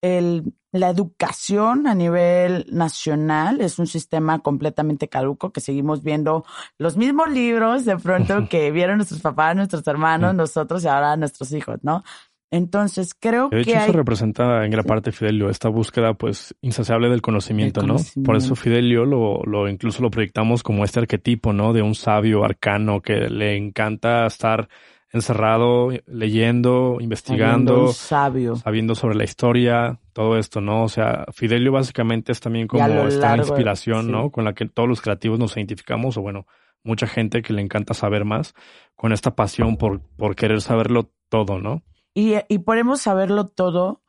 el, 0.01 0.53
la 0.73 0.89
educación 0.89 1.87
a 1.87 1.95
nivel 1.95 2.65
nacional 2.69 3.61
es 3.61 3.79
un 3.79 3.87
sistema 3.87 4.39
completamente 4.39 5.07
caduco 5.07 5.53
que 5.53 5.61
seguimos 5.61 6.03
viendo 6.03 6.43
los 6.77 6.97
mismos 6.97 7.29
libros 7.29 7.85
de 7.85 7.97
pronto 7.97 8.47
que 8.49 8.69
vieron 8.69 8.97
nuestros 8.97 9.21
papás, 9.21 9.55
nuestros 9.55 9.87
hermanos, 9.87 10.35
nosotros 10.35 10.83
y 10.83 10.89
ahora 10.89 11.15
nuestros 11.15 11.53
hijos, 11.53 11.79
¿no? 11.81 12.03
Entonces 12.51 13.13
creo 13.13 13.49
De 13.49 13.61
hecho, 13.61 13.71
que 13.71 13.77
eso 13.77 13.91
representa 13.91 14.65
en 14.65 14.71
gran 14.71 14.85
parte 14.85 15.11
Fidelio, 15.11 15.49
esta 15.49 15.69
búsqueda 15.69 16.15
pues 16.15 16.55
insaciable 16.61 17.09
del 17.09 17.21
conocimiento, 17.21 17.83
¿no? 17.83 17.97
Por 18.25 18.35
eso. 18.35 18.55
Fidelio 18.55 19.05
lo, 19.05 19.43
lo 19.43 19.69
incluso 19.69 20.01
lo 20.01 20.09
proyectamos 20.09 20.63
como 20.63 20.83
este 20.83 20.99
arquetipo, 20.99 21.53
¿no? 21.53 21.73
De 21.73 21.81
un 21.81 21.95
sabio 21.95 22.43
arcano 22.43 23.01
que 23.01 23.29
le 23.29 23.55
encanta 23.55 24.25
estar 24.25 24.67
encerrado, 25.11 25.89
leyendo, 26.05 26.97
investigando, 26.99 27.87
sabio. 27.93 28.55
sabiendo 28.55 28.93
sobre 28.93 29.15
la 29.15 29.23
historia, 29.23 29.99
todo 30.13 30.37
esto, 30.37 30.61
¿no? 30.61 30.83
O 30.83 30.89
sea, 30.89 31.25
Fidelio 31.33 31.71
básicamente 31.71 32.31
es 32.31 32.39
también 32.39 32.67
como 32.67 32.85
esta 33.07 33.29
largo, 33.29 33.47
inspiración, 33.47 34.05
sí. 34.05 34.11
¿no? 34.11 34.29
Con 34.29 34.43
la 34.45 34.53
que 34.53 34.67
todos 34.67 34.87
los 34.87 35.01
creativos 35.01 35.39
nos 35.39 35.57
identificamos, 35.57 36.17
o 36.17 36.21
bueno, 36.21 36.45
mucha 36.83 37.07
gente 37.07 37.41
que 37.41 37.53
le 37.53 37.61
encanta 37.61 37.93
saber 37.93 38.23
más, 38.23 38.53
con 38.95 39.11
esta 39.11 39.35
pasión 39.35 39.77
por, 39.77 40.01
por 40.15 40.35
querer 40.35 40.61
saberlo 40.61 41.11
todo, 41.29 41.59
¿no? 41.59 41.83
Y, 42.19 42.59
podemos 42.59 42.99
saberlo 42.99 43.47
todo, 43.47 44.03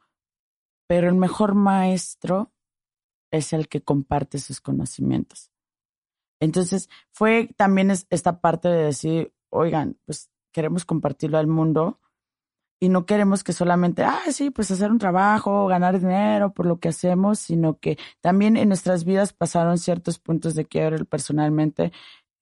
pero 0.88 1.08
el 1.08 1.14
mejor 1.14 1.54
maestro 1.54 2.52
es 3.30 3.52
el 3.52 3.68
que 3.68 3.82
comparte 3.82 4.40
sus 4.40 4.60
conocimientos. 4.60 5.52
Entonces, 6.40 6.88
fue 7.12 7.50
también 7.56 7.92
es- 7.92 8.08
esta 8.10 8.40
parte 8.40 8.68
de 8.68 8.82
decir, 8.86 9.32
oigan, 9.48 9.96
pues 10.06 10.28
queremos 10.52 10.84
compartirlo 10.84 11.38
al 11.38 11.46
mundo 11.46 12.00
y 12.80 12.88
no 12.88 13.06
queremos 13.06 13.44
que 13.44 13.52
solamente, 13.52 14.02
ah, 14.02 14.22
sí, 14.32 14.50
pues 14.50 14.72
hacer 14.72 14.90
un 14.90 14.98
trabajo, 14.98 15.68
ganar 15.68 16.00
dinero 16.00 16.52
por 16.52 16.66
lo 16.66 16.80
que 16.80 16.88
hacemos, 16.88 17.38
sino 17.38 17.78
que 17.78 17.96
también 18.20 18.56
en 18.56 18.68
nuestras 18.68 19.04
vidas 19.04 19.32
pasaron 19.32 19.78
ciertos 19.78 20.18
puntos 20.18 20.56
de 20.56 20.64
quiebre 20.64 21.04
personalmente. 21.04 21.92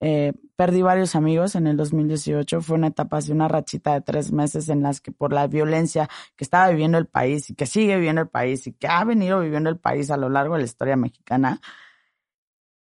Eh, 0.01 0.33
perdí 0.57 0.83
varios 0.83 1.17
amigos 1.17 1.55
en 1.55 1.67
el 1.67 1.77
2018. 1.77 2.61
Fue 2.61 2.77
una 2.77 2.89
etapa 2.89 3.19
así, 3.19 3.33
una 3.33 3.49
rachita 3.49 3.95
de 3.95 4.01
tres 4.01 4.33
meses 4.33 4.69
en 4.69 4.83
las 4.83 5.01
que 5.01 5.13
por 5.13 5.33
la 5.33 5.47
violencia 5.47 6.09
que 6.37 6.45
estaba 6.45 6.69
viviendo 6.69 6.99
el 6.99 7.07
país 7.07 7.51
y 7.51 7.55
que 7.55 7.67
sigue 7.67 7.97
viviendo 7.97 8.23
el 8.23 8.29
país 8.29 8.67
y 8.67 8.73
que 8.73 8.89
ha 8.89 9.05
venido 9.05 9.41
viviendo 9.41 9.71
el 9.71 9.79
país 9.79 10.11
a 10.11 10.17
lo 10.17 10.29
largo 10.29 10.55
de 10.55 10.61
la 10.61 10.67
historia 10.67 10.97
mexicana, 10.97 11.61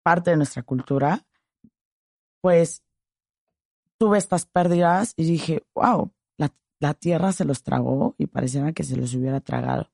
parte 0.03 0.31
de 0.31 0.37
nuestra 0.37 0.63
cultura, 0.63 1.25
pues 2.41 2.83
tuve 3.99 4.19
estas 4.19 4.47
pérdidas 4.47 5.15
y 5.17 5.25
dije, 5.25 5.67
wow, 5.75 6.13
la 6.81 6.95
tierra 6.95 7.33
se 7.33 7.45
los 7.45 7.63
tragó 7.63 8.15
y 8.19 8.27
pareciera 8.27 8.73
que 8.73 8.85
se 8.85 8.97
los 8.97 9.15
hubiera 9.15 9.41
tragado. 9.41 9.91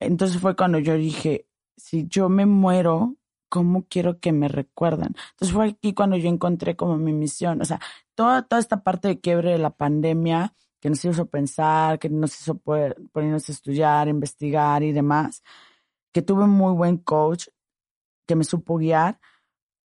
Entonces 0.00 0.40
fue 0.40 0.56
cuando 0.56 0.78
yo 0.78 0.94
dije, 0.94 1.46
si 1.76 2.06
yo 2.08 2.28
me 2.28 2.46
muero, 2.46 3.16
¿cómo 3.54 3.86
quiero 3.88 4.18
que 4.18 4.32
me 4.32 4.48
recuerden? 4.48 5.14
Entonces 5.30 5.54
fue 5.54 5.68
aquí 5.68 5.94
cuando 5.94 6.16
yo 6.16 6.28
encontré 6.28 6.74
como 6.74 6.96
mi 6.96 7.12
misión, 7.12 7.62
o 7.62 7.64
sea, 7.64 7.78
toda, 8.16 8.42
toda 8.42 8.58
esta 8.58 8.82
parte 8.82 9.06
de 9.06 9.20
quiebre 9.20 9.52
de 9.52 9.58
la 9.58 9.70
pandemia 9.70 10.56
que 10.80 10.90
nos 10.90 11.04
hizo 11.04 11.26
pensar, 11.26 12.00
que 12.00 12.08
nos 12.08 12.34
hizo 12.40 12.56
ponernos 12.56 13.48
a 13.48 13.52
estudiar, 13.52 14.08
investigar 14.08 14.82
y 14.82 14.90
demás, 14.90 15.44
que 16.12 16.20
tuve 16.20 16.42
un 16.42 16.50
muy 16.50 16.74
buen 16.74 16.96
coach 16.96 17.46
que 18.26 18.34
me 18.34 18.42
supo 18.42 18.76
guiar, 18.76 19.20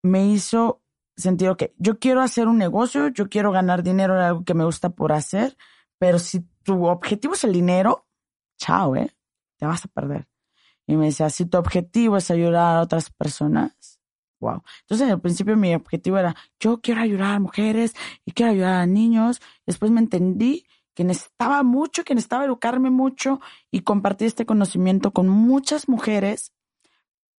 me 0.00 0.28
hizo 0.28 0.80
sentir, 1.16 1.56
que 1.56 1.74
yo 1.76 1.98
quiero 1.98 2.20
hacer 2.20 2.46
un 2.46 2.58
negocio, 2.58 3.08
yo 3.08 3.28
quiero 3.28 3.50
ganar 3.50 3.82
dinero 3.82 4.14
en 4.14 4.20
algo 4.20 4.44
que 4.44 4.54
me 4.54 4.64
gusta 4.64 4.90
por 4.90 5.10
hacer, 5.10 5.56
pero 5.98 6.20
si 6.20 6.46
tu 6.62 6.86
objetivo 6.86 7.34
es 7.34 7.42
el 7.42 7.52
dinero, 7.52 8.06
chao, 8.58 8.94
¿eh? 8.94 9.12
Te 9.56 9.66
vas 9.66 9.84
a 9.84 9.88
perder. 9.88 10.28
Y 10.86 10.96
me 10.96 11.06
decía, 11.06 11.30
si 11.30 11.46
tu 11.46 11.58
objetivo 11.58 12.16
es 12.16 12.30
ayudar 12.30 12.76
a 12.76 12.80
otras 12.80 13.10
personas, 13.10 14.00
wow. 14.40 14.62
Entonces, 14.82 15.10
al 15.10 15.20
principio 15.20 15.56
mi 15.56 15.74
objetivo 15.74 16.18
era, 16.18 16.36
yo 16.60 16.80
quiero 16.80 17.00
ayudar 17.00 17.34
a 17.34 17.40
mujeres 17.40 17.94
y 18.24 18.32
quiero 18.32 18.52
ayudar 18.52 18.74
a 18.74 18.86
niños. 18.86 19.40
Después 19.66 19.90
me 19.90 20.00
entendí 20.00 20.66
que 20.94 21.04
necesitaba 21.04 21.62
mucho, 21.62 22.04
que 22.04 22.14
necesitaba 22.14 22.44
educarme 22.44 22.90
mucho 22.90 23.40
y 23.70 23.80
compartir 23.80 24.28
este 24.28 24.46
conocimiento 24.46 25.12
con 25.12 25.28
muchas 25.28 25.88
mujeres 25.88 26.52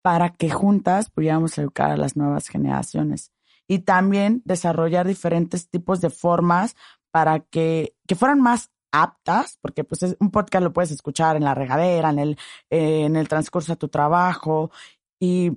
para 0.04 0.30
que 0.30 0.50
juntas 0.50 1.10
pudiéramos 1.10 1.58
educar 1.58 1.92
a 1.92 1.98
las 1.98 2.16
nuevas 2.16 2.48
generaciones. 2.48 3.32
Y 3.68 3.80
también 3.80 4.42
desarrollar 4.46 5.08
diferentes 5.08 5.70
tipos 5.70 6.02
de 6.02 6.10
formas 6.10 6.76
para 7.12 7.40
que, 7.40 7.96
que 8.08 8.16
fueran 8.16 8.40
más 8.40 8.72
aptas, 8.92 9.58
porque 9.62 9.84
pues 9.84 10.16
un 10.20 10.32
podcast 10.32 10.64
lo 10.64 10.74
puedes 10.74 10.92
escuchar 10.92 11.36
en 11.36 11.44
la 11.44 11.56
regadera, 11.56 12.10
en 12.10 12.20
el, 12.20 12.38
eh, 12.70 13.06
en 13.06 13.16
el 13.16 13.28
transcurso 13.28 13.74
de 13.74 13.78
tu 13.78 13.90
trabajo 13.90 14.72
y 15.20 15.52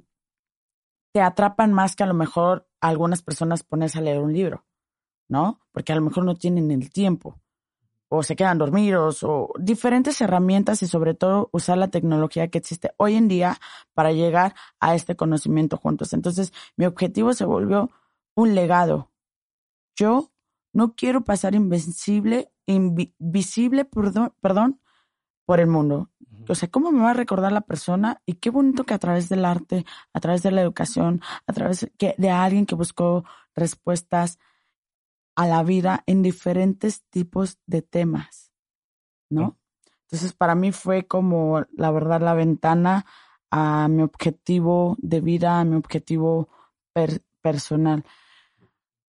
te 1.12 1.20
atrapan 1.20 1.72
más 1.72 1.96
que 1.96 2.04
a 2.04 2.06
lo 2.06 2.14
mejor 2.14 2.68
algunas 2.80 3.22
personas 3.22 3.62
pones 3.62 3.96
a 3.96 4.00
leer 4.00 4.20
un 4.20 4.32
libro, 4.32 4.64
¿no? 5.28 5.60
Porque 5.72 5.92
a 5.92 5.96
lo 5.96 6.02
mejor 6.02 6.24
no 6.24 6.34
tienen 6.34 6.70
el 6.70 6.90
tiempo 6.90 7.40
o 8.12 8.24
se 8.24 8.34
quedan 8.34 8.58
dormidos 8.58 9.22
o 9.22 9.52
diferentes 9.58 10.20
herramientas 10.20 10.82
y 10.82 10.88
sobre 10.88 11.14
todo 11.14 11.48
usar 11.52 11.78
la 11.78 11.88
tecnología 11.88 12.48
que 12.48 12.58
existe 12.58 12.92
hoy 12.96 13.14
en 13.14 13.28
día 13.28 13.60
para 13.94 14.12
llegar 14.12 14.54
a 14.80 14.96
este 14.96 15.14
conocimiento 15.14 15.76
juntos. 15.76 16.12
Entonces, 16.12 16.52
mi 16.76 16.86
objetivo 16.86 17.32
se 17.34 17.44
volvió 17.44 17.90
un 18.34 18.56
legado. 18.56 19.10
Yo 19.94 20.32
no 20.72 20.94
quiero 20.94 21.22
pasar 21.22 21.54
invencible, 21.54 22.52
invisible, 22.70 23.84
perdón, 23.84 24.34
perdón, 24.40 24.80
por 25.44 25.60
el 25.60 25.66
mundo. 25.66 26.10
O 26.48 26.54
sea, 26.54 26.70
¿cómo 26.70 26.90
me 26.90 27.02
va 27.02 27.10
a 27.10 27.14
recordar 27.14 27.52
la 27.52 27.60
persona? 27.60 28.22
Y 28.26 28.34
qué 28.34 28.50
bonito 28.50 28.84
que 28.84 28.94
a 28.94 28.98
través 28.98 29.28
del 29.28 29.44
arte, 29.44 29.84
a 30.12 30.20
través 30.20 30.42
de 30.42 30.50
la 30.50 30.62
educación, 30.62 31.20
a 31.46 31.52
través 31.52 31.90
de 31.98 32.30
alguien 32.30 32.66
que 32.66 32.74
buscó 32.74 33.24
respuestas 33.54 34.38
a 35.36 35.46
la 35.46 35.62
vida 35.62 36.02
en 36.06 36.22
diferentes 36.22 37.04
tipos 37.10 37.58
de 37.66 37.82
temas, 37.82 38.52
¿no? 39.30 39.58
Entonces, 40.02 40.32
para 40.32 40.54
mí 40.54 40.72
fue 40.72 41.06
como, 41.06 41.64
la 41.72 41.90
verdad, 41.92 42.20
la 42.20 42.34
ventana 42.34 43.06
a 43.50 43.88
mi 43.88 44.02
objetivo 44.02 44.96
de 44.98 45.20
vida, 45.20 45.60
a 45.60 45.64
mi 45.64 45.76
objetivo 45.76 46.48
personal. 47.42 48.04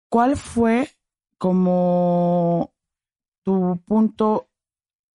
¿Cuál 0.09 0.37
fue 0.37 0.89
como 1.39 2.73
tu 3.47 3.81
punto 3.87 4.49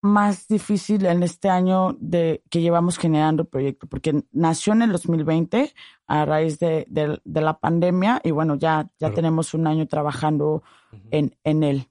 más 0.02 0.48
difícil 0.48 1.08
en 1.08 1.24
este 1.24 1.50
año 1.50 1.98
de 2.00 2.44
que 2.52 2.62
llevamos 2.62 3.00
generando 3.00 3.42
el 3.42 3.48
proyecto? 3.48 3.88
Porque 3.88 4.24
nació 4.32 4.74
en 4.74 4.84
el 4.84 4.92
2020 4.92 5.74
a 6.06 6.26
raíz 6.26 6.60
de, 6.60 6.86
la 7.26 7.60
pandemia 7.60 8.22
y 8.24 8.30
bueno, 8.30 8.56
ya, 8.56 8.88
ya 9.00 9.12
tenemos 9.12 9.56
un 9.56 9.66
año 9.66 9.88
trabajando 9.88 10.62
en, 11.10 11.36
en 11.44 11.64
él. 11.64 11.88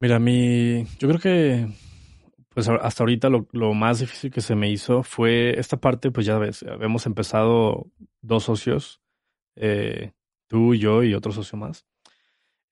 Mira, 0.00 0.18
mi, 0.18 0.84
yo 0.98 1.08
creo 1.08 1.20
que 1.20 1.68
pues 2.48 2.68
hasta 2.68 3.04
ahorita 3.04 3.28
lo, 3.28 3.46
lo, 3.52 3.72
más 3.74 4.00
difícil 4.00 4.32
que 4.32 4.40
se 4.40 4.56
me 4.56 4.68
hizo 4.68 5.04
fue 5.04 5.58
esta 5.60 5.76
parte, 5.76 6.10
pues 6.10 6.26
ya 6.26 6.38
ves, 6.38 6.64
habíamos 6.64 7.06
empezado 7.06 7.86
dos 8.20 8.42
socios, 8.42 9.00
eh, 9.54 10.10
tú, 10.48 10.74
yo 10.74 11.04
y 11.04 11.14
otro 11.14 11.30
socio 11.30 11.56
más. 11.56 11.86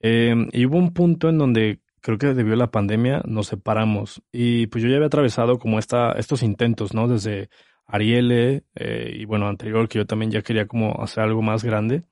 Em, 0.01 0.49
y 0.53 0.67
hubo 0.67 0.79
un 0.79 0.93
punto 0.93 1.29
en 1.29 1.39
donde 1.39 1.81
creo 2.09 2.17
que 2.17 2.35
debido 2.35 2.55
a 2.55 2.59
la 2.59 2.71
pandemia 2.71 3.21
nos 3.27 3.49
separamos. 3.49 4.23
Y 4.33 4.69
pues 4.69 4.83
yo 4.83 4.89
ya 4.89 4.97
había 4.97 5.09
atravesado 5.09 5.59
como 5.59 5.79
esta, 5.79 6.13
estos 6.13 6.43
intentos, 6.43 6.95
¿no? 6.95 7.07
Desde 7.07 7.51
Ariele 7.87 8.65
eh, 8.77 9.13
y 9.15 9.27
bueno, 9.27 9.47
anterior 9.47 9.89
que 9.89 9.99
yo 9.99 10.07
también 10.07 10.31
ya 10.31 10.41
quería 10.41 10.67
como 10.67 11.03
hacer 11.03 11.25
algo 11.25 11.43
más 11.43 11.65
grande. 11.65 12.05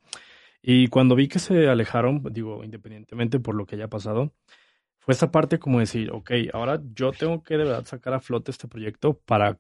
Y 0.61 0.89
cuando 0.89 1.15
vi 1.15 1.29
que 1.29 1.39
se 1.39 1.69
alejaron, 1.69 2.23
digo, 2.31 2.63
independientemente 2.63 3.41
por 3.41 3.55
lo 3.55 3.65
que 3.65 3.77
haya 3.77 3.89
pasado, 3.89 4.35
fue 4.99 5.13
esta 5.15 5.31
parte 5.31 5.59
como 5.59 5.81
decir, 5.81 6.11
ok, 6.11 6.31
ahora 6.53 6.79
yo 6.95 7.13
tengo 7.13 7.43
que 7.43 7.57
de 7.57 7.65
verdad 7.65 7.87
sacar 7.87 8.13
a 8.13 8.21
flote 8.21 8.51
este 8.51 8.69
proyecto 8.69 9.19
para 9.25 9.59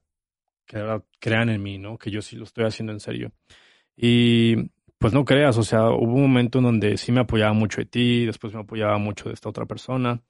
que 0.66 0.76
de 0.76 0.82
verdad 0.82 1.04
crean 1.18 1.48
en 1.48 1.62
mí, 1.62 1.78
¿no? 1.78 1.96
Que 1.96 2.10
yo 2.10 2.20
sí 2.20 2.36
lo 2.36 2.44
estoy 2.44 2.66
haciendo 2.66 2.92
en 2.92 3.00
serio. 3.00 3.32
Y 3.96 4.70
pues 5.06 5.14
no 5.14 5.24
creas, 5.24 5.56
o 5.56 5.62
sea, 5.62 5.90
hubo 5.90 6.14
un 6.14 6.22
momento 6.22 6.58
en 6.58 6.64
donde 6.64 6.96
sí 6.96 7.12
me 7.12 7.20
apoyaba 7.20 7.52
mucho 7.52 7.80
de 7.80 7.84
ti, 7.84 8.26
después 8.26 8.52
me 8.52 8.62
apoyaba 8.62 8.98
mucho 8.98 9.28
de 9.28 9.34
esta 9.34 9.48
otra 9.48 9.64
persona. 9.64 10.20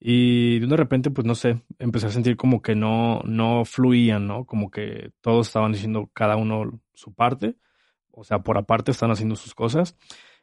Y 0.00 0.58
de 0.58 0.76
repente, 0.76 1.12
pues 1.12 1.24
no 1.24 1.36
sé, 1.36 1.62
empecé 1.78 2.06
a 2.06 2.10
sentir 2.10 2.36
como 2.36 2.60
que 2.60 2.74
no, 2.74 3.20
no 3.24 3.64
fluían, 3.64 4.26
¿no? 4.26 4.44
Como 4.44 4.68
que 4.68 5.12
todos 5.20 5.46
estaban 5.46 5.70
diciendo 5.70 6.10
cada 6.12 6.34
uno 6.34 6.80
su 6.92 7.14
parte, 7.14 7.54
o 8.10 8.24
sea, 8.24 8.40
por 8.40 8.58
aparte 8.58 8.90
están 8.90 9.12
haciendo 9.12 9.36
sus 9.36 9.54
cosas. 9.54 9.96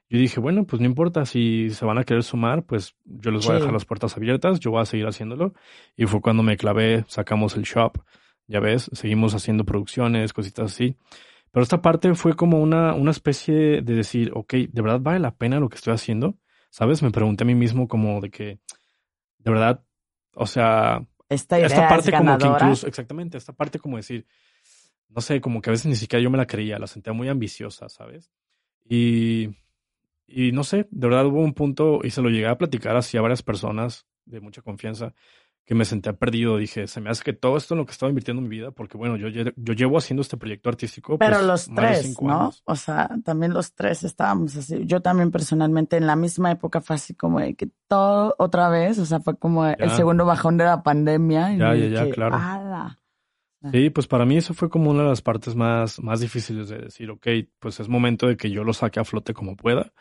Yo 0.07 0.17
dije, 0.17 0.39
bueno, 0.39 0.65
pues 0.65 0.81
no 0.81 0.87
importa, 0.87 1.25
si 1.25 1.69
se 1.71 1.83
van 1.83 1.97
a 1.97 2.05
querer 2.05 2.23
sumar, 2.23 2.63
pues 2.63 2.95
yo 3.03 3.31
les 3.31 3.45
voy 3.45 3.57
a 3.57 3.59
dejar 3.59 3.73
las 3.73 3.83
puertas 3.83 4.15
abiertas, 4.15 4.61
yo 4.61 4.71
voy 4.71 4.81
a 4.81 4.85
seguir 4.85 5.07
haciéndolo. 5.07 5.55
Y 5.97 6.05
fue 6.05 6.21
cuando 6.21 6.41
me 6.41 6.55
clavé, 6.55 7.03
sacamos 7.09 7.57
el 7.57 7.63
shop, 7.63 8.01
ya 8.47 8.61
ves, 8.61 8.89
seguimos 8.93 9.35
haciendo 9.35 9.65
producciones, 9.65 10.31
cositas 10.31 10.71
así. 10.71 10.95
Pero 11.53 11.61
esta 11.63 11.83
parte 11.83 12.15
fue 12.15 12.35
como 12.35 12.59
una, 12.59 12.95
una 12.95 13.11
especie 13.11 13.83
de 13.83 13.93
decir, 13.93 14.31
ok, 14.33 14.53
¿de 14.53 14.81
verdad 14.81 14.99
vale 14.99 15.19
la 15.19 15.35
pena 15.35 15.59
lo 15.59 15.69
que 15.69 15.75
estoy 15.75 15.93
haciendo? 15.93 16.39
¿Sabes? 16.71 17.03
Me 17.03 17.11
pregunté 17.11 17.43
a 17.43 17.45
mí 17.45 17.53
mismo 17.53 17.87
como 17.87 18.19
de 18.21 18.31
que, 18.31 18.59
de 19.37 19.51
verdad, 19.51 19.85
o 20.33 20.47
sea, 20.47 21.05
esta, 21.29 21.59
esta 21.59 21.87
parte 21.87 22.11
como 22.11 22.39
que 22.39 22.47
incluso, 22.47 22.87
exactamente, 22.87 23.37
esta 23.37 23.53
parte 23.53 23.77
como 23.77 23.97
decir, 23.97 24.25
no 25.09 25.21
sé, 25.21 25.41
como 25.41 25.61
que 25.61 25.69
a 25.69 25.73
veces 25.73 25.85
ni 25.85 25.95
siquiera 25.95 26.23
yo 26.23 26.31
me 26.31 26.39
la 26.39 26.47
creía, 26.47 26.79
la 26.79 26.87
sentía 26.87 27.13
muy 27.13 27.29
ambiciosa, 27.29 27.87
¿sabes? 27.87 28.31
Y, 28.83 29.49
y 30.25 30.53
no 30.53 30.63
sé, 30.63 30.87
de 30.89 31.07
verdad 31.07 31.27
hubo 31.27 31.39
un 31.39 31.53
punto 31.53 31.99
y 32.03 32.09
se 32.09 32.23
lo 32.23 32.29
llegué 32.29 32.47
a 32.47 32.57
platicar 32.57 32.95
así 32.95 33.15
a 33.15 33.21
varias 33.21 33.43
personas 33.43 34.07
de 34.25 34.41
mucha 34.41 34.63
confianza 34.63 35.13
que 35.65 35.75
me 35.75 35.85
sentía 35.85 36.13
perdido. 36.13 36.57
Dije, 36.57 36.87
se 36.87 37.01
me 37.01 37.09
hace 37.09 37.23
que 37.23 37.33
todo 37.33 37.57
esto 37.57 37.73
en 37.73 37.79
lo 37.79 37.85
que 37.85 37.91
estaba 37.91 38.09
invirtiendo 38.09 38.41
en 38.41 38.49
mi 38.49 38.55
vida, 38.57 38.71
porque 38.71 38.97
bueno, 38.97 39.15
yo, 39.17 39.27
yo 39.29 39.73
llevo 39.73 39.97
haciendo 39.97 40.21
este 40.21 40.37
proyecto 40.37 40.69
artístico. 40.69 41.17
Pero 41.17 41.35
pues, 41.35 41.47
los 41.47 41.69
tres, 41.73 42.21
¿no? 42.21 42.51
O 42.65 42.75
sea, 42.75 43.09
también 43.23 43.53
los 43.53 43.73
tres 43.73 44.03
estábamos 44.03 44.55
así. 44.55 44.85
Yo 44.85 45.01
también 45.01 45.31
personalmente 45.31 45.97
en 45.97 46.07
la 46.07 46.15
misma 46.15 46.51
época 46.51 46.81
fue 46.81 46.95
así 46.95 47.13
como 47.13 47.39
de 47.39 47.55
que 47.55 47.69
todo 47.87 48.35
otra 48.37 48.69
vez, 48.69 48.99
o 48.99 49.05
sea, 49.05 49.19
fue 49.19 49.37
como 49.37 49.65
el 49.65 49.89
segundo 49.91 50.25
bajón 50.25 50.57
de 50.57 50.65
la 50.65 50.83
pandemia. 50.83 51.55
ya, 51.55 51.75
ya, 51.75 51.87
ya, 51.87 52.09
claro. 52.09 52.37
Sí, 53.71 53.89
pues 53.89 54.07
para 54.07 54.25
mí 54.25 54.35
eso 54.35 54.53
fue 54.53 54.69
como 54.69 54.91
una 54.91 55.03
de 55.03 55.09
las 55.09 55.21
partes 55.21 55.55
más, 55.55 56.01
más 56.01 56.19
difíciles 56.19 56.67
de 56.67 56.79
decir, 56.79 57.09
ok, 57.09 57.27
pues 57.59 57.79
es 57.79 57.87
momento 57.87 58.27
de 58.27 58.35
que 58.35 58.51
yo 58.51 58.65
lo 58.65 58.73
saque 58.73 58.99
a 58.99 59.05
flote 59.05 59.33
como 59.33 59.55
pueda. 59.55 59.93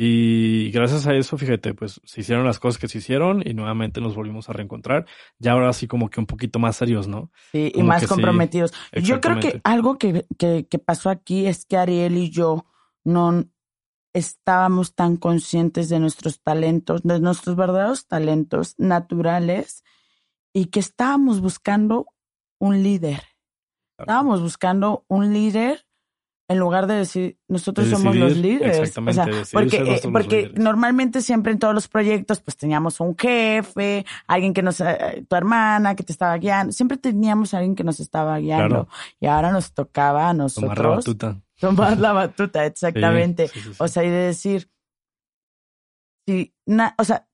Y 0.00 0.70
gracias 0.70 1.08
a 1.08 1.14
eso, 1.14 1.36
fíjate, 1.36 1.74
pues 1.74 2.00
se 2.04 2.20
hicieron 2.20 2.44
las 2.44 2.60
cosas 2.60 2.80
que 2.80 2.86
se 2.86 2.98
hicieron 2.98 3.42
y 3.44 3.52
nuevamente 3.52 4.00
nos 4.00 4.14
volvimos 4.14 4.48
a 4.48 4.52
reencontrar. 4.52 5.06
Ya 5.40 5.52
ahora 5.52 5.72
sí 5.72 5.88
como 5.88 6.08
que 6.08 6.20
un 6.20 6.26
poquito 6.26 6.60
más 6.60 6.76
serios, 6.76 7.08
¿no? 7.08 7.32
Sí, 7.50 7.72
y 7.74 7.82
más 7.82 8.06
comprometidos. 8.06 8.72
yo 8.92 9.20
creo 9.20 9.40
que 9.40 9.60
algo 9.64 9.98
que, 9.98 10.24
que, 10.38 10.68
que 10.70 10.78
pasó 10.78 11.10
aquí 11.10 11.48
es 11.48 11.64
que 11.66 11.76
Ariel 11.76 12.16
y 12.16 12.30
yo 12.30 12.64
no 13.02 13.44
estábamos 14.12 14.94
tan 14.94 15.16
conscientes 15.16 15.88
de 15.88 15.98
nuestros 15.98 16.40
talentos, 16.42 17.02
de 17.02 17.18
nuestros 17.18 17.56
verdaderos 17.56 18.06
talentos 18.06 18.76
naturales 18.78 19.82
y 20.52 20.66
que 20.66 20.78
estábamos 20.78 21.40
buscando 21.40 22.06
un 22.60 22.84
líder. 22.84 23.24
Estábamos 23.98 24.42
buscando 24.42 25.04
un 25.08 25.32
líder 25.32 25.87
en 26.50 26.58
lugar 26.58 26.86
de 26.86 26.94
decir 26.94 27.38
nosotros 27.46 27.88
De 27.90 27.96
somos 27.96 28.16
los 28.16 28.36
líderes. 28.36 28.78
exactamente, 28.78 29.20
O 29.20 29.44
sea, 29.44 29.60
porque 29.60 29.76
eh, 29.76 29.80
nosotros 29.84 30.12
porque 30.12 30.52
normalmente 30.56 31.20
siempre 31.20 31.52
en 31.52 31.58
todos 31.58 31.74
los 31.74 31.88
proyectos 31.88 32.40
pues 32.40 32.56
teníamos 32.56 33.00
un 33.00 33.16
jefe, 33.16 34.06
alguien 34.26 34.54
que 34.54 34.62
nos, 34.62 34.80
eh, 34.80 35.24
tu 35.28 35.36
hermana 35.36 35.94
que 35.94 36.02
te 36.04 36.12
estaba 36.12 36.36
guiando. 36.38 36.72
Siempre 36.72 36.96
teníamos 36.96 37.52
a 37.52 37.58
alguien 37.58 37.74
que 37.74 37.84
nos 37.84 38.00
estaba 38.00 38.38
guiando. 38.38 38.86
Claro. 38.86 38.88
Y 39.20 39.26
ahora 39.26 39.52
nos 39.52 39.72
tocaba 39.74 40.30
a 40.30 40.32
Tomar 40.32 40.38
la 40.38 40.42
nosotros 40.44 40.96
batuta. 40.96 41.40
tomar 41.60 41.98
la 41.98 42.12
batuta, 42.14 42.64
exactamente. 42.66 43.48
Sí, 43.48 43.54
sí, 43.54 43.60
sí, 43.68 43.70
sí. 43.74 43.76
O 43.78 43.88
sea, 43.88 44.04
y 44.04 44.08
de 44.08 44.16
decir, 44.16 44.70
sí, 46.26 46.54
na- 46.66 46.94
o 46.98 47.04
sea, 47.04 47.26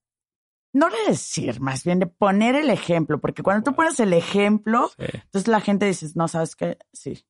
no 0.73 0.89
de 0.91 0.97
decir, 1.09 1.61
más 1.61 1.85
bien 1.85 2.01
de 2.01 2.07
poner 2.07 2.57
el 2.57 2.69
ejemplo, 2.71 3.21
porque 3.21 3.43
cuando 3.45 3.63
tú 3.71 3.77
pones 3.77 4.01
el 4.01 4.13
ejemplo, 4.13 4.91
entonces 4.99 5.47
la 5.47 5.61
gente 5.61 5.87
dice, 5.87 6.09
no, 6.17 6.27
¿sabes 6.27 6.57
qué? 6.57 6.79
Sí, 6.93 7.25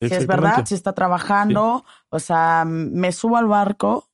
sí 0.00 0.14
es 0.14 0.26
verdad, 0.26 0.64
sí 0.66 0.74
está 0.74 0.92
trabajando, 0.92 1.84
o 2.08 2.18
sea, 2.18 2.64
me 2.66 3.12
subo 3.12 3.36
al 3.36 3.46
barco 3.46 4.08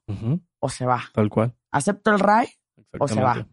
o 0.59 0.69
se 0.69 0.87
va. 0.87 1.03
Tal 1.13 1.29
cual. 1.29 1.55
Acepto 1.71 2.13
el 2.13 2.21
RAI. 2.21 2.49
O 2.99 3.09
se 3.09 3.21
va. 3.21 3.47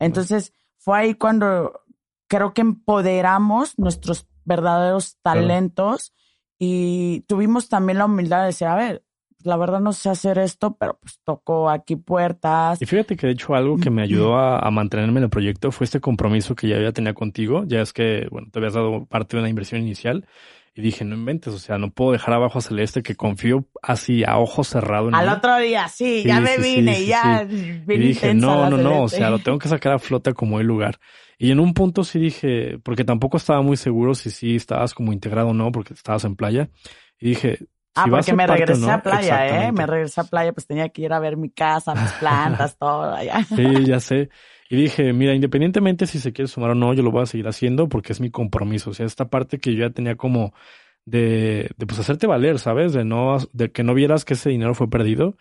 Entonces, 0.00 0.52
fue 0.76 0.98
ahí 0.98 1.14
cuando 1.14 1.80
creo 2.26 2.52
que 2.52 2.62
empoderamos 2.62 3.78
nuestros 3.78 4.26
verdaderos 4.44 5.16
Claro. 5.22 5.40
talentos 5.40 6.12
y 6.58 7.20
tuvimos 7.28 7.68
también 7.68 7.98
la 7.98 8.06
humildad 8.06 8.40
de 8.40 8.46
decir, 8.46 8.66
a 8.66 8.74
ver, 8.74 9.04
la 9.44 9.56
verdad 9.56 9.78
no 9.78 9.92
sé 9.92 10.10
hacer 10.10 10.38
esto, 10.38 10.76
pero 10.76 10.98
pues 11.00 11.20
toco 11.22 11.70
aquí 11.70 11.94
puertas. 11.94 12.82
Y 12.82 12.86
fíjate 12.86 13.16
que 13.16 13.28
de 13.28 13.34
hecho 13.34 13.54
algo 13.54 13.78
que 13.78 13.90
me 13.90 14.02
ayudó 14.02 14.36
a, 14.36 14.58
a 14.58 14.70
mantenerme 14.70 15.20
en 15.20 15.24
el 15.24 15.30
proyecto 15.30 15.70
fue 15.70 15.84
este 15.84 16.00
compromiso 16.00 16.56
que 16.56 16.68
ya, 16.68 16.80
ya 16.80 16.92
tenía 16.92 17.14
contigo. 17.14 17.62
Ya 17.66 17.80
es 17.80 17.92
que, 17.92 18.26
bueno, 18.32 18.48
te 18.50 18.58
habías 18.58 18.74
dado 18.74 19.06
parte 19.06 19.36
de 19.36 19.42
una 19.42 19.48
inversión 19.48 19.80
inicial 19.80 20.26
y 20.78 20.80
dije, 20.80 21.04
no 21.04 21.16
inventes, 21.16 21.52
o 21.52 21.58
sea, 21.58 21.76
no 21.76 21.90
puedo 21.90 22.12
dejar 22.12 22.34
abajo 22.34 22.60
a 22.60 22.62
Celeste 22.62 23.02
que 23.02 23.16
confío 23.16 23.66
así 23.82 24.22
a 24.22 24.38
ojos 24.38 24.68
cerrados 24.68 25.08
en 25.08 25.16
Al 25.16 25.28
otro 25.28 25.58
día, 25.58 25.88
sí, 25.88 26.22
ya 26.24 26.40
me 26.40 26.54
sí, 26.54 26.62
vine 26.62 26.94
sí, 26.94 27.02
y 27.02 27.06
ya. 27.06 27.42
Y 27.42 27.80
bien 27.84 28.00
dije, 28.00 28.32
no, 28.32 28.70
no, 28.70 28.76
no, 28.76 29.02
o 29.02 29.08
sea, 29.08 29.28
lo 29.28 29.40
tengo 29.40 29.58
que 29.58 29.66
sacar 29.66 29.94
a 29.94 29.98
flote 29.98 30.34
como 30.34 30.60
el 30.60 30.68
lugar. 30.68 31.00
Y 31.36 31.50
en 31.50 31.58
un 31.58 31.74
punto 31.74 32.04
sí 32.04 32.20
dije, 32.20 32.78
porque 32.84 33.02
tampoco 33.02 33.38
estaba 33.38 33.60
muy 33.60 33.76
seguro 33.76 34.14
si 34.14 34.30
sí 34.30 34.54
estabas 34.54 34.94
como 34.94 35.12
integrado 35.12 35.48
o 35.48 35.52
no, 35.52 35.72
porque 35.72 35.94
estabas 35.94 36.22
en 36.22 36.36
playa. 36.36 36.70
Y 37.18 37.30
dije, 37.30 37.58
Ah, 37.98 38.04
si 38.04 38.10
porque 38.10 38.32
me 38.32 38.46
regresé 38.46 38.90
no, 38.90 38.92
a 38.92 39.02
playa, 39.02 39.66
¿eh? 39.68 39.72
Me 39.72 39.86
regresé 39.86 40.20
a 40.20 40.24
playa, 40.24 40.52
pues 40.52 40.66
tenía 40.66 40.88
que 40.90 41.02
ir 41.02 41.12
a 41.12 41.18
ver 41.20 41.36
mi 41.36 41.50
casa, 41.50 41.94
mis 41.96 42.12
plantas, 42.14 42.76
todo 42.78 43.14
allá. 43.14 43.44
Sí, 43.44 43.86
ya 43.86 44.00
sé. 44.00 44.30
Y 44.68 44.76
dije, 44.76 45.12
mira, 45.12 45.34
independientemente 45.34 46.06
si 46.06 46.20
se 46.20 46.32
quiere 46.32 46.48
sumar 46.48 46.70
o 46.70 46.74
no, 46.74 46.92
yo 46.94 47.02
lo 47.02 47.10
voy 47.10 47.22
a 47.22 47.26
seguir 47.26 47.48
haciendo 47.48 47.88
porque 47.88 48.12
es 48.12 48.20
mi 48.20 48.30
compromiso. 48.30 48.90
O 48.90 48.94
sea, 48.94 49.06
esta 49.06 49.30
parte 49.30 49.58
que 49.60 49.74
yo 49.74 49.80
ya 49.86 49.90
tenía 49.90 50.16
como 50.16 50.52
de, 51.04 51.70
de 51.76 51.86
pues 51.86 51.98
hacerte 52.00 52.26
valer, 52.26 52.58
¿sabes? 52.58 52.92
De 52.92 53.04
no, 53.04 53.38
de 53.52 53.72
que 53.72 53.84
no 53.84 53.94
vieras 53.94 54.24
que 54.24 54.34
ese 54.34 54.50
dinero 54.50 54.74
fue 54.74 54.90
perdido. 54.90 55.36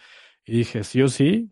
Y 0.45 0.59
dije, 0.59 0.83
sí 0.83 1.01
o 1.01 1.09
sí, 1.09 1.51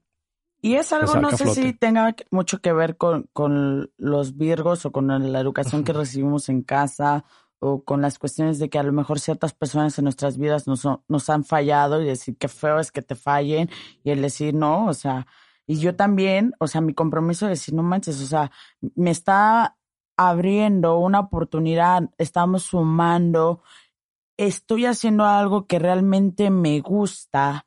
Y 0.62 0.76
es 0.76 0.92
algo, 0.94 1.08
saca 1.08 1.22
no 1.22 1.32
sé 1.32 1.46
flote. 1.46 1.62
si 1.62 1.74
tenga 1.74 2.16
mucho 2.32 2.60
que 2.60 2.74
ver 2.74 2.98
con, 2.98 3.30
con 3.34 3.92
los 3.98 4.36
virgos 4.38 4.86
o 4.86 4.92
con 4.92 5.08
la 5.32 5.40
educación 5.40 5.84
que 5.84 5.94
recibimos 5.94 6.50
en 6.50 6.64
casa 6.64 7.24
o 7.66 7.84
con 7.84 8.02
las 8.02 8.20
cuestiones 8.20 8.60
de 8.60 8.70
que 8.70 8.80
a 8.80 8.84
lo 8.84 8.92
mejor 8.92 9.20
ciertas 9.20 9.54
personas 9.54 9.98
en 9.98 10.04
nuestras 10.06 10.38
vidas 10.38 10.68
nos, 10.68 10.84
nos 11.08 11.30
han 11.30 11.44
fallado 11.44 12.02
y 12.02 12.06
decir 12.06 12.38
qué 12.38 12.48
feo 12.48 12.80
es 12.80 12.92
que 12.92 13.02
te 13.02 13.16
fallen 13.16 13.70
y 14.04 14.12
el 14.12 14.22
decir 14.22 14.54
no, 14.54 14.86
o 14.86 14.94
sea, 14.94 15.28
y 15.68 15.80
yo 15.80 15.96
también, 15.96 16.54
o 16.60 16.68
sea, 16.68 16.82
mi 16.82 16.94
compromiso 16.94 17.46
de 17.46 17.52
decir 17.52 17.74
no 17.74 17.84
manches, 17.84 18.22
o 18.22 18.28
sea, 18.28 18.52
me 18.96 19.12
está 19.12 19.78
abriendo 20.18 20.98
una 21.00 21.20
oportunidad, 21.20 22.10
estamos 22.18 22.64
sumando, 22.64 23.64
estoy 24.38 24.86
haciendo 24.86 25.26
algo 25.26 25.66
que 25.66 25.80
realmente 25.80 26.50
me 26.50 26.80
gusta. 26.82 27.66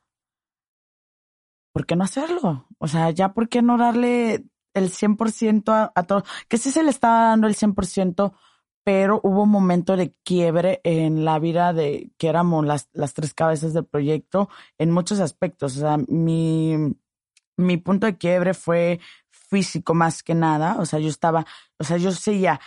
¿por 1.71 1.85
qué 1.85 1.95
no 1.95 2.03
hacerlo? 2.03 2.67
O 2.77 2.87
sea, 2.87 3.09
ya 3.11 3.33
por 3.33 3.47
qué 3.47 3.61
no 3.61 3.77
darle 3.77 4.45
el 4.73 4.89
100% 4.89 5.71
a, 5.71 5.91
a 5.95 6.03
todo, 6.03 6.23
que 6.47 6.57
sí 6.57 6.71
se 6.71 6.83
le 6.83 6.89
estaba 6.89 7.29
dando 7.29 7.47
el 7.47 7.55
100%, 7.55 8.33
pero 8.89 9.21
hubo 9.21 9.43
un 9.43 9.51
momento 9.51 9.95
de 9.95 10.15
quiebre 10.23 10.81
en 10.83 11.23
la 11.23 11.37
vida 11.37 11.73
de 11.73 12.09
que 12.17 12.27
éramos 12.27 12.65
las, 12.65 12.89
las 12.91 13.13
tres 13.13 13.35
cabezas 13.35 13.71
del 13.71 13.85
proyecto 13.85 14.49
en 14.79 14.89
muchos 14.89 15.19
aspectos. 15.19 15.77
O 15.77 15.79
sea, 15.79 15.97
mi, 16.07 16.75
mi 17.55 17.77
punto 17.77 18.07
de 18.07 18.17
quiebre 18.17 18.55
fue 18.55 18.99
físico 19.29 19.93
más 19.93 20.23
que 20.23 20.33
nada. 20.33 20.77
O 20.79 20.87
sea, 20.87 20.97
yo 20.97 21.07
estaba, 21.07 21.45
o 21.77 21.83
sea, 21.83 21.97
yo 21.97 22.11
seguía, 22.11 22.59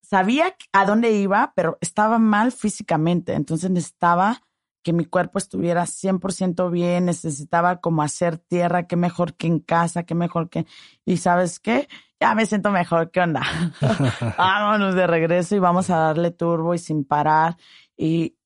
sabía 0.00 0.56
a 0.72 0.86
dónde 0.86 1.10
iba, 1.10 1.52
pero 1.54 1.76
estaba 1.82 2.18
mal 2.18 2.50
físicamente. 2.50 3.34
Entonces 3.34 3.70
necesitaba 3.70 4.40
que 4.82 4.94
mi 4.94 5.04
cuerpo 5.04 5.36
estuviera 5.36 5.84
100% 5.84 6.70
bien, 6.70 7.04
necesitaba 7.04 7.82
como 7.82 8.00
hacer 8.00 8.38
tierra, 8.38 8.86
qué 8.86 8.96
mejor 8.96 9.34
que 9.34 9.48
en 9.48 9.58
casa, 9.58 10.04
qué 10.04 10.14
mejor 10.14 10.48
que... 10.48 10.64
Y 11.04 11.18
sabes 11.18 11.60
qué, 11.60 11.88
ya 12.20 12.34
me 12.34 12.46
siento 12.46 12.70
mejor, 12.70 13.10
¿qué 13.10 13.20
onda? 13.20 13.42
Vámonos 14.38 14.94
de 14.94 15.06
regreso 15.06 15.56
y 15.56 15.58
vamos 15.58 15.90
a 15.90 15.98
darle 15.98 16.30
turbo 16.30 16.74
y 16.74 16.78
sin 16.78 17.04
parar. 17.04 17.56
Y 17.96 18.36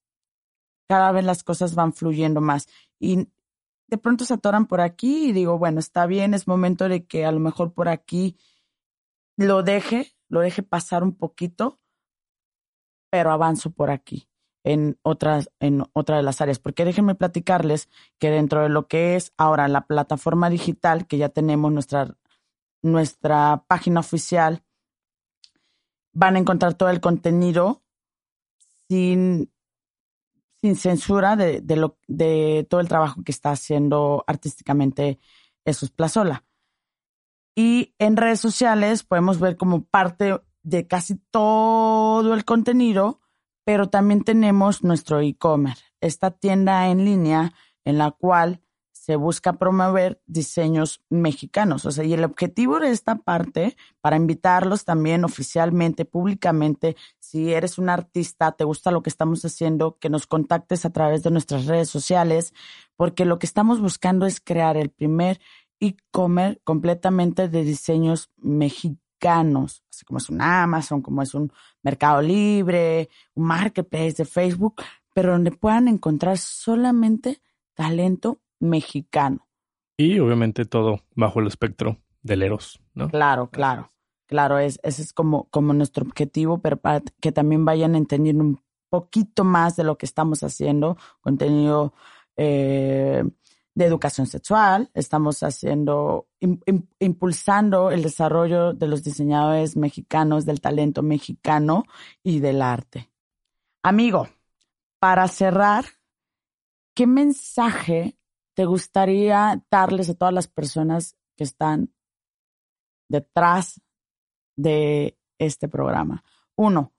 cada 0.88 1.12
vez 1.12 1.24
las 1.24 1.42
cosas 1.42 1.74
van 1.74 1.92
fluyendo 1.92 2.40
más. 2.40 2.68
Y 2.98 3.28
de 3.88 3.98
pronto 3.98 4.24
se 4.24 4.34
atoran 4.34 4.66
por 4.66 4.80
aquí 4.80 5.28
y 5.28 5.32
digo, 5.32 5.58
bueno, 5.58 5.80
está 5.80 6.06
bien, 6.06 6.34
es 6.34 6.46
momento 6.48 6.88
de 6.88 7.06
que 7.06 7.24
a 7.24 7.32
lo 7.32 7.40
mejor 7.40 7.72
por 7.72 7.88
aquí 7.88 8.38
lo 9.36 9.62
deje, 9.62 10.12
lo 10.28 10.40
deje 10.40 10.62
pasar 10.62 11.02
un 11.02 11.14
poquito, 11.14 11.80
pero 13.10 13.30
avanzo 13.32 13.70
por 13.70 13.90
aquí 13.90 14.28
en 14.64 14.98
otras, 15.02 15.50
en 15.60 15.84
otra 15.92 16.16
de 16.16 16.22
las 16.22 16.40
áreas. 16.40 16.58
Porque 16.58 16.84
déjenme 16.84 17.14
platicarles 17.14 17.88
que 18.18 18.30
dentro 18.30 18.62
de 18.62 18.68
lo 18.68 18.86
que 18.86 19.16
es 19.16 19.32
ahora 19.36 19.68
la 19.68 19.86
plataforma 19.86 20.50
digital, 20.50 21.06
que 21.06 21.18
ya 21.18 21.28
tenemos 21.28 21.72
nuestra, 21.72 22.16
nuestra 22.82 23.64
página 23.66 24.00
oficial, 24.00 24.62
van 26.12 26.36
a 26.36 26.38
encontrar 26.38 26.74
todo 26.74 26.90
el 26.90 27.00
contenido 27.00 27.82
sin, 28.88 29.50
sin 30.60 30.76
censura 30.76 31.36
de, 31.36 31.60
de, 31.60 31.76
lo, 31.76 31.98
de 32.06 32.66
todo 32.68 32.80
el 32.80 32.88
trabajo 32.88 33.22
que 33.24 33.32
está 33.32 33.52
haciendo 33.52 34.24
artísticamente 34.26 35.18
Jesús 35.64 35.90
Plazola. 35.90 36.44
Y 37.54 37.94
en 37.98 38.16
redes 38.16 38.40
sociales 38.40 39.04
podemos 39.04 39.38
ver 39.38 39.56
como 39.56 39.84
parte 39.84 40.40
de 40.62 40.86
casi 40.86 41.16
todo 41.30 42.34
el 42.34 42.44
contenido, 42.44 43.20
pero 43.64 43.88
también 43.88 44.24
tenemos 44.24 44.82
nuestro 44.82 45.20
e-commerce, 45.20 45.84
esta 46.00 46.30
tienda 46.30 46.88
en 46.88 47.04
línea 47.04 47.52
en 47.84 47.98
la 47.98 48.10
cual 48.10 48.60
se 49.02 49.16
busca 49.16 49.54
promover 49.54 50.22
diseños 50.26 51.02
mexicanos. 51.10 51.86
O 51.86 51.90
sea, 51.90 52.04
y 52.04 52.12
el 52.12 52.22
objetivo 52.22 52.78
de 52.78 52.90
esta 52.90 53.16
parte, 53.16 53.76
para 54.00 54.14
invitarlos 54.14 54.84
también 54.84 55.24
oficialmente, 55.24 56.04
públicamente, 56.04 56.94
si 57.18 57.52
eres 57.52 57.78
un 57.78 57.88
artista, 57.88 58.52
te 58.52 58.62
gusta 58.62 58.92
lo 58.92 59.02
que 59.02 59.10
estamos 59.10 59.44
haciendo, 59.44 59.98
que 59.98 60.08
nos 60.08 60.28
contactes 60.28 60.84
a 60.84 60.90
través 60.90 61.24
de 61.24 61.32
nuestras 61.32 61.66
redes 61.66 61.90
sociales, 61.90 62.54
porque 62.94 63.24
lo 63.24 63.40
que 63.40 63.46
estamos 63.46 63.80
buscando 63.80 64.24
es 64.24 64.40
crear 64.40 64.76
el 64.76 64.90
primer 64.90 65.40
e-commerce 65.80 66.60
completamente 66.62 67.48
de 67.48 67.64
diseños 67.64 68.30
mexicanos, 68.36 69.82
así 69.90 70.04
como 70.04 70.18
es 70.18 70.30
un 70.30 70.40
Amazon, 70.40 71.02
como 71.02 71.22
es 71.22 71.34
un 71.34 71.52
Mercado 71.82 72.22
Libre, 72.22 73.08
un 73.34 73.46
marketplace 73.46 74.12
de 74.12 74.26
Facebook, 74.26 74.80
pero 75.12 75.32
donde 75.32 75.50
puedan 75.50 75.88
encontrar 75.88 76.38
solamente 76.38 77.42
talento 77.74 78.41
mexicano. 78.62 79.46
Y 79.96 80.18
obviamente 80.18 80.64
todo 80.64 81.00
bajo 81.14 81.40
el 81.40 81.46
espectro 81.46 81.98
del 82.22 82.42
Eros, 82.42 82.80
¿no? 82.94 83.08
Claro, 83.08 83.50
claro, 83.50 83.92
claro, 84.26 84.58
es, 84.58 84.80
ese 84.82 85.02
es 85.02 85.12
como, 85.12 85.44
como 85.50 85.74
nuestro 85.74 86.04
objetivo, 86.04 86.58
pero 86.58 86.78
para 86.78 87.02
que 87.20 87.32
también 87.32 87.64
vayan 87.64 87.94
entendiendo 87.94 88.44
un 88.44 88.62
poquito 88.88 89.44
más 89.44 89.76
de 89.76 89.84
lo 89.84 89.98
que 89.98 90.06
estamos 90.06 90.42
haciendo, 90.42 90.96
contenido 91.20 91.92
eh, 92.36 93.24
de 93.74 93.84
educación 93.84 94.26
sexual, 94.26 94.90
estamos 94.94 95.42
haciendo, 95.42 96.28
im, 96.40 96.60
im, 96.66 96.86
impulsando 96.98 97.90
el 97.90 98.02
desarrollo 98.02 98.74
de 98.74 98.86
los 98.86 99.02
diseñadores 99.02 99.76
mexicanos, 99.76 100.44
del 100.44 100.60
talento 100.60 101.02
mexicano 101.02 101.84
y 102.22 102.40
del 102.40 102.60
arte. 102.62 103.10
Amigo, 103.82 104.28
para 104.98 105.26
cerrar, 105.28 105.84
¿qué 106.94 107.06
mensaje 107.06 108.16
te 108.54 108.64
gustaría 108.64 109.62
darles 109.70 110.10
a 110.10 110.14
todas 110.14 110.34
las 110.34 110.48
personas 110.48 111.16
que 111.36 111.44
están 111.44 111.92
detrás 113.08 113.80
de 114.56 115.16
este 115.38 115.68
programa? 115.68 116.24
Uno, 116.56 116.92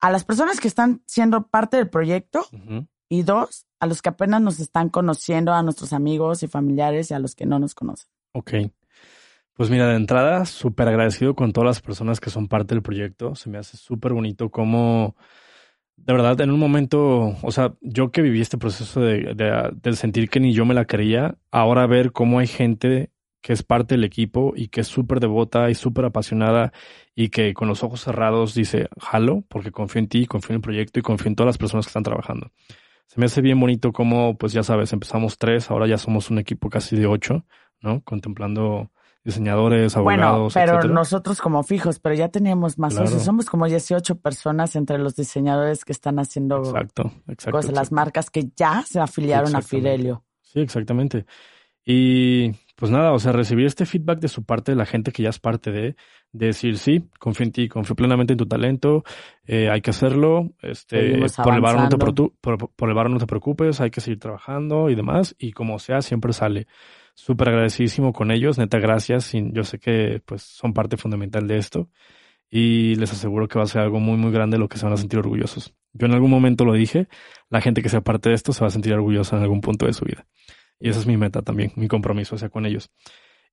a 0.00 0.10
las 0.10 0.24
personas 0.24 0.60
que 0.60 0.68
están 0.68 1.02
siendo 1.06 1.48
parte 1.48 1.76
del 1.76 1.88
proyecto 1.90 2.46
Uh 2.52 2.56
-huh. 2.56 2.88
y 3.08 3.22
dos, 3.22 3.66
a 3.80 3.86
los 3.86 4.02
que 4.02 4.08
apenas 4.08 4.40
nos 4.40 4.60
están 4.60 4.88
conociendo, 4.88 5.52
a 5.52 5.62
nuestros 5.62 5.92
amigos 5.92 6.42
y 6.42 6.48
familiares 6.48 7.10
y 7.10 7.14
a 7.14 7.18
los 7.18 7.34
que 7.34 7.46
no 7.46 7.58
nos 7.58 7.74
conocen. 7.74 8.08
Ok. 8.32 8.52
Pues 9.54 9.70
mira, 9.70 9.88
de 9.88 9.96
entrada, 9.96 10.44
súper 10.44 10.88
agradecido 10.88 11.34
con 11.34 11.52
todas 11.52 11.66
las 11.66 11.80
personas 11.80 12.20
que 12.20 12.28
son 12.28 12.46
parte 12.46 12.74
del 12.74 12.82
proyecto. 12.82 13.34
Se 13.34 13.48
me 13.48 13.56
hace 13.58 13.78
súper 13.78 14.12
bonito 14.12 14.50
cómo, 14.50 15.16
de 15.96 16.12
verdad, 16.12 16.40
en 16.40 16.50
un 16.50 16.60
momento, 16.60 17.36
o 17.42 17.50
sea, 17.50 17.74
yo 17.80 18.12
que 18.12 18.22
viví 18.22 18.40
este 18.40 18.58
proceso 18.58 19.00
de, 19.00 19.34
de, 19.34 19.70
de 19.82 19.96
sentir 19.96 20.28
que 20.30 20.40
ni 20.40 20.52
yo 20.52 20.64
me 20.64 20.74
la 20.74 20.84
creía, 20.84 21.36
ahora 21.50 21.86
ver 21.86 22.12
cómo 22.12 22.38
hay 22.38 22.46
gente 22.46 23.10
que 23.46 23.52
es 23.52 23.62
parte 23.62 23.94
del 23.94 24.02
equipo 24.02 24.54
y 24.56 24.68
que 24.68 24.80
es 24.80 24.88
súper 24.88 25.20
devota 25.20 25.70
y 25.70 25.76
súper 25.76 26.04
apasionada 26.04 26.72
y 27.14 27.28
que 27.28 27.54
con 27.54 27.68
los 27.68 27.84
ojos 27.84 28.00
cerrados 28.00 28.54
dice, 28.54 28.88
jalo, 29.00 29.44
porque 29.48 29.70
confío 29.70 30.00
en 30.00 30.08
ti, 30.08 30.26
confío 30.26 30.50
en 30.50 30.56
el 30.56 30.62
proyecto 30.62 30.98
y 30.98 31.02
confío 31.02 31.28
en 31.28 31.36
todas 31.36 31.50
las 31.50 31.58
personas 31.58 31.86
que 31.86 31.90
están 31.90 32.02
trabajando. 32.02 32.50
Se 33.06 33.20
me 33.20 33.26
hace 33.26 33.42
bien 33.42 33.60
bonito 33.60 33.92
como, 33.92 34.36
pues 34.36 34.52
ya 34.52 34.64
sabes, 34.64 34.92
empezamos 34.92 35.38
tres, 35.38 35.70
ahora 35.70 35.86
ya 35.86 35.96
somos 35.96 36.28
un 36.28 36.40
equipo 36.40 36.68
casi 36.68 36.96
de 36.96 37.06
ocho, 37.06 37.46
¿no? 37.80 38.00
Contemplando 38.02 38.90
diseñadores, 39.26 39.94
abogados. 39.96 40.24
Bueno, 40.24 40.48
pero 40.54 40.72
etcétera. 40.78 40.94
nosotros 40.94 41.40
como 41.40 41.62
fijos, 41.62 41.98
pero 41.98 42.14
ya 42.14 42.28
teníamos 42.28 42.78
más 42.78 42.94
Claro. 42.94 43.08
socios. 43.08 43.24
Somos 43.24 43.46
como 43.46 43.66
18 43.66 44.14
personas 44.20 44.74
entre 44.76 44.96
los 44.98 45.14
diseñadores 45.16 45.84
que 45.84 45.92
están 45.92 46.18
haciendo 46.18 46.58
Exacto, 46.60 47.12
exacto. 47.28 47.50
cosas, 47.58 47.72
las 47.72 47.78
exacto. 47.88 47.94
marcas 47.96 48.30
que 48.30 48.48
ya 48.56 48.82
se 48.82 49.00
afiliaron 49.00 49.54
a. 49.54 49.60
Fidelio. 49.60 50.24
Sí, 50.40 50.60
exactamente. 50.60 51.26
Y 51.84 52.52
pues 52.76 52.90
nada, 52.90 53.12
o 53.12 53.18
sea, 53.18 53.32
recibir 53.32 53.66
este 53.66 53.86
feedback 53.86 54.18
de 54.20 54.28
su 54.28 54.44
parte, 54.44 54.72
de 54.72 54.76
la 54.76 54.86
gente 54.86 55.12
que 55.12 55.22
ya 55.22 55.30
es 55.30 55.38
parte 55.38 55.70
de, 55.70 55.96
de 56.32 56.46
decir, 56.46 56.78
sí, 56.78 57.08
confío 57.18 57.46
en 57.46 57.52
ti, 57.52 57.68
confío 57.68 57.94
plenamente 57.96 58.32
en 58.32 58.38
tu 58.38 58.46
talento, 58.46 59.04
eh, 59.46 59.70
hay 59.70 59.80
que 59.80 59.90
hacerlo, 59.90 60.50
este, 60.62 61.18
por 61.42 61.54
el 61.54 61.60
bar 61.60 61.76
no 61.76 61.88
te, 61.88 61.96
por, 61.96 62.70
por 62.70 62.88
el 62.88 62.94
bar 62.94 63.08
no 63.08 63.18
te 63.18 63.26
preocupes, 63.26 63.80
hay 63.80 63.90
que 63.90 64.00
seguir 64.00 64.18
trabajando 64.18 64.90
y 64.90 64.94
demás, 64.96 65.34
y 65.38 65.52
como 65.52 65.78
sea, 65.78 66.02
siempre 66.02 66.32
sale. 66.32 66.66
Súper 67.18 67.48
agradecidísimo 67.48 68.12
con 68.12 68.30
ellos, 68.30 68.58
neta, 68.58 68.78
gracias, 68.78 69.24
sin- 69.24 69.52
yo 69.54 69.64
sé 69.64 69.78
que 69.78 70.20
pues 70.26 70.42
son 70.42 70.74
parte 70.74 70.98
fundamental 70.98 71.48
de 71.48 71.56
esto, 71.56 71.88
y 72.50 72.96
les 72.96 73.12
aseguro 73.12 73.48
que 73.48 73.58
va 73.58 73.64
a 73.64 73.68
ser 73.68 73.82
algo 73.82 74.00
muy, 74.00 74.18
muy 74.18 74.32
grande 74.32 74.58
lo 74.58 74.68
que 74.68 74.78
se 74.78 74.84
van 74.86 74.92
a 74.94 74.98
sentir 74.98 75.18
orgullosos. 75.20 75.74
Yo 75.94 76.06
en 76.06 76.14
algún 76.14 76.30
momento 76.30 76.64
lo 76.66 76.74
dije, 76.74 77.08
la 77.50 77.60
gente 77.62 77.82
que 77.82 77.88
sea 77.88 78.02
parte 78.02 78.28
de 78.30 78.34
esto 78.36 78.52
se 78.52 78.60
va 78.62 78.68
a 78.68 78.70
sentir 78.70 78.92
orgullosa 78.94 79.36
en 79.36 79.42
algún 79.42 79.62
punto 79.62 79.86
de 79.86 79.94
su 79.94 80.04
vida. 80.04 80.26
Y 80.80 80.90
esa 80.90 81.00
es 81.00 81.06
mi 81.06 81.16
meta 81.16 81.42
también, 81.42 81.72
mi 81.76 81.88
compromiso, 81.88 82.36
sea, 82.38 82.50
con 82.50 82.66
ellos. 82.66 82.90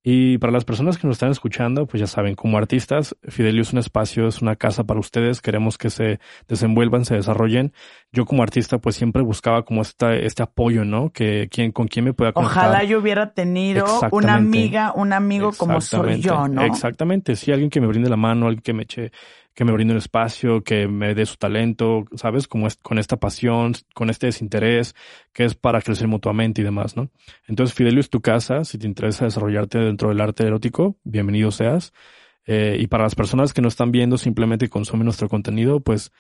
Y 0.05 0.37
para 0.37 0.51
las 0.51 0.65
personas 0.65 0.97
que 0.97 1.07
nos 1.07 1.15
están 1.15 1.31
escuchando, 1.31 1.85
pues 1.85 2.01
ya 2.01 2.07
saben, 2.07 2.35
como 2.35 2.57
artistas, 2.57 3.15
Fidelio 3.23 3.61
es 3.61 3.71
un 3.71 3.79
espacio, 3.79 4.27
es 4.27 4.41
una 4.41 4.57
casa 4.57 4.83
para 4.83 4.99
ustedes. 4.99 5.41
Queremos 5.41 5.77
que 5.77 5.89
se 5.89 6.19
desenvuelvan, 6.49 7.05
se 7.05 7.15
desarrollen. 7.15 7.71
Yo 8.11 8.25
como 8.25 8.43
artista, 8.43 8.79
pues 8.79 8.97
siempre 8.97 9.21
buscaba 9.21 9.63
como 9.63 9.81
esta, 9.81 10.13
este 10.13 10.43
apoyo, 10.43 10.83
¿no? 10.83 11.11
Que 11.11 11.47
quién, 11.49 11.71
con 11.71 11.87
quién 11.87 12.03
me 12.03 12.13
pueda 12.13 12.33
conectar. 12.33 12.65
Ojalá 12.65 12.83
yo 12.83 12.99
hubiera 12.99 13.33
tenido 13.33 13.85
una 14.11 14.35
amiga, 14.35 14.91
un 14.93 15.13
amigo 15.13 15.53
como 15.57 15.79
soy 15.79 16.19
yo, 16.19 16.49
¿no? 16.49 16.63
Exactamente, 16.63 17.37
sí, 17.37 17.53
alguien 17.53 17.69
que 17.69 17.79
me 17.79 17.87
brinde 17.87 18.09
la 18.09 18.17
mano, 18.17 18.47
alguien 18.47 18.61
que 18.61 18.73
me 18.73 18.83
eche, 18.83 19.13
que 19.53 19.65
me 19.65 19.71
brinde 19.71 19.93
un 19.93 19.99
espacio, 19.99 20.63
que 20.63 20.87
me 20.87 21.13
dé 21.13 21.25
su 21.25 21.37
talento, 21.37 22.05
¿sabes? 22.15 22.47
Como 22.47 22.67
es, 22.67 22.77
con 22.77 22.97
esta 22.97 23.17
pasión, 23.17 23.73
con 23.93 24.09
este 24.09 24.27
desinterés, 24.27 24.95
que 25.31 25.45
es 25.45 25.55
para 25.55 25.81
crecer 25.81 26.07
mutuamente 26.07 26.61
y 26.61 26.63
demás, 26.63 26.95
¿no? 26.95 27.09
Entonces, 27.47 27.75
Fidelio 27.75 27.99
es 27.99 28.09
tu 28.09 28.21
casa, 28.21 28.63
si 28.63 28.77
te 28.77 28.87
interesa 28.87 29.25
desarrollarte 29.25 29.79
dentro 29.79 30.09
del 30.09 30.21
arte 30.21 30.45
erótico, 30.45 30.97
bienvenido 31.03 31.51
seas. 31.51 31.93
Eh, 32.45 32.77
y 32.79 32.87
para 32.87 33.03
las 33.03 33.15
personas 33.15 33.53
que 33.53 33.61
no 33.61 33.67
están 33.67 33.91
viendo, 33.91 34.17
simplemente 34.17 34.69
consumen 34.69 35.05
nuestro 35.05 35.29
contenido, 35.29 35.79
pues 35.79 36.11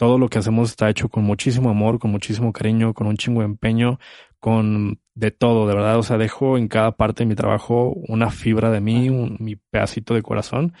todo 0.00 0.18
lo 0.18 0.30
que 0.30 0.38
hacemos 0.38 0.70
está 0.70 0.88
hecho 0.88 1.10
con 1.10 1.24
muchísimo 1.24 1.68
amor, 1.68 1.98
con 1.98 2.10
muchísimo 2.10 2.54
cariño, 2.54 2.94
con 2.94 3.06
un 3.06 3.18
chingo 3.18 3.40
de 3.40 3.46
empeño, 3.46 3.98
con 4.38 4.98
de 5.14 5.30
todo, 5.30 5.68
de 5.68 5.74
verdad. 5.74 5.98
O 5.98 6.02
sea, 6.02 6.16
dejo 6.16 6.56
en 6.56 6.68
cada 6.68 6.92
parte 6.92 7.24
de 7.24 7.28
mi 7.28 7.34
trabajo 7.34 7.92
una 8.08 8.30
fibra 8.30 8.70
de 8.70 8.80
mí, 8.80 9.10
un, 9.10 9.36
mi 9.40 9.56
pedacito 9.56 10.14
de 10.14 10.22
corazón. 10.22 10.72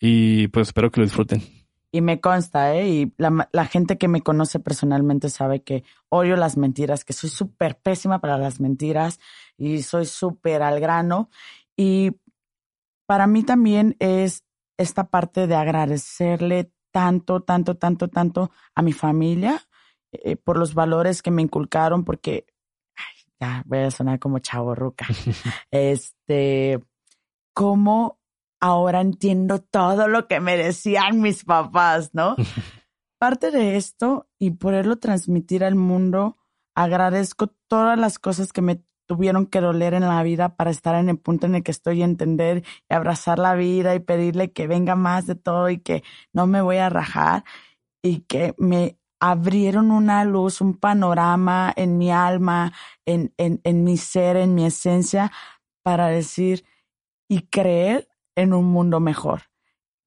Y 0.00 0.48
pues 0.48 0.68
espero 0.68 0.90
que 0.90 1.00
lo 1.00 1.06
disfruten. 1.06 1.42
Y 1.92 2.00
me 2.00 2.20
consta, 2.20 2.74
¿eh? 2.74 2.88
Y 2.88 3.14
la, 3.18 3.48
la 3.52 3.66
gente 3.66 3.98
que 3.98 4.08
me 4.08 4.22
conoce 4.22 4.60
personalmente 4.60 5.28
sabe 5.28 5.62
que 5.62 5.84
odio 6.08 6.36
las 6.36 6.56
mentiras, 6.56 7.04
que 7.04 7.12
soy 7.12 7.30
súper 7.30 7.78
pésima 7.78 8.20
para 8.20 8.38
las 8.38 8.60
mentiras 8.60 9.18
y 9.58 9.82
soy 9.82 10.06
súper 10.06 10.62
al 10.62 10.80
grano. 10.80 11.28
Y 11.76 12.12
para 13.06 13.26
mí 13.26 13.42
también 13.42 13.96
es 13.98 14.44
esta 14.78 15.08
parte 15.08 15.48
de 15.48 15.56
agradecerle 15.56 16.72
tanto, 16.92 17.42
tanto, 17.42 17.76
tanto, 17.76 18.08
tanto 18.08 18.50
a 18.74 18.82
mi 18.82 18.92
familia 18.92 19.60
eh, 20.12 20.36
por 20.36 20.56
los 20.56 20.74
valores 20.74 21.22
que 21.22 21.32
me 21.32 21.42
inculcaron, 21.42 22.04
porque 22.04 22.46
ay, 22.96 23.32
ya 23.40 23.62
voy 23.66 23.80
a 23.80 23.90
sonar 23.90 24.20
como 24.20 24.38
chavorruca. 24.38 25.06
este, 25.72 26.80
cómo 27.52 28.19
ahora 28.60 29.00
entiendo 29.00 29.60
todo 29.60 30.06
lo 30.06 30.28
que 30.28 30.40
me 30.40 30.56
decían 30.56 31.20
mis 31.20 31.44
papás, 31.44 32.10
¿no? 32.12 32.36
Parte 33.18 33.50
de 33.50 33.76
esto 33.76 34.28
y 34.38 34.52
poderlo 34.52 34.96
transmitir 34.96 35.64
al 35.64 35.74
mundo, 35.74 36.36
agradezco 36.74 37.48
todas 37.68 37.98
las 37.98 38.18
cosas 38.18 38.52
que 38.52 38.62
me 38.62 38.82
tuvieron 39.06 39.46
que 39.46 39.60
doler 39.60 39.94
en 39.94 40.06
la 40.06 40.22
vida 40.22 40.54
para 40.54 40.70
estar 40.70 40.94
en 40.94 41.08
el 41.08 41.18
punto 41.18 41.46
en 41.46 41.56
el 41.56 41.62
que 41.64 41.72
estoy 41.72 41.98
y 41.98 42.02
entender 42.02 42.62
y 42.88 42.94
abrazar 42.94 43.38
la 43.38 43.54
vida 43.54 43.94
y 43.94 44.00
pedirle 44.00 44.52
que 44.52 44.68
venga 44.68 44.94
más 44.94 45.26
de 45.26 45.34
todo 45.34 45.68
y 45.68 45.78
que 45.78 46.04
no 46.32 46.46
me 46.46 46.62
voy 46.62 46.76
a 46.76 46.88
rajar 46.88 47.44
y 48.02 48.20
que 48.20 48.54
me 48.56 48.98
abrieron 49.18 49.90
una 49.90 50.24
luz, 50.24 50.60
un 50.60 50.74
panorama 50.74 51.72
en 51.76 51.98
mi 51.98 52.10
alma, 52.10 52.72
en, 53.04 53.34
en, 53.36 53.60
en 53.64 53.84
mi 53.84 53.96
ser, 53.96 54.36
en 54.36 54.54
mi 54.54 54.64
esencia, 54.64 55.32
para 55.82 56.06
decir 56.06 56.64
y 57.28 57.48
creer 57.48 58.09
en 58.36 58.52
un 58.52 58.66
mundo 58.66 59.00
mejor, 59.00 59.42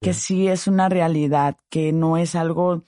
que 0.02 0.14
sí 0.14 0.48
es 0.48 0.68
una 0.68 0.90
realidad, 0.90 1.58
que 1.70 1.92
no 1.92 2.18
es 2.18 2.36
algo 2.36 2.84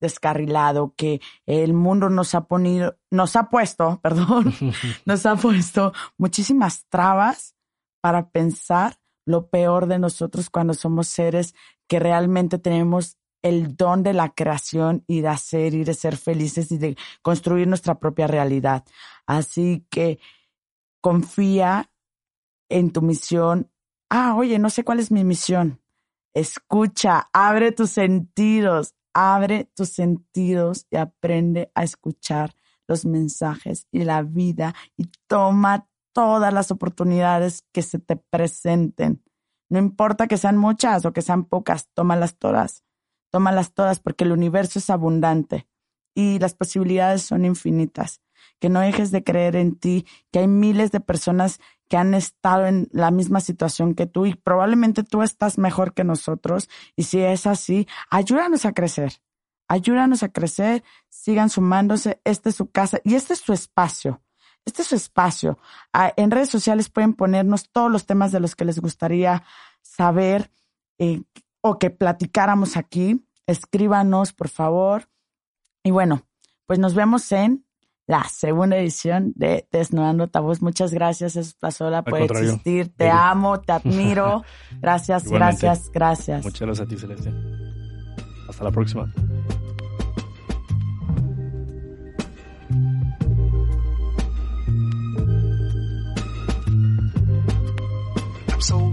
descarrilado, 0.00 0.94
que 0.96 1.20
el 1.46 1.72
mundo 1.72 2.08
nos 2.08 2.34
ha 2.34 2.42
ponido, 2.42 2.98
nos 3.10 3.36
ha 3.36 3.48
puesto, 3.48 4.00
perdón, 4.02 4.54
nos 5.04 5.26
ha 5.26 5.36
puesto 5.36 5.92
muchísimas 6.16 6.86
trabas 6.88 7.54
para 8.00 8.30
pensar 8.30 8.98
lo 9.26 9.50
peor 9.50 9.86
de 9.86 9.98
nosotros 9.98 10.48
cuando 10.50 10.72
somos 10.74 11.08
seres 11.08 11.54
que 11.86 11.98
realmente 11.98 12.58
tenemos 12.58 13.18
el 13.42 13.76
don 13.76 14.02
de 14.02 14.14
la 14.14 14.30
creación 14.30 15.04
y 15.06 15.20
de 15.20 15.28
hacer 15.28 15.74
y 15.74 15.84
de 15.84 15.94
ser 15.94 16.16
felices 16.16 16.72
y 16.72 16.78
de 16.78 16.96
construir 17.22 17.68
nuestra 17.68 17.98
propia 17.98 18.26
realidad. 18.26 18.84
Así 19.26 19.86
que 19.90 20.18
confía 21.00 21.90
en 22.68 22.92
tu 22.92 23.02
misión. 23.02 23.70
Ah, 24.10 24.34
oye, 24.36 24.58
no 24.58 24.70
sé 24.70 24.84
cuál 24.84 25.00
es 25.00 25.10
mi 25.10 25.24
misión. 25.24 25.80
Escucha, 26.34 27.28
abre 27.32 27.72
tus 27.72 27.90
sentidos, 27.90 28.94
abre 29.12 29.64
tus 29.74 29.90
sentidos 29.90 30.86
y 30.90 30.96
aprende 30.96 31.70
a 31.74 31.82
escuchar 31.82 32.54
los 32.86 33.04
mensajes 33.04 33.86
y 33.92 34.04
la 34.04 34.22
vida 34.22 34.74
y 34.96 35.10
toma 35.26 35.88
todas 36.12 36.52
las 36.52 36.70
oportunidades 36.70 37.64
que 37.72 37.82
se 37.82 37.98
te 37.98 38.16
presenten. 38.16 39.22
No 39.68 39.78
importa 39.78 40.26
que 40.26 40.38
sean 40.38 40.56
muchas 40.56 41.04
o 41.04 41.12
que 41.12 41.22
sean 41.22 41.44
pocas, 41.44 41.88
tómalas 41.92 42.36
todas. 42.38 42.84
Tómalas 43.30 43.74
todas 43.74 44.00
porque 44.00 44.24
el 44.24 44.32
universo 44.32 44.78
es 44.78 44.88
abundante 44.88 45.68
y 46.14 46.38
las 46.38 46.54
posibilidades 46.54 47.22
son 47.22 47.44
infinitas. 47.44 48.22
Que 48.58 48.70
no 48.70 48.80
dejes 48.80 49.10
de 49.10 49.22
creer 49.22 49.54
en 49.54 49.76
ti, 49.76 50.06
que 50.32 50.40
hay 50.40 50.48
miles 50.48 50.90
de 50.90 51.00
personas 51.00 51.60
que 51.88 51.96
han 51.96 52.14
estado 52.14 52.66
en 52.66 52.88
la 52.92 53.10
misma 53.10 53.40
situación 53.40 53.94
que 53.94 54.06
tú 54.06 54.26
y 54.26 54.34
probablemente 54.34 55.02
tú 55.02 55.22
estás 55.22 55.58
mejor 55.58 55.94
que 55.94 56.04
nosotros. 56.04 56.68
Y 56.96 57.04
si 57.04 57.20
es 57.20 57.46
así, 57.46 57.88
ayúdanos 58.10 58.64
a 58.64 58.72
crecer. 58.72 59.20
Ayúdanos 59.68 60.22
a 60.22 60.30
crecer, 60.30 60.82
sigan 61.10 61.50
sumándose. 61.50 62.20
Esta 62.24 62.48
es 62.48 62.56
su 62.56 62.70
casa 62.70 63.00
y 63.04 63.14
este 63.14 63.34
es 63.34 63.40
su 63.40 63.52
espacio. 63.52 64.22
Este 64.64 64.82
es 64.82 64.88
su 64.88 64.96
espacio. 64.96 65.58
Ah, 65.92 66.12
En 66.16 66.30
redes 66.30 66.50
sociales 66.50 66.90
pueden 66.90 67.14
ponernos 67.14 67.70
todos 67.70 67.90
los 67.90 68.06
temas 68.06 68.32
de 68.32 68.40
los 68.40 68.54
que 68.54 68.64
les 68.64 68.80
gustaría 68.80 69.42
saber 69.82 70.50
eh, 70.98 71.22
o 71.60 71.78
que 71.78 71.90
platicáramos 71.90 72.76
aquí. 72.76 73.26
Escríbanos, 73.46 74.32
por 74.32 74.48
favor. 74.48 75.08
Y 75.82 75.90
bueno, 75.90 76.26
pues 76.66 76.78
nos 76.78 76.94
vemos 76.94 77.30
en 77.32 77.64
la 78.08 78.24
segunda 78.24 78.78
edición 78.78 79.32
de 79.36 79.68
Desnudando 79.70 80.28
Tabús. 80.28 80.62
Muchas 80.62 80.92
gracias, 80.92 81.36
Espazola, 81.36 82.02
por 82.02 82.18
contrario. 82.18 82.48
existir. 82.48 82.90
Te 82.96 83.10
amo, 83.10 83.60
te 83.60 83.72
admiro. 83.72 84.44
Gracias, 84.80 85.26
Igualmente. 85.26 85.66
gracias, 85.66 85.90
gracias. 85.92 86.44
Muchas 86.44 86.60
gracias 86.62 86.86
a 86.86 86.88
ti, 86.88 86.96
Celeste. 86.96 87.32
Hasta 88.48 88.64
la 88.64 88.70
próxima. 88.70 89.12
I'm 98.50 98.60
so 98.62 98.87